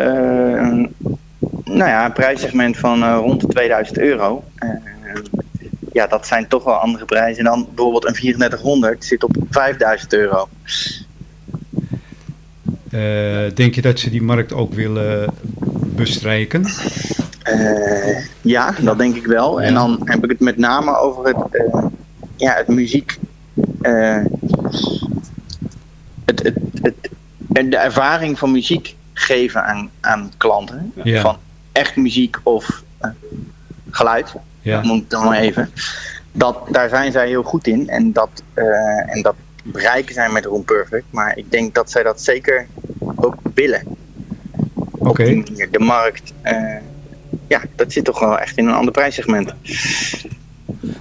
nou 1.65 1.91
ja, 1.91 2.05
een 2.05 2.13
prijssegment 2.13 2.77
van 2.77 3.15
rond 3.15 3.41
de 3.41 3.47
2000 3.47 3.99
euro 3.99 4.45
ja, 5.95 6.07
dat 6.07 6.27
zijn 6.27 6.49
toch 6.49 6.65
wel 6.65 6.75
andere 6.75 7.05
prijzen. 7.05 7.39
En 7.39 7.45
dan 7.45 7.67
bijvoorbeeld 7.75 8.07
een 8.07 8.13
3400 8.13 9.05
zit 9.05 9.25
op 9.25 9.37
5000 9.51 10.13
euro. 10.13 10.49
Uh, 12.91 13.55
denk 13.55 13.75
je 13.75 13.83
dat 13.83 13.99
ze 13.99 14.11
die 14.11 14.23
markt 14.23 14.53
ook 14.53 14.75
willen 14.75 15.35
bestrijken? 15.97 16.65
Uh, 17.49 18.19
ja, 18.41 18.75
dat 18.81 18.99
denk 18.99 19.17
ik 19.17 19.27
wel. 19.27 19.63
En 19.63 19.75
dan 19.75 20.01
heb 20.05 20.25
ik 20.25 20.31
het 20.31 20.41
met 20.41 20.57
name 20.57 20.97
over 20.97 21.27
het, 21.27 21.37
uh, 21.51 21.85
ja, 22.37 22.55
het 22.55 22.69
muziek. 22.69 23.19
Het, 26.25 26.43
het, 26.43 26.57
het, 26.83 27.11
de 27.71 27.77
ervaring 27.77 28.39
van 28.39 28.51
muziek 28.51 28.97
geven 29.13 29.65
aan, 29.65 29.91
aan 30.01 30.33
klanten. 30.37 30.93
Ja. 31.05 31.21
Van 31.21 31.39
echt 31.73 31.97
muziek 31.97 32.37
of 32.43 32.83
geluid 33.91 34.35
ja. 34.61 34.83
noem 34.83 34.99
ik 34.99 35.11
dan 35.11 35.25
maar 35.25 35.39
even. 35.39 35.71
Dat, 36.33 36.59
daar 36.71 36.89
zijn 36.89 37.13
zij 37.13 37.27
heel 37.27 37.43
goed 37.43 37.67
in 37.67 37.89
en 37.89 38.13
dat, 38.13 38.43
uh, 38.55 39.15
en 39.15 39.23
dat 39.23 39.35
bereiken 39.65 40.15
zij 40.15 40.31
met 40.31 40.45
Room 40.45 40.65
Perfect. 40.65 41.05
Maar 41.11 41.39
ik 41.39 41.51
denk 41.51 41.75
dat 41.75 41.91
zij 41.91 42.03
dat 42.03 42.23
zeker 42.23 42.67
ook 43.15 43.35
willen. 43.55 43.83
Oké. 44.91 45.09
Okay. 45.09 45.69
De 45.71 45.79
markt, 45.79 46.33
uh, 46.45 46.77
ja, 47.49 47.61
dat 47.77 47.93
zit 47.93 48.05
toch 48.05 48.21
wel 48.21 48.39
echt 48.39 48.57
in 48.57 48.67
een 48.67 48.75
ander 48.75 48.93
prijssegment. 48.93 49.55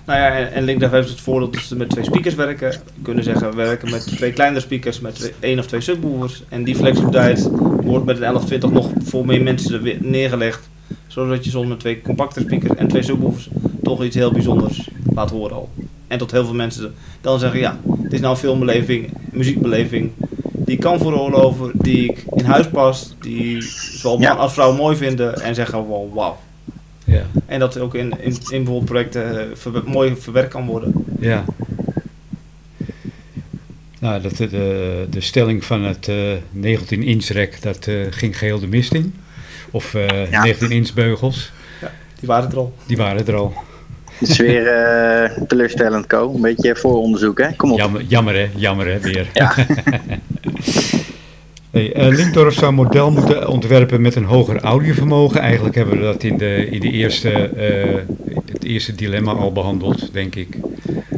Nou 0.05 0.19
ja, 0.19 0.37
en 0.37 0.63
Linkdev 0.63 0.91
heeft 0.91 1.09
het 1.09 1.21
voordeel 1.21 1.49
dat 1.49 1.61
ze 1.61 1.75
met 1.75 1.89
twee 1.89 2.03
speakers 2.03 2.35
werken. 2.35 2.69
We 2.69 3.01
kunnen 3.01 3.23
zeggen, 3.23 3.49
we 3.49 3.55
werken 3.55 3.91
met 3.91 4.07
twee 4.07 4.33
kleinere 4.33 4.61
speakers, 4.61 4.99
met 4.99 5.15
twee, 5.15 5.33
één 5.39 5.59
of 5.59 5.65
twee 5.65 5.81
subwoofers. 5.81 6.43
En 6.49 6.63
die 6.63 6.75
flexibiliteit 6.75 7.49
wordt 7.81 8.05
met 8.05 8.15
een 8.15 8.21
1120 8.21 8.71
nog 8.71 8.91
voor 9.03 9.25
meer 9.25 9.41
mensen 9.41 9.99
neergelegd 9.99 10.69
zodat 11.13 11.43
je 11.43 11.49
zonder 11.49 11.77
twee 11.77 12.01
compacte 12.01 12.39
speakers 12.39 12.79
en 12.79 12.87
twee 12.87 13.03
subwoofers 13.03 13.49
toch 13.83 14.03
iets 14.03 14.15
heel 14.15 14.31
bijzonders 14.31 14.89
laat 15.13 15.29
horen 15.29 15.55
al. 15.55 15.69
En 16.07 16.17
tot 16.17 16.31
heel 16.31 16.45
veel 16.45 16.53
mensen 16.53 16.93
dan 17.21 17.39
zeggen, 17.39 17.59
ja, 17.59 17.79
het 18.03 18.13
is 18.13 18.19
nou 18.19 18.35
filmbeleving, 18.35 19.09
muziekbeleving, 19.31 20.11
die 20.51 20.75
ik 20.75 20.79
kan 20.79 20.99
veroorloven, 20.99 21.71
die 21.73 22.11
ik 22.11 22.25
in 22.35 22.45
huis 22.45 22.67
past, 22.67 23.15
die 23.21 23.61
zowel 23.61 24.17
man 24.17 24.37
als 24.37 24.53
vrouw 24.53 24.75
mooi 24.75 24.95
vinden 24.95 25.41
en 25.41 25.55
zeggen, 25.55 25.79
wow, 25.79 26.13
wauw. 26.13 26.37
Ja. 27.13 27.41
En 27.45 27.59
dat 27.59 27.79
ook 27.79 27.95
in, 27.95 28.13
in, 28.19 28.31
in 28.31 28.63
bijvoorbeeld 28.63 28.85
projecten 28.85 29.51
eh, 29.51 29.83
mooi 29.85 30.15
verwerkt 30.15 30.51
kan 30.51 30.65
worden. 30.65 30.93
Ja. 31.19 31.45
Nou, 33.99 34.21
dat, 34.21 34.37
de, 34.37 35.07
de 35.09 35.21
stelling 35.21 35.65
van 35.65 35.83
het 35.83 36.07
uh, 36.07 36.33
19 36.51 37.03
inch 37.03 37.25
rek, 37.25 37.61
dat 37.61 37.87
uh, 37.87 38.05
ging 38.09 38.37
geheel 38.37 38.59
de 38.59 38.67
mist 38.67 38.93
in. 38.93 39.15
Of 39.71 39.93
uh, 39.93 40.31
ja. 40.31 40.43
19 40.43 40.71
inch 40.71 40.93
beugels. 40.93 41.51
Ja, 41.81 41.91
die 42.19 42.27
waren 42.27 42.51
er 42.51 42.57
al. 42.57 42.73
Die 42.85 42.97
waren 42.97 43.27
er 43.27 43.35
al. 43.35 43.53
Het 44.17 44.29
is 44.29 44.37
weer 44.37 44.61
uh, 44.61 45.37
teleurstellend, 45.47 46.07
Co. 46.07 46.33
Een 46.35 46.41
beetje 46.41 46.75
vooronderzoek, 46.75 47.39
hè? 47.39 47.55
Kom 47.55 47.71
op. 47.71 47.77
Jammer, 47.77 48.01
jammer 48.01 48.35
hè? 48.35 48.49
Jammer, 48.55 48.87
hè? 48.87 48.99
Weer. 48.99 49.29
Ja. 49.33 49.55
hey, 51.73 52.07
uh, 52.07 52.15
Linkdorf 52.15 52.53
zou 52.53 52.65
een 52.65 52.75
model 52.75 53.11
moeten 53.11 53.47
ontwerpen 53.47 54.01
met 54.01 54.15
een 54.15 54.23
hoger 54.23 54.59
audiovermogen. 54.61 55.39
Eigenlijk 55.39 55.75
hebben 55.75 55.97
we 55.97 56.03
dat 56.03 56.23
in, 56.23 56.37
de, 56.37 56.69
in 56.69 56.79
de 56.79 56.91
eerste, 56.91 57.51
uh, 57.55 58.15
het 58.45 58.63
eerste 58.63 58.95
dilemma 58.95 59.31
al 59.31 59.51
behandeld, 59.51 60.13
denk 60.13 60.35
ik. 60.35 60.57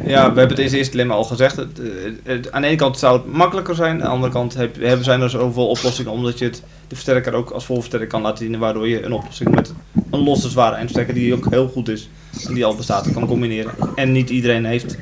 Ja, 0.06 0.32
we 0.32 0.38
hebben 0.38 0.56
het 0.56 0.72
eerste 0.72 0.90
dilemma 0.90 1.14
al 1.14 1.24
gezegd. 1.24 1.56
Het, 1.56 1.80
het, 2.22 2.52
aan 2.52 2.62
de 2.62 2.68
ene 2.68 2.76
kant 2.76 2.98
zou 2.98 3.18
het 3.18 3.32
makkelijker 3.32 3.74
zijn. 3.74 3.92
Aan 3.92 3.98
de 3.98 4.06
andere 4.06 4.32
kant 4.32 4.54
heb, 4.54 4.80
hebben, 4.80 5.04
zijn 5.04 5.20
er 5.20 5.30
zoveel 5.30 5.68
oplossingen 5.68 6.12
omdat 6.12 6.38
je 6.38 6.44
het 6.44 6.62
de 6.88 6.94
versterker 6.94 7.32
ook 7.32 7.50
als 7.50 7.64
volversterker 7.64 8.08
kan 8.08 8.22
laten 8.22 8.40
dienen, 8.42 8.60
waardoor 8.60 8.88
je 8.88 9.02
een 9.02 9.12
oplossing 9.12 9.54
met 9.54 9.72
een 10.10 10.22
losse 10.22 10.48
zware 10.48 10.74
eindversterker 10.74 11.14
die 11.14 11.34
ook 11.34 11.46
heel 11.50 11.68
goed 11.68 11.88
is 11.88 12.08
en 12.48 12.54
die 12.54 12.64
al 12.64 12.76
bestaat 12.76 13.12
kan 13.12 13.26
combineren. 13.26 13.72
En 13.94 14.12
niet 14.12 14.30
iedereen 14.30 14.64
heeft 14.64 14.96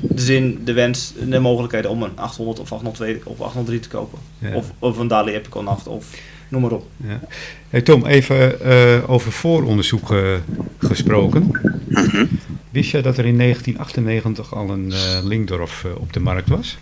de 0.00 0.22
zin, 0.22 0.60
de 0.64 0.72
wens, 0.72 1.14
de 1.28 1.38
mogelijkheden 1.38 1.90
om 1.90 2.02
een 2.02 2.18
800 2.18 2.58
of 2.58 2.72
802 2.72 3.20
of 3.24 3.40
803 3.40 3.80
te 3.80 3.88
kopen. 3.88 4.18
Of, 4.54 4.72
of 4.78 4.98
een 4.98 5.08
Dali 5.08 5.32
Epicon 5.32 5.68
8 5.68 5.86
of 5.86 6.06
noem 6.48 6.60
maar 6.62 6.70
op. 6.70 6.86
Ja. 6.96 7.20
Hey 7.68 7.82
Tom, 7.82 8.06
even 8.06 8.66
uh, 8.66 9.10
over 9.10 9.32
vooronderzoek 9.32 10.10
uh, 10.10 10.34
gesproken. 10.78 11.50
Mhm. 11.88 12.26
Wist 12.70 12.90
jij 12.90 13.02
dat 13.02 13.18
er 13.18 13.26
in 13.26 13.38
1998 13.38 14.54
al 14.54 14.70
een 14.70 14.86
uh, 14.86 15.18
Linkdorf 15.22 15.86
op 15.96 16.12
de 16.12 16.20
markt 16.20 16.48
was? 16.48 16.78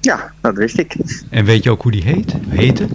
Ja, 0.00 0.32
dat 0.40 0.54
wist 0.54 0.78
ik. 0.78 0.96
En 1.30 1.44
weet 1.44 1.64
je 1.64 1.70
ook 1.70 1.82
hoe 1.82 1.92
die 1.92 2.02
heet? 2.02 2.34
Heette? 2.48 2.86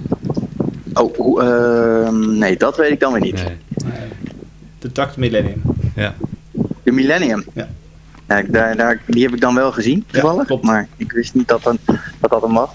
Oh, 0.94 1.44
uh, 1.44 2.10
nee, 2.10 2.58
dat 2.58 2.78
weet 2.78 2.92
ik 2.92 3.00
dan 3.00 3.14
weer 3.14 3.22
niet. 3.22 3.44
Nee. 3.44 3.58
De 4.80 4.92
Tact 4.92 5.18
Millennium. 5.18 5.62
Ja. 5.96 6.16
De 6.84 6.92
Millennium? 6.92 7.44
Ja. 7.54 7.70
Ja 8.38 8.44
daar, 8.48 8.76
daar, 8.76 9.02
die 9.06 9.24
heb 9.24 9.34
ik 9.34 9.42
dan 9.42 9.56
wel 9.56 9.72
gezien, 9.72 10.06
toevallig. 10.12 10.50
Ja, 10.50 10.58
maar 10.62 10.88
ik 10.98 11.12
wist 11.12 11.34
niet 11.34 11.48
dat, 11.48 11.66
een, 11.66 11.80
dat 12.20 12.30
dat 12.30 12.42
hem 12.42 12.54
was. 12.54 12.70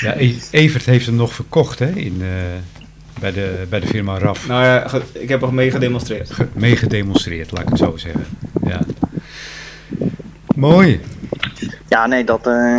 Ja, 0.00 0.14
e- 0.16 0.38
Evert 0.50 0.84
heeft 0.84 1.06
hem 1.06 1.14
nog 1.14 1.32
verkocht, 1.32 1.78
hè, 1.78 1.88
in, 1.88 2.18
uh, 2.20 2.28
bij, 3.20 3.32
de, 3.32 3.66
bij 3.68 3.80
de 3.80 3.86
firma 3.86 4.18
RAF. 4.18 4.46
Nou 4.46 4.64
ja, 4.64 4.86
ik 5.12 5.28
heb 5.28 5.40
nog 5.40 5.52
mee 5.52 5.70
gedemonstreerd. 5.70 6.30
Ge 6.30 6.46
mee 6.52 6.76
gedemonstreerd, 6.76 7.50
laat 7.50 7.62
ik 7.62 7.68
het 7.68 7.78
zo 7.78 7.96
zeggen. 7.96 8.26
Ja. 8.64 8.80
Mooi. 10.54 11.00
Ja, 11.88 12.06
nee, 12.06 12.24
dat, 12.24 12.46
uh, 12.46 12.78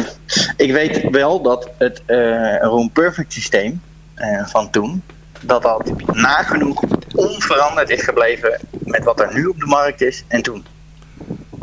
ik 0.58 0.72
weet 0.72 1.10
wel 1.10 1.42
dat 1.42 1.70
het 1.78 2.02
uh, 2.08 2.58
Room 2.62 2.92
Perfect 2.92 3.34
systeem 3.34 3.82
uh, 4.18 4.46
van 4.46 4.70
toen, 4.70 5.04
dat 5.42 5.62
dat 5.62 5.92
nagenoeg 6.14 6.84
onveranderd 7.16 7.90
is 7.90 8.02
gebleven 8.02 8.60
met 8.84 9.04
wat 9.04 9.20
er 9.20 9.34
nu 9.34 9.46
op 9.46 9.60
de 9.60 9.66
markt 9.66 10.02
is 10.02 10.24
en 10.28 10.42
toen. 10.42 10.66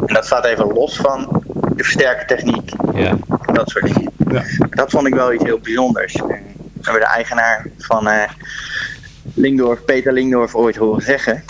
En 0.07 0.15
dat 0.15 0.27
staat 0.27 0.45
even 0.45 0.67
los 0.67 0.97
van 0.97 1.43
de 1.77 1.85
versterkertechniek 1.85 2.73
ja. 2.95 3.17
en 3.47 3.55
dat 3.55 3.71
soort 3.71 3.95
dingen. 3.95 4.13
Ja. 4.31 4.43
Dat 4.71 4.91
vond 4.91 5.07
ik 5.07 5.15
wel 5.15 5.33
iets 5.33 5.45
heel 5.45 5.59
bijzonders. 5.59 6.15
We 6.15 6.87
hebben 6.87 7.03
de 7.03 7.09
eigenaar 7.09 7.67
van 7.79 8.09
Lingdorf, 9.35 9.85
Peter 9.85 10.13
Lingdorf, 10.13 10.55
ooit 10.55 10.77
horen 10.77 11.03
zeggen. 11.03 11.45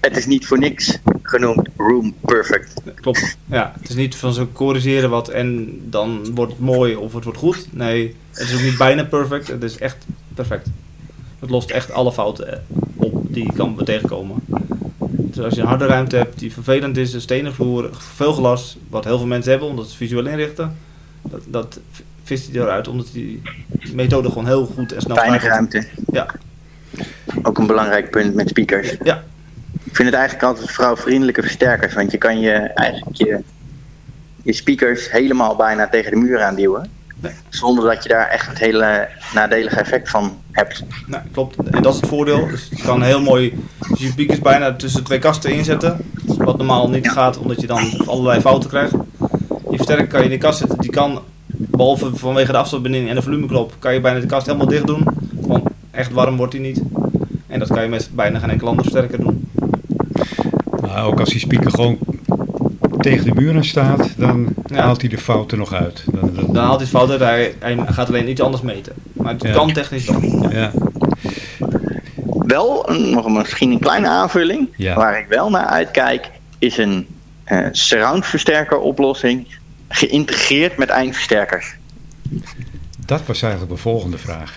het 0.00 0.16
is 0.16 0.26
niet 0.26 0.46
voor 0.46 0.58
niks 0.58 0.98
genoemd 1.22 1.68
Room 1.76 2.14
Perfect. 2.20 2.72
Klopt. 2.94 3.36
Ja, 3.46 3.72
het 3.80 3.88
is 3.88 3.94
niet 3.94 4.16
van 4.16 4.32
ze 4.32 4.52
corrigeren 4.52 5.10
wat 5.10 5.28
en 5.28 5.80
dan 5.90 6.34
wordt 6.34 6.52
het 6.52 6.60
mooi 6.60 6.94
of 6.94 7.12
het 7.12 7.24
wordt 7.24 7.38
goed. 7.38 7.68
Nee, 7.72 8.16
het 8.30 8.48
is 8.48 8.54
ook 8.54 8.62
niet 8.62 8.78
bijna 8.78 9.04
perfect. 9.04 9.48
Het 9.48 9.62
is 9.62 9.78
echt 9.78 9.96
perfect. 10.34 10.68
Het 11.38 11.50
lost 11.50 11.70
echt 11.70 11.92
alle 11.92 12.12
fouten 12.12 12.64
op 12.96 13.22
die 13.28 13.44
je 13.44 13.52
kan 13.52 13.80
tegenkomen. 13.84 14.36
Dus 15.36 15.44
als 15.44 15.54
je 15.54 15.60
een 15.60 15.66
harde 15.66 15.86
ruimte 15.86 16.16
hebt 16.16 16.38
die 16.38 16.52
vervelend 16.52 16.96
is, 16.96 17.12
een 17.12 17.20
stenen 17.20 17.54
vloer, 17.54 17.90
veel 18.14 18.32
glas, 18.32 18.78
wat 18.88 19.04
heel 19.04 19.18
veel 19.18 19.26
mensen 19.26 19.50
hebben 19.50 19.68
omdat 19.68 19.88
ze 19.88 19.96
visueel 19.96 20.26
inrichten, 20.26 20.76
dat, 21.22 21.40
dat 21.46 21.80
vist 22.22 22.52
hij 22.52 22.62
eruit, 22.62 22.88
omdat 22.88 23.08
die 23.12 23.42
methode 23.92 24.28
gewoon 24.28 24.46
heel 24.46 24.66
goed 24.66 24.92
en 24.92 25.00
snel 25.00 25.16
Weinig 25.16 25.42
ruimte. 25.42 25.86
Ja. 26.12 26.26
Ook 27.42 27.58
een 27.58 27.66
belangrijk 27.66 28.10
punt 28.10 28.34
met 28.34 28.48
speakers. 28.48 28.96
Ja. 29.02 29.24
Ik 29.84 29.96
vind 29.96 30.08
het 30.08 30.18
eigenlijk 30.18 30.48
altijd 30.48 30.70
vrouwvriendelijke 30.70 31.42
versterkers, 31.42 31.94
want 31.94 32.10
je 32.10 32.18
kan 32.18 32.40
je 32.40 32.52
eigenlijk 32.52 33.16
je, 33.16 33.40
je 34.42 34.52
speakers 34.52 35.10
helemaal 35.10 35.56
bijna 35.56 35.88
tegen 35.88 36.10
de 36.10 36.16
muur 36.16 36.42
aanduwen. 36.42 36.90
Nee. 37.20 37.32
Zonder 37.48 37.84
dat 37.84 38.02
je 38.02 38.08
daar 38.08 38.28
echt 38.28 38.46
het 38.48 38.58
hele 38.58 39.08
nadelige 39.34 39.76
effect 39.76 40.10
van 40.10 40.36
hebt. 40.52 40.84
Nou, 41.06 41.22
klopt. 41.32 41.56
En 41.70 41.82
dat 41.82 41.94
is 41.94 42.00
het 42.00 42.08
voordeel. 42.08 42.46
Dus 42.46 42.68
je 42.70 42.82
kan 42.82 43.02
heel 43.02 43.20
mooi 43.20 43.58
dus 43.88 43.98
je 44.00 44.08
speakers 44.08 44.40
bijna 44.40 44.74
tussen 44.74 45.04
twee 45.04 45.18
kasten 45.18 45.52
inzetten. 45.52 45.96
Wat 46.26 46.56
normaal 46.56 46.90
niet 46.90 47.04
Ja. 47.04 47.10
gaat, 47.10 47.38
omdat 47.38 47.60
je 47.60 47.66
dan 47.66 48.06
allerlei 48.06 48.40
fouten 48.40 48.68
krijgt. 48.70 48.92
Je 49.70 49.76
versterker 49.76 50.06
kan 50.06 50.18
je 50.18 50.24
in 50.24 50.30
de 50.30 50.38
kast 50.38 50.58
zetten. 50.58 50.78
Die 50.78 50.90
kan, 50.90 51.20
behalve 51.46 52.16
vanwege 52.16 52.52
de 52.52 52.58
afstandsbediening 52.58 53.10
en 53.10 53.16
de 53.16 53.22
volumeknop, 53.22 53.74
kan 53.78 53.94
je 53.94 54.00
bijna 54.00 54.20
de 54.20 54.26
kast 54.26 54.46
helemaal 54.46 54.68
dicht 54.68 54.86
doen. 54.86 55.06
Want 55.32 55.68
echt 55.90 56.12
warm 56.12 56.36
wordt 56.36 56.52
hij 56.52 56.62
niet. 56.62 56.82
En 57.46 57.58
dat 57.58 57.68
kan 57.68 57.82
je 57.82 57.88
met 57.88 58.10
bijna 58.12 58.38
geen 58.38 58.50
enkele 58.50 58.70
andere 58.70 58.88
versterker 58.90 59.20
doen. 59.24 59.50
Maar 60.80 61.04
ook 61.04 61.20
als 61.20 61.28
die 61.28 61.40
speaker 61.40 61.70
gewoon 61.70 61.98
tegen 63.00 63.24
de 63.24 63.34
muur 63.40 63.54
aan 63.54 63.64
staat, 63.64 64.08
dan 64.16 64.48
Ja. 64.66 64.82
haalt 64.82 65.00
hij 65.00 65.10
de 65.10 65.18
fouten 65.18 65.58
nog 65.58 65.72
uit. 65.74 66.04
Dan, 66.12 66.34
dan- 66.34 66.46
Dan 66.52 66.64
haalt 66.64 66.80
hij 66.80 66.88
het 66.90 66.96
fout 66.96 67.10
uit. 67.10 67.20
Hij, 67.20 67.54
hij 67.58 67.92
gaat 67.92 68.08
alleen 68.08 68.28
iets 68.28 68.40
anders 68.40 68.62
meten. 68.62 68.92
Maar 69.12 69.32
het 69.32 69.42
Ja. 69.42 69.52
kan 69.52 69.72
technisch 69.72 70.04
wel. 70.08 70.50
ja. 70.52 70.70
Wel, 72.46 72.86
nog 73.12 73.24
een- 73.24 73.32
misschien 73.32 73.70
een 73.70 73.78
kleine 73.78 74.08
aanvulling, 74.08 74.68
Ja. 74.76 74.94
waar 74.94 75.18
ik 75.18 75.26
wel 75.28 75.50
naar 75.50 75.66
uitkijk, 75.66 76.30
is 76.58 76.78
een 76.78 77.06
eh 77.44 77.66
surround 77.70 78.26
versterker 78.26 78.78
oplossing 78.78 79.46
geïntegreerd 79.88 80.76
met 80.76 80.88
eindversterkers. 80.88 81.74
Dat 83.06 83.26
was 83.26 83.42
eigenlijk 83.42 83.72
de 83.72 83.78
volgende 83.78 84.18
vraag. 84.18 84.56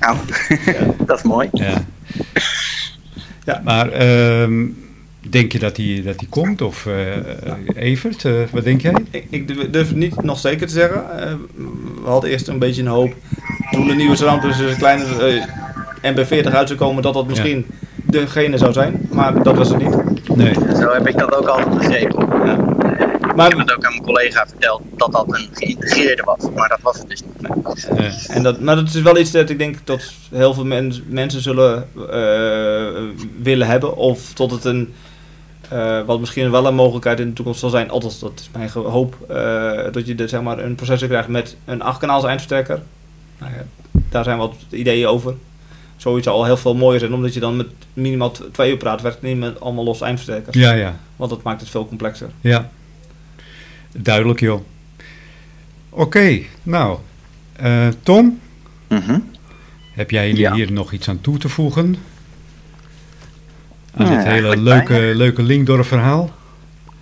Nou, 0.00 0.16
dat 1.06 1.18
is 1.18 1.22
mooi. 1.24 1.48
Ja. 1.52 1.84
Ja. 3.44 3.60
Maar 3.64 3.88
ehm, 3.92 4.66
denk 5.20 5.52
je 5.52 5.58
dat 5.58 5.76
die, 5.76 6.02
dat 6.02 6.18
die 6.18 6.28
komt? 6.28 6.62
Of 6.62 6.86
eh, 6.86 7.16
Evert, 7.74 8.24
eh, 8.24 8.32
wat 8.50 8.64
denk 8.64 8.80
jij? 8.80 8.94
Ik, 9.10 9.26
ik 9.30 9.72
durf 9.72 9.88
het 9.88 9.96
niet 9.96 10.22
nog 10.22 10.38
zeker 10.38 10.66
te 10.66 10.72
zeggen. 10.72 11.18
Eh, 11.20 11.32
we 12.02 12.08
hadden 12.08 12.30
eerst 12.30 12.48
een 12.48 12.58
beetje 12.58 12.82
een 12.82 12.88
hoop. 12.88 13.14
Toen 13.70 13.86
de 13.86 13.94
nieuwe 13.94 14.16
surround 14.16 14.42
dus 14.42 14.58
een 14.58 14.76
kleine 14.76 15.04
eh, 16.02 16.14
MB40 16.14 16.52
uit 16.54 16.68
zou 16.68 16.78
komen, 16.78 17.02
dat 17.02 17.14
dat 17.14 17.26
misschien 17.26 17.66
degene 18.04 18.58
zou 18.58 18.72
zijn. 18.72 19.08
Maar 19.10 19.42
dat 19.42 19.56
was 19.56 19.68
het 19.68 19.78
niet. 19.78 20.36
Nee. 20.36 20.54
Zo 20.54 20.92
heb 20.92 21.06
ik 21.08 21.18
dat 21.18 21.34
ook 21.34 21.46
altijd 21.46 21.78
begrepen. 21.78 22.26
Ja. 22.46 22.68
Ik 23.30 23.36
Maar, 23.36 23.48
heb 23.48 23.58
het 23.58 23.72
ook 23.76 23.84
aan 23.84 23.90
mijn 23.92 24.04
collega 24.04 24.46
verteld 24.48 24.82
dat 24.96 25.12
dat 25.12 25.24
een 25.28 25.48
geïntegreerde 25.52 26.22
was, 26.22 26.50
maar 26.54 26.68
dat 26.68 26.78
was 26.82 26.98
het 26.98 27.08
dus 27.08 27.22
niet. 27.22 27.88
Eh, 27.96 28.36
en 28.36 28.42
dat, 28.42 28.60
maar 28.60 28.74
dat 28.76 28.88
is 28.94 29.00
wel 29.02 29.18
iets 29.18 29.30
dat 29.30 29.50
ik 29.50 29.58
denk 29.58 29.76
dat 29.84 30.12
heel 30.30 30.54
veel 30.54 30.64
mens- 30.64 31.02
mensen 31.08 31.40
zullen 31.42 31.86
eh, 32.10 33.02
willen 33.42 33.66
hebben. 33.66 33.96
Of 33.96 34.32
tot 34.32 34.50
het 34.50 34.64
een. 34.64 34.92
Eh, 35.70 36.02
wat 36.06 36.20
misschien 36.20 36.50
wel 36.50 36.66
een 36.66 36.74
mogelijkheid 36.74 37.20
in 37.20 37.26
de 37.26 37.32
toekomst 37.32 37.60
zal 37.60 37.70
zijn, 37.70 37.90
althans 37.90 38.18
dat 38.20 38.32
is 38.40 38.50
mijn 38.52 38.70
hoop, 38.70 39.16
eh, 39.28 39.92
dat 39.92 40.06
je 40.06 40.14
de, 40.14 40.28
zeg 40.28 40.42
maar, 40.42 40.58
een 40.58 40.74
processor 40.74 41.08
krijgt 41.08 41.28
met 41.28 41.56
een 41.64 41.82
8 41.82 41.98
kanaals 42.00 42.24
eindversterker. 42.24 42.82
Nou 43.38 43.52
ja, 43.52 43.64
daar 44.08 44.24
zijn 44.24 44.38
wat 44.38 44.54
ideeën 44.70 45.06
over. 45.06 45.34
Zoiets 45.96 46.24
zou 46.26 46.36
al 46.36 46.44
heel 46.44 46.56
veel 46.56 46.74
mooier 46.74 47.00
zijn, 47.00 47.14
omdat 47.14 47.34
je 47.34 47.40
dan 47.40 47.56
met 47.56 47.66
minimaal 47.92 48.32
twee 48.52 48.70
uur 48.70 48.76
praat, 48.76 49.00
werkt 49.02 49.22
niet 49.22 49.36
met 49.38 49.60
allemaal 49.60 49.84
los 49.84 50.00
eindversterkers. 50.00 50.56
ja, 50.56 50.72
ja, 50.72 50.96
Want 51.16 51.30
dat 51.30 51.42
maakt 51.42 51.60
het 51.60 51.70
veel 51.70 51.86
complexer. 51.86 52.30
ja. 52.40 52.70
Duidelijk, 53.96 54.40
joh. 54.40 54.60
Oké, 55.90 56.38
nou. 56.62 56.98
eh, 57.52 57.88
Tom, 58.02 58.40
Mhm. 58.88 59.18
heb 59.92 60.10
jij 60.10 60.32
Ja. 60.32 60.54
hier 60.54 60.72
nog 60.72 60.92
iets 60.92 61.08
aan 61.08 61.20
toe 61.20 61.38
te 61.38 61.48
voegen? 61.48 61.96
Aan 63.96 64.06
Nee, 64.08 64.16
dit 64.16 64.26
hele 64.26 64.56
leuke, 64.56 64.92
weinig. 64.92 65.16
leuke 65.16 65.42
Linkdorf 65.42 65.86
verhaal? 65.88 66.30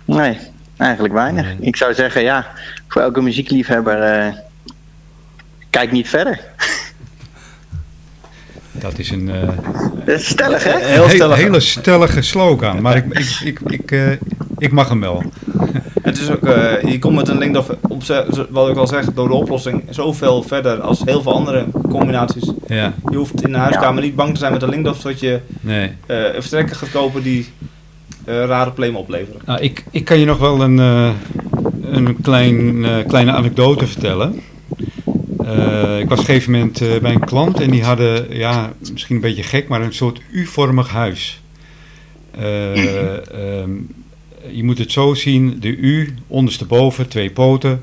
Nee, 0.05 0.37
eigenlijk 0.77 1.13
weinig. 1.13 1.45
Nee. 1.45 1.55
Ik 1.59 1.75
zou 1.75 1.93
zeggen, 1.93 2.21
ja, 2.21 2.47
voor 2.87 3.01
elke 3.01 3.21
muziekliefhebber, 3.21 4.01
eh, 4.01 4.33
kijk 5.69 5.91
niet 5.91 6.09
verder. 6.09 6.39
Dat 8.71 8.97
is 8.99 9.09
een... 9.11 9.29
eh, 9.29 9.47
Dat 10.05 10.19
is 10.19 10.27
stellig, 10.27 10.63
hè? 10.63 10.77
Heel 10.79 11.07
He- 11.07 11.13
stellig. 11.15 11.37
hele 11.37 11.59
stellige 11.59 12.21
slogan, 12.21 12.81
maar 12.81 12.95
ik, 12.95 13.05
ik, 13.05 13.39
ik, 13.43 13.59
ik, 13.65 13.91
eh, 13.91 14.11
ik 14.57 14.71
mag 14.71 14.89
hem 14.89 14.99
wel. 14.99 15.23
Het 16.01 16.17
is 16.17 16.31
ook, 16.31 16.45
eh, 16.47 16.91
je 16.91 16.99
komt 16.99 17.15
met 17.15 17.27
een 17.27 17.37
link 17.37 17.57
of 17.57 17.69
op, 17.81 18.03
wat 18.49 18.69
ik 18.69 18.77
al 18.77 18.87
zeg, 18.87 19.05
door 19.13 19.27
de 19.27 19.33
oplossing 19.33 19.83
zoveel 19.89 20.43
verder 20.43 20.81
als 20.81 21.01
heel 21.05 21.21
veel 21.21 21.33
andere 21.33 21.65
combinaties. 21.89 22.51
Ja, 22.67 22.93
Je 23.09 23.17
hoeft 23.17 23.43
in 23.43 23.51
de 23.51 23.57
huiskamer 23.57 24.03
niet 24.03 24.15
bang 24.15 24.33
te 24.33 24.39
zijn 24.39 24.51
met 24.53 24.61
een 24.61 24.69
linkdof, 24.69 24.99
zodat 24.99 25.19
je 25.19 25.39
nee. 25.61 25.91
eh, 26.05 26.17
een 26.17 26.31
versterker 26.33 26.75
gaat 26.75 26.91
kopen 26.91 27.23
die 27.23 27.45
eh, 28.25 28.45
rare 28.45 28.69
problemen 28.69 28.99
opleveren. 28.99 29.41
Nou, 29.45 29.59
ik, 29.61 29.83
ik 29.91 30.05
kan 30.05 30.19
je 30.19 30.25
nog 30.25 30.37
wel 30.37 30.61
een, 30.61 30.79
eh, 30.79 31.09
een 31.91 32.21
klein, 32.21 32.85
eh, 32.85 33.07
kleine 33.07 33.31
anekdote 33.31 33.87
vertellen. 33.87 34.41
Eh, 35.45 35.99
ik 35.99 36.09
was 36.09 36.19
op 36.19 36.27
een 36.27 36.33
gegeven 36.33 36.51
moment 36.51 36.79
bij 37.01 37.11
een 37.13 37.25
klant 37.25 37.59
en 37.59 37.69
die 37.69 37.83
hadden, 37.83 38.37
ja, 38.37 38.71
misschien 38.91 39.15
een 39.15 39.21
beetje 39.21 39.43
gek, 39.43 39.67
maar 39.67 39.81
een 39.81 39.93
soort 39.93 40.21
U-vormig 40.31 40.89
huis. 40.89 41.41
Eh, 42.37 43.13
ehm, 43.61 43.69
je 44.51 44.63
moet 44.63 44.77
het 44.77 44.91
zo 44.91 45.13
zien, 45.13 45.57
de 45.59 45.75
U, 45.77 46.13
ondersteboven, 46.27 47.07
twee 47.07 47.29
poten. 47.31 47.81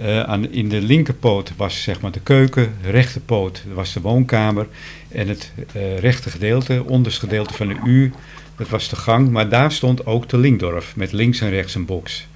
Eh, 0.00 0.22
aan, 0.22 0.52
in 0.52 0.68
de 0.68 0.80
linkerpoot 0.82 1.52
was 1.56 1.82
zeg 1.82 2.00
maar 2.00 2.10
de 2.10 2.20
keuken, 2.20 2.74
de 2.82 2.90
rechterpoot 2.90 3.64
was 3.74 3.92
de 3.92 4.00
woonkamer. 4.00 4.66
En 5.08 5.28
het 5.28 5.52
eh 5.72 5.98
rechter 5.98 6.30
gedeelte, 6.30 6.84
onderste 6.86 7.20
gedeelte 7.20 7.54
van 7.54 7.68
de 7.68 7.76
U, 7.84 8.12
dat 8.56 8.68
was 8.68 8.88
de 8.88 8.96
gang. 8.96 9.30
Maar 9.30 9.48
daar 9.48 9.72
stond 9.72 10.06
ook 10.06 10.28
de 10.28 10.38
Linkdorf, 10.38 10.96
met 10.96 11.12
links 11.12 11.40
en 11.40 11.50
rechts 11.50 11.74
een 11.74 11.84
box. 11.84 12.26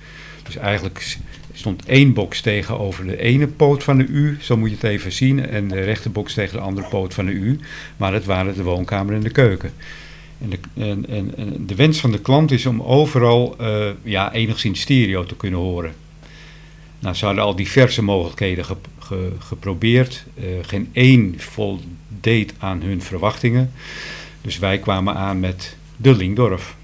Dus 0.43 0.57
eigenlijk 0.57 1.17
stond 1.53 1.85
één 1.85 2.13
box 2.13 2.41
tegenover 2.41 3.07
de 3.07 3.17
ene 3.17 3.47
poot 3.47 3.83
van 3.83 3.99
de 3.99 4.07
U, 4.07 4.37
zo 4.41 4.57
moet 4.57 4.69
je 4.69 4.75
het 4.75 4.85
even 4.85 5.13
zien. 5.13 5.49
En 5.49 5.69
de 5.69 5.81
rechterbox 5.81 6.35
tegen 6.35 6.57
de 6.57 6.63
andere 6.63 6.87
poot 6.89 7.15
van 7.15 7.27
de 7.27 7.33
U. 7.33 7.59
Maar 7.97 8.13
het 8.13 8.25
waren 8.25 8.55
de 8.55 8.63
woonkamer 8.63 9.15
en 9.15 9.21
de 9.21 9.31
keuken. 9.31 9.73
En 10.41 10.51
de, 10.51 10.59
en, 10.75 11.09
en, 11.09 11.67
de 11.67 11.75
wens 11.75 12.01
van 12.01 12.13
de 12.13 12.21
klant 12.21 12.51
is 12.51 12.67
om 12.67 12.83
overal 12.83 13.55
eh, 13.59 13.87
ja, 14.03 14.33
enigszins 14.33 14.81
stereo 14.81 15.25
te 15.25 15.37
kunnen 15.37 15.61
horen. 15.61 16.04
Nou, 17.05 17.17
ze 17.17 17.25
hadden 17.25 17.45
al 17.45 17.57
diverse 17.57 18.03
mogelijkheden 18.03 18.65
ge- 18.65 18.77
ge- 18.99 19.33
geprobeerd. 19.39 20.25
Eh, 20.35 20.45
geen 20.63 20.89
één 20.93 21.35
voldeed 21.41 22.55
aan 22.59 22.81
hun 22.83 23.03
verwachtingen. 23.03 23.73
Dus 24.41 24.59
wij 24.59 24.79
kwamen 24.79 25.15
aan 25.15 25.41
met 25.41 25.77
de 25.97 26.17
Linkdorf. 26.17 26.77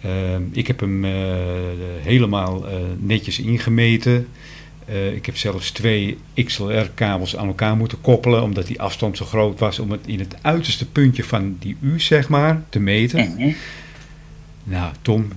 Ehm, 0.00 0.42
ik 0.52 0.66
heb 0.66 0.80
hem 0.80 1.04
eh, 1.04 1.10
helemaal 2.02 2.68
eh, 2.68 2.76
netjes 2.98 3.38
ingemeten. 3.38 4.28
Eh, 4.84 5.14
ik 5.14 5.26
heb 5.26 5.36
zelfs 5.36 5.70
twee 5.70 6.18
XLR-kabels 6.34 7.36
aan 7.36 7.46
elkaar 7.46 7.76
moeten 7.76 8.00
koppelen, 8.00 8.42
omdat 8.42 8.66
die 8.66 8.80
afstand 8.80 9.16
zo 9.16 9.24
groot 9.24 9.58
was 9.58 9.78
om 9.78 9.90
het 9.90 10.06
in 10.06 10.18
het 10.18 10.36
uiterste 10.42 10.86
puntje 10.86 11.24
van 11.24 11.56
die 11.60 11.76
U, 11.80 12.00
zeg 12.00 12.28
maar, 12.28 12.62
te 12.68 12.78
meten. 12.80 13.32
Mhm. 13.36 13.52
Nou, 14.64 14.92
Tom, 15.02 15.28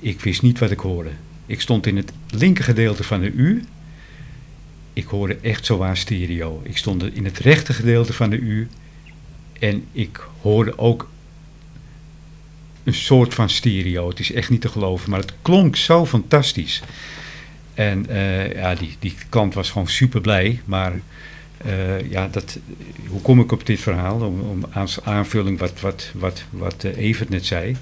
ik 0.00 0.20
wist 0.20 0.42
niet 0.42 0.58
wat 0.58 0.70
ik 0.70 0.80
hoorde. 0.80 1.10
Ik 1.52 1.60
stond 1.60 1.86
in 1.86 1.96
het 1.96 2.12
linker 2.30 2.64
gedeelte 2.64 3.04
van 3.04 3.20
de 3.20 3.30
U. 3.30 3.64
Ik 4.92 5.06
hoorde 5.06 5.38
echt 5.42 5.66
zo 5.66 5.76
waar 5.76 5.96
stereo. 5.96 6.60
Ik 6.64 6.76
stond 6.76 7.14
in 7.14 7.24
het 7.24 7.38
rechter 7.38 7.74
gedeelte 7.74 8.12
van 8.12 8.30
de 8.30 8.36
U. 8.36 8.68
En 9.58 9.84
ik 9.92 10.26
hoorde 10.40 10.78
ook 10.78 11.10
een 12.84 12.94
soort 12.94 13.34
van 13.34 13.50
stereo. 13.50 14.08
Het 14.08 14.18
is 14.18 14.32
echt 14.32 14.50
niet 14.50 14.60
te 14.60 14.68
geloven, 14.68 15.10
maar 15.10 15.20
het 15.20 15.32
klonk 15.42 15.76
zo 15.76 16.06
fantastisch. 16.06 16.82
En 17.74 18.08
eh, 18.08 18.54
ja, 18.54 18.74
die, 18.74 18.96
die 18.98 19.14
klant 19.28 19.54
was 19.54 19.70
gewoon 19.70 19.88
super 19.88 20.20
blij. 20.20 20.60
Maar 20.64 21.00
eh, 21.56 22.10
ja, 22.10 22.28
dat, 22.28 22.58
hoe 23.06 23.20
kom 23.20 23.40
ik 23.40 23.52
op 23.52 23.66
dit 23.66 23.80
verhaal? 23.80 24.20
Om, 24.20 24.40
om 24.40 24.88
aanvulling 25.04 25.58
wat, 25.58 25.80
wat, 25.80 26.10
wat, 26.14 26.44
wat 26.50 26.84
eh, 26.84 26.96
Evert 26.96 27.28
net 27.28 27.46
zei. 27.46 27.76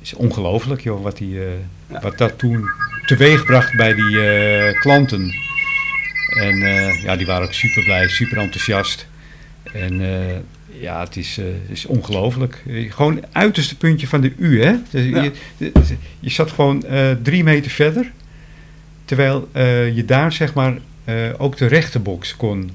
Is 0.00 0.14
ongelooflijk, 0.14 0.80
joh, 0.80 1.02
wat, 1.02 1.16
die, 1.16 1.40
eh, 1.40 1.50
Ja. 1.90 2.00
wat 2.00 2.18
dat 2.18 2.38
toen 2.38 2.64
teweegbracht 3.06 3.76
bij 3.76 3.94
die 3.94 4.20
eh, 4.20 4.80
klanten. 4.80 5.34
En 6.40 6.62
eh, 6.62 7.02
ja, 7.02 7.16
die 7.16 7.26
waren 7.26 7.46
ook 7.46 7.52
super 7.52 7.84
blij, 7.84 8.08
super 8.08 8.38
enthousiast. 8.38 9.06
En 9.72 10.00
ja, 10.80 11.00
het 11.00 11.16
is, 11.16 11.40
is 11.68 11.86
ongelooflijk. 11.86 12.62
Gewoon 12.88 13.16
het 13.16 13.26
uiterste 13.32 13.76
puntje 13.76 14.06
van 14.06 14.20
de 14.20 14.32
U, 14.38 14.62
hè? 14.62 14.74
Dus 14.90 15.04
Ja. 15.04 15.22
je, 15.56 15.72
je, 16.20 16.30
zat 16.30 16.50
gewoon 16.50 16.84
drie 17.22 17.44
meter 17.44 17.70
verder. 17.70 18.10
Terwijl 19.04 19.48
je 19.94 20.02
daar, 20.06 20.32
zeg 20.32 20.54
maar, 20.54 20.78
ook 21.38 21.56
de 21.56 21.66
rechterbox 21.66 22.36
kon 22.36 22.70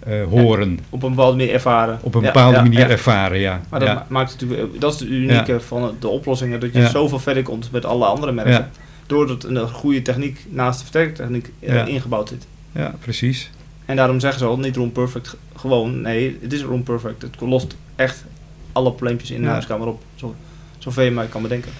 eh, 0.00 0.24
horen. 0.24 0.78
Op 0.90 1.02
een 1.02 1.10
bepaalde 1.10 1.36
manier 1.36 1.52
ervaren. 1.52 1.98
Op 2.02 2.14
een 2.14 2.20
Ja, 2.20 2.26
bepaalde 2.26 2.56
ja, 2.56 2.62
manier 2.62 2.78
ja. 2.78 2.88
ervaren, 2.88 3.38
ja. 3.38 3.60
Maar 3.68 3.80
dat 3.80 4.08
maakt 4.08 4.32
het 4.32 4.40
natuurlijk, 4.40 4.80
dat 4.80 4.94
is 4.94 5.00
het 5.00 5.08
unieke 5.08 5.60
van 5.60 5.96
de 6.00 6.08
oplossingen, 6.08 6.60
dat 6.60 6.72
je 6.72 6.78
Ja. 6.80 6.88
zoveel 6.88 7.18
verder 7.18 7.42
komt 7.42 7.70
met 7.72 7.84
alle 7.84 8.04
andere 8.04 8.32
merken. 8.32 8.52
Ja. 8.52 8.70
doordat 9.06 9.44
een 9.44 9.68
goede 9.68 10.02
techniek 10.02 10.46
naast 10.48 10.78
de 10.78 10.84
versterkertechniek 10.84 11.50
uh, 11.60 11.86
ingebouwd 11.86 12.28
zit. 12.28 12.46
Ja, 12.72 12.94
precies. 13.00 13.50
En 13.84 13.96
daarom 13.96 14.20
zeggen 14.20 14.38
ze 14.40 14.44
al, 14.46 14.58
niet 14.58 14.76
room 14.76 14.92
perfect 14.92 15.36
gewoon. 15.56 16.00
Nee, 16.00 16.38
het 16.42 16.52
is 16.52 16.62
room 16.62 16.82
perfect. 16.82 17.22
Het 17.22 17.40
lost 17.40 17.76
echt 17.96 18.24
alle 18.72 18.90
probleempjes 18.92 19.30
in 19.30 19.42
de 19.42 19.48
huiskamer 19.48 19.86
op. 19.86 20.02
Zo, 20.14 20.34
zoveel 20.78 21.04
je 21.04 21.10
maar 21.10 21.26
kan 21.26 21.42
bedenken. 21.42 21.70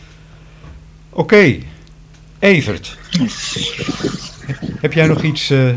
Oké, 1.11 1.57
Evert. 2.39 2.99
Heb 4.81 4.93
jij 4.93 5.07
nog 5.07 5.23
iets 5.23 5.51
uh, 5.51 5.71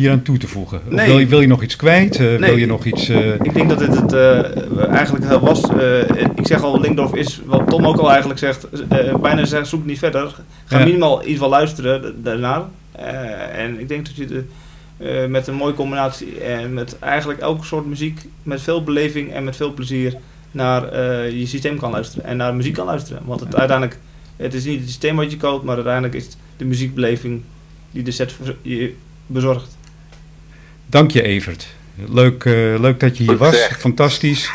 hier 0.00 0.10
aan 0.10 0.22
toe 0.22 0.38
te 0.38 0.46
voegen? 0.46 0.80
Nee. 0.88 1.06
Wil, 1.06 1.18
je, 1.18 1.26
wil 1.26 1.40
je 1.40 1.46
nog 1.46 1.62
iets 1.62 1.76
kwijt? 1.76 2.18
Uh, 2.18 2.38
nee. 2.38 2.38
Wil 2.38 2.56
je 2.56 2.66
nog 2.66 2.84
iets... 2.84 3.08
Uh... 3.08 3.34
Ik 3.34 3.54
denk 3.54 3.68
dat 3.68 3.78
dit 3.78 3.96
het 3.96 4.14
eigenlijk 4.88 5.40
was. 5.40 5.62
ik 6.36 6.46
zeg 6.46 6.62
al, 6.62 6.80
Linkdorf 6.80 7.14
is, 7.14 7.40
wat 7.44 7.68
Tom 7.68 7.86
ook 7.86 7.96
al 7.96 8.10
eigenlijk 8.10 8.38
zegt, 8.38 8.66
bijna 9.20 9.44
zegt, 9.44 9.68
zoek 9.68 9.84
niet 9.84 9.98
verder. 9.98 10.34
Ga 10.64 10.84
minimaal 10.84 11.14
in 11.14 11.26
ieder 11.26 11.34
geval 11.34 11.58
luisteren 11.58 12.22
daarnaar. 12.22 12.62
en 13.52 13.80
ik 13.80 13.88
denk 13.88 14.06
dat 14.06 14.16
je 14.16 14.26
de, 14.26 15.26
met 15.28 15.46
een 15.46 15.54
mooie 15.54 15.74
combinatie 15.74 16.40
en 16.40 16.74
met 16.74 16.98
eigenlijk 16.98 17.40
elke 17.40 17.64
soort 17.64 17.86
muziek, 17.86 18.20
met 18.42 18.60
veel 18.60 18.84
beleving 18.84 19.32
en 19.32 19.44
met 19.44 19.56
veel 19.56 19.72
plezier 19.72 20.14
naar 20.50 20.96
je 21.30 21.46
systeem 21.46 21.78
kan 21.78 21.90
luisteren. 21.90 22.24
En 22.24 22.36
naar 22.36 22.54
muziek 22.54 22.74
kan 22.74 22.86
luisteren. 22.86 23.22
Want 23.24 23.40
het 23.40 23.56
uiteindelijk 23.56 23.98
het 24.40 24.54
is 24.54 24.64
niet 24.64 24.78
het 24.78 24.88
systeem 24.88 25.16
wat 25.16 25.30
je 25.30 25.36
koopt, 25.36 25.64
maar 25.64 25.74
uiteindelijk 25.74 26.14
is 26.14 26.24
het 26.24 26.36
de 26.56 26.64
muziekbeleving 26.64 27.42
die 27.90 28.02
de 28.02 28.10
set 28.10 28.36
je 28.62 28.94
bezorgt. 29.26 29.76
Dank 30.90 31.10
je 31.10 31.22
Evert. 31.22 31.66
Leuk, 32.08 32.44
uh, 32.44 32.80
leuk 32.80 33.00
dat 33.00 33.16
je 33.16 33.24
hier 33.24 33.36
was. 33.36 33.56
Fantastisch. 33.78 34.50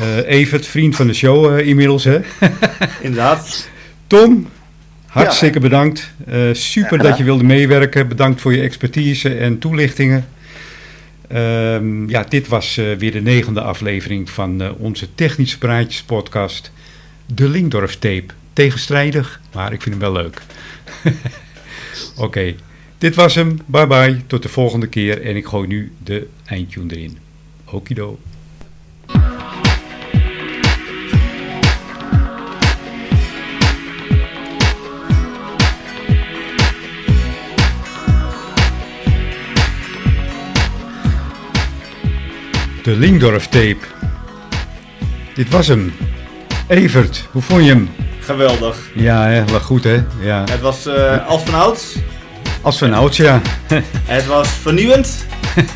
Uh, 0.00 0.28
Evert, 0.28 0.66
vriend 0.66 0.96
van 0.96 1.06
de 1.06 1.14
show 1.14 1.58
uh, 1.58 1.66
inmiddels 1.66 2.04
hè? 2.04 2.20
Inderdaad. 3.00 3.68
Tom, 4.06 4.48
hartstikke 5.06 5.54
ja. 5.54 5.60
bedankt. 5.60 6.10
super 6.52 6.98
dat 6.98 7.18
je 7.18 7.24
wilde 7.24 7.44
meewerken. 7.44 8.08
Bedankt 8.08 8.40
voor 8.40 8.54
je 8.54 8.62
expertise 8.62 9.34
en 9.34 9.58
toelichtingen. 9.58 10.28
Um, 11.32 12.08
ja, 12.08 12.24
dit 12.28 12.48
was 12.48 12.74
weer 12.98 13.12
de 13.12 13.22
negende 13.22 13.60
aflevering 13.60 14.30
van 14.30 14.76
onze 14.78 15.14
Technische 15.14 15.58
Praatjes 15.58 16.02
podcast. 16.02 16.72
De 17.26 17.48
Linkdorf 17.48 17.96
Tape 17.96 18.26
tegenstrijdig, 18.52 19.40
maar 19.52 19.72
ik 19.72 19.82
vind 19.82 19.94
hem 19.94 20.12
wel 20.12 20.22
leuk. 20.22 20.42
Oké, 22.26 22.54
dit 22.98 23.14
was 23.14 23.34
hem. 23.34 23.58
Bye 23.66 23.86
bye, 23.86 24.26
tot 24.26 24.42
de 24.42 24.48
volgende 24.48 24.86
keer. 24.86 25.22
En 25.22 25.36
ik 25.36 25.46
gooi 25.46 25.66
nu 25.66 25.92
de 26.04 26.28
eindtune 26.46 26.96
erin. 26.96 27.18
Okido. 27.64 28.18
De 42.82 42.96
Lingdorf 42.96 43.46
tape. 43.46 43.78
Dit 45.34 45.50
was 45.50 45.66
hem. 45.66 45.92
Evert, 46.68 47.28
hoe 47.30 47.42
vond 47.42 47.64
je 47.64 47.68
hem? 47.68 47.88
Geweldig. 48.20 48.90
Ja, 48.94 49.26
hè, 49.26 49.44
wel 49.44 49.60
goed 49.60 49.84
hè. 49.84 50.02
Ja. 50.20 50.44
Het 50.50 50.60
was 50.60 50.86
uh, 50.86 51.26
als 51.28 51.42
van 51.42 51.54
ouds. 51.54 51.96
Als 52.66 52.78
van 52.78 52.92
ouds, 52.92 53.16
ja. 53.16 53.40
het 54.04 54.26
was 54.26 54.48
vernieuwend. 54.48 55.26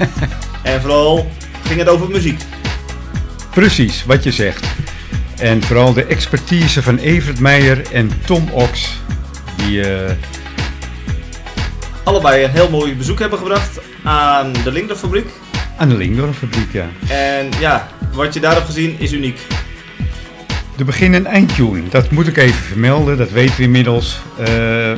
en 0.63 0.81
vooral 0.81 1.31
ging 1.65 1.79
het 1.79 1.89
over 1.89 2.11
muziek. 2.11 2.41
Precies, 3.51 4.05
wat 4.05 4.23
je 4.23 4.33
zegt. 4.33 4.67
En 5.39 5.63
vooral 5.63 5.93
de 5.93 6.05
expertise 6.05 6.83
van 6.83 6.99
Evert 6.99 7.41
Meijer 7.41 7.93
en 7.93 8.11
Tom 8.25 8.49
Ox. 8.53 8.99
Die 9.57 9.79
uh... 9.79 10.11
allebei 12.03 12.45
een 12.45 12.51
heel 12.51 12.71
mooi 12.71 12.97
bezoek 12.97 13.19
hebben 13.19 13.39
gebracht 13.39 13.81
aan 14.03 14.53
de 14.53 14.73
Linkdorf 14.73 14.99
fabriek. 14.99 15.29
Aan 15.77 15.89
de 15.89 15.97
Linkdorf 15.97 16.39
fabriek, 16.39 16.73
ja. 16.73 16.89
En 17.09 17.49
ja, 17.61 17.89
wat 18.13 18.35
je 18.35 18.41
daar 18.41 18.55
hebt 18.55 18.67
gezien 18.67 18.97
is 18.99 19.13
uniek. 19.13 19.39
De 20.77 20.85
begin- 20.85 21.15
en 21.15 21.27
eindtune, 21.27 21.89
dat 21.89 22.11
moet 22.11 22.27
ik 22.27 22.37
even 22.37 22.63
vermelden, 22.63 23.17
dat 23.17 23.31
weten 23.31 23.57
we 23.57 23.63
inmiddels, 23.63 24.21
uh, 24.49 24.93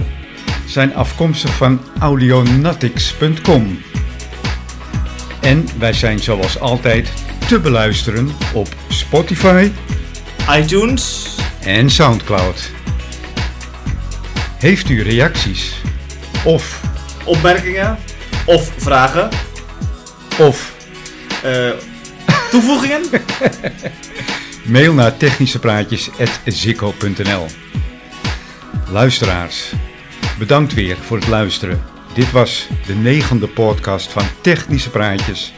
zijn 0.73 0.95
afkomstig 0.95 1.57
van 1.57 1.81
audionatics.com. 1.99 3.83
En 5.41 5.67
wij 5.79 5.93
zijn 5.93 6.19
zoals 6.19 6.59
altijd 6.59 7.13
te 7.49 7.61
beluisteren 7.61 8.31
op 8.53 8.69
Spotify, 8.89 9.71
iTunes 10.51 11.35
en 11.61 11.91
Soundcloud. 11.91 12.71
Heeft 14.59 14.89
u 14.89 15.03
reacties? 15.03 15.81
Of 16.45 16.81
opmerkingen? 17.25 17.99
Of 18.47 18.73
vragen? 18.77 19.29
Of 20.39 20.75
uh, 21.45 21.71
toevoegingen? 22.51 23.03
Mail 24.65 24.95
naar 24.95 25.17
technischepraatjes.zikko.nl 25.17 27.47
Luisteraars, 28.91 29.73
bedankt 30.43 30.75
weer 30.75 30.97
voor 30.97 31.17
het 31.17 31.29
luisteren. 31.29 31.83
Dit 32.15 32.31
was 32.31 32.69
de 32.87 32.95
negende 32.95 33.49
podcast 33.49 34.13
van 34.13 34.23
Technische 34.41 34.91
Praatjes. 34.91 35.53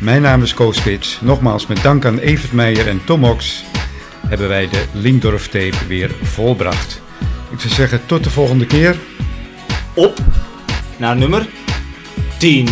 Mijn 0.00 0.22
naam 0.22 0.42
is 0.42 0.54
Koos 0.54 0.76
Spits. 0.76 1.18
Nogmaals 1.20 1.66
met 1.66 1.82
dank 1.82 2.04
aan 2.04 2.18
Evert 2.18 2.52
Meijer 2.52 2.88
en 2.88 3.04
Tom 3.04 3.24
Ox 3.24 3.64
hebben 4.26 4.48
wij 4.48 4.68
de 4.68 4.84
Linkdorf 4.92 5.48
tape 5.48 5.86
weer 5.88 6.10
volbracht. 6.22 7.02
Ik 7.50 7.60
zou 7.60 7.74
zeggen 7.74 8.06
tot 8.06 8.24
de 8.24 8.30
volgende 8.30 8.66
keer. 8.66 8.96
Op 9.94 10.18
naar 10.96 11.16
nummer 11.16 11.46
10. 12.38 12.68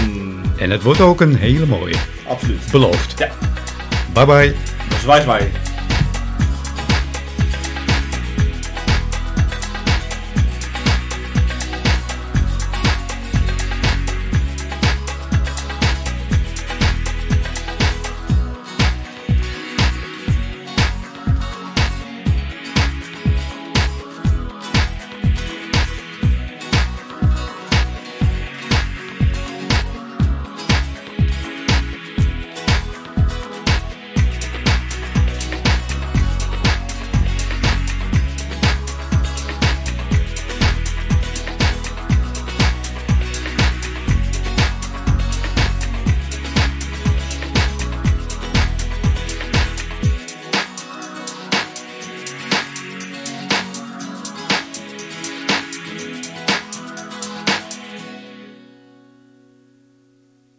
En 0.56 0.70
het 0.70 0.82
wordt 0.82 1.00
ook 1.00 1.20
een 1.20 1.36
hele 1.36 1.66
mooie. 1.66 1.96
Absoluut. 2.28 2.70
Beloofd. 2.70 3.18
Ja. 3.18 3.30
Bye 4.12 4.26
bye. 4.26 4.54
Zwaai, 5.00 5.22
zwaai. 5.22 5.69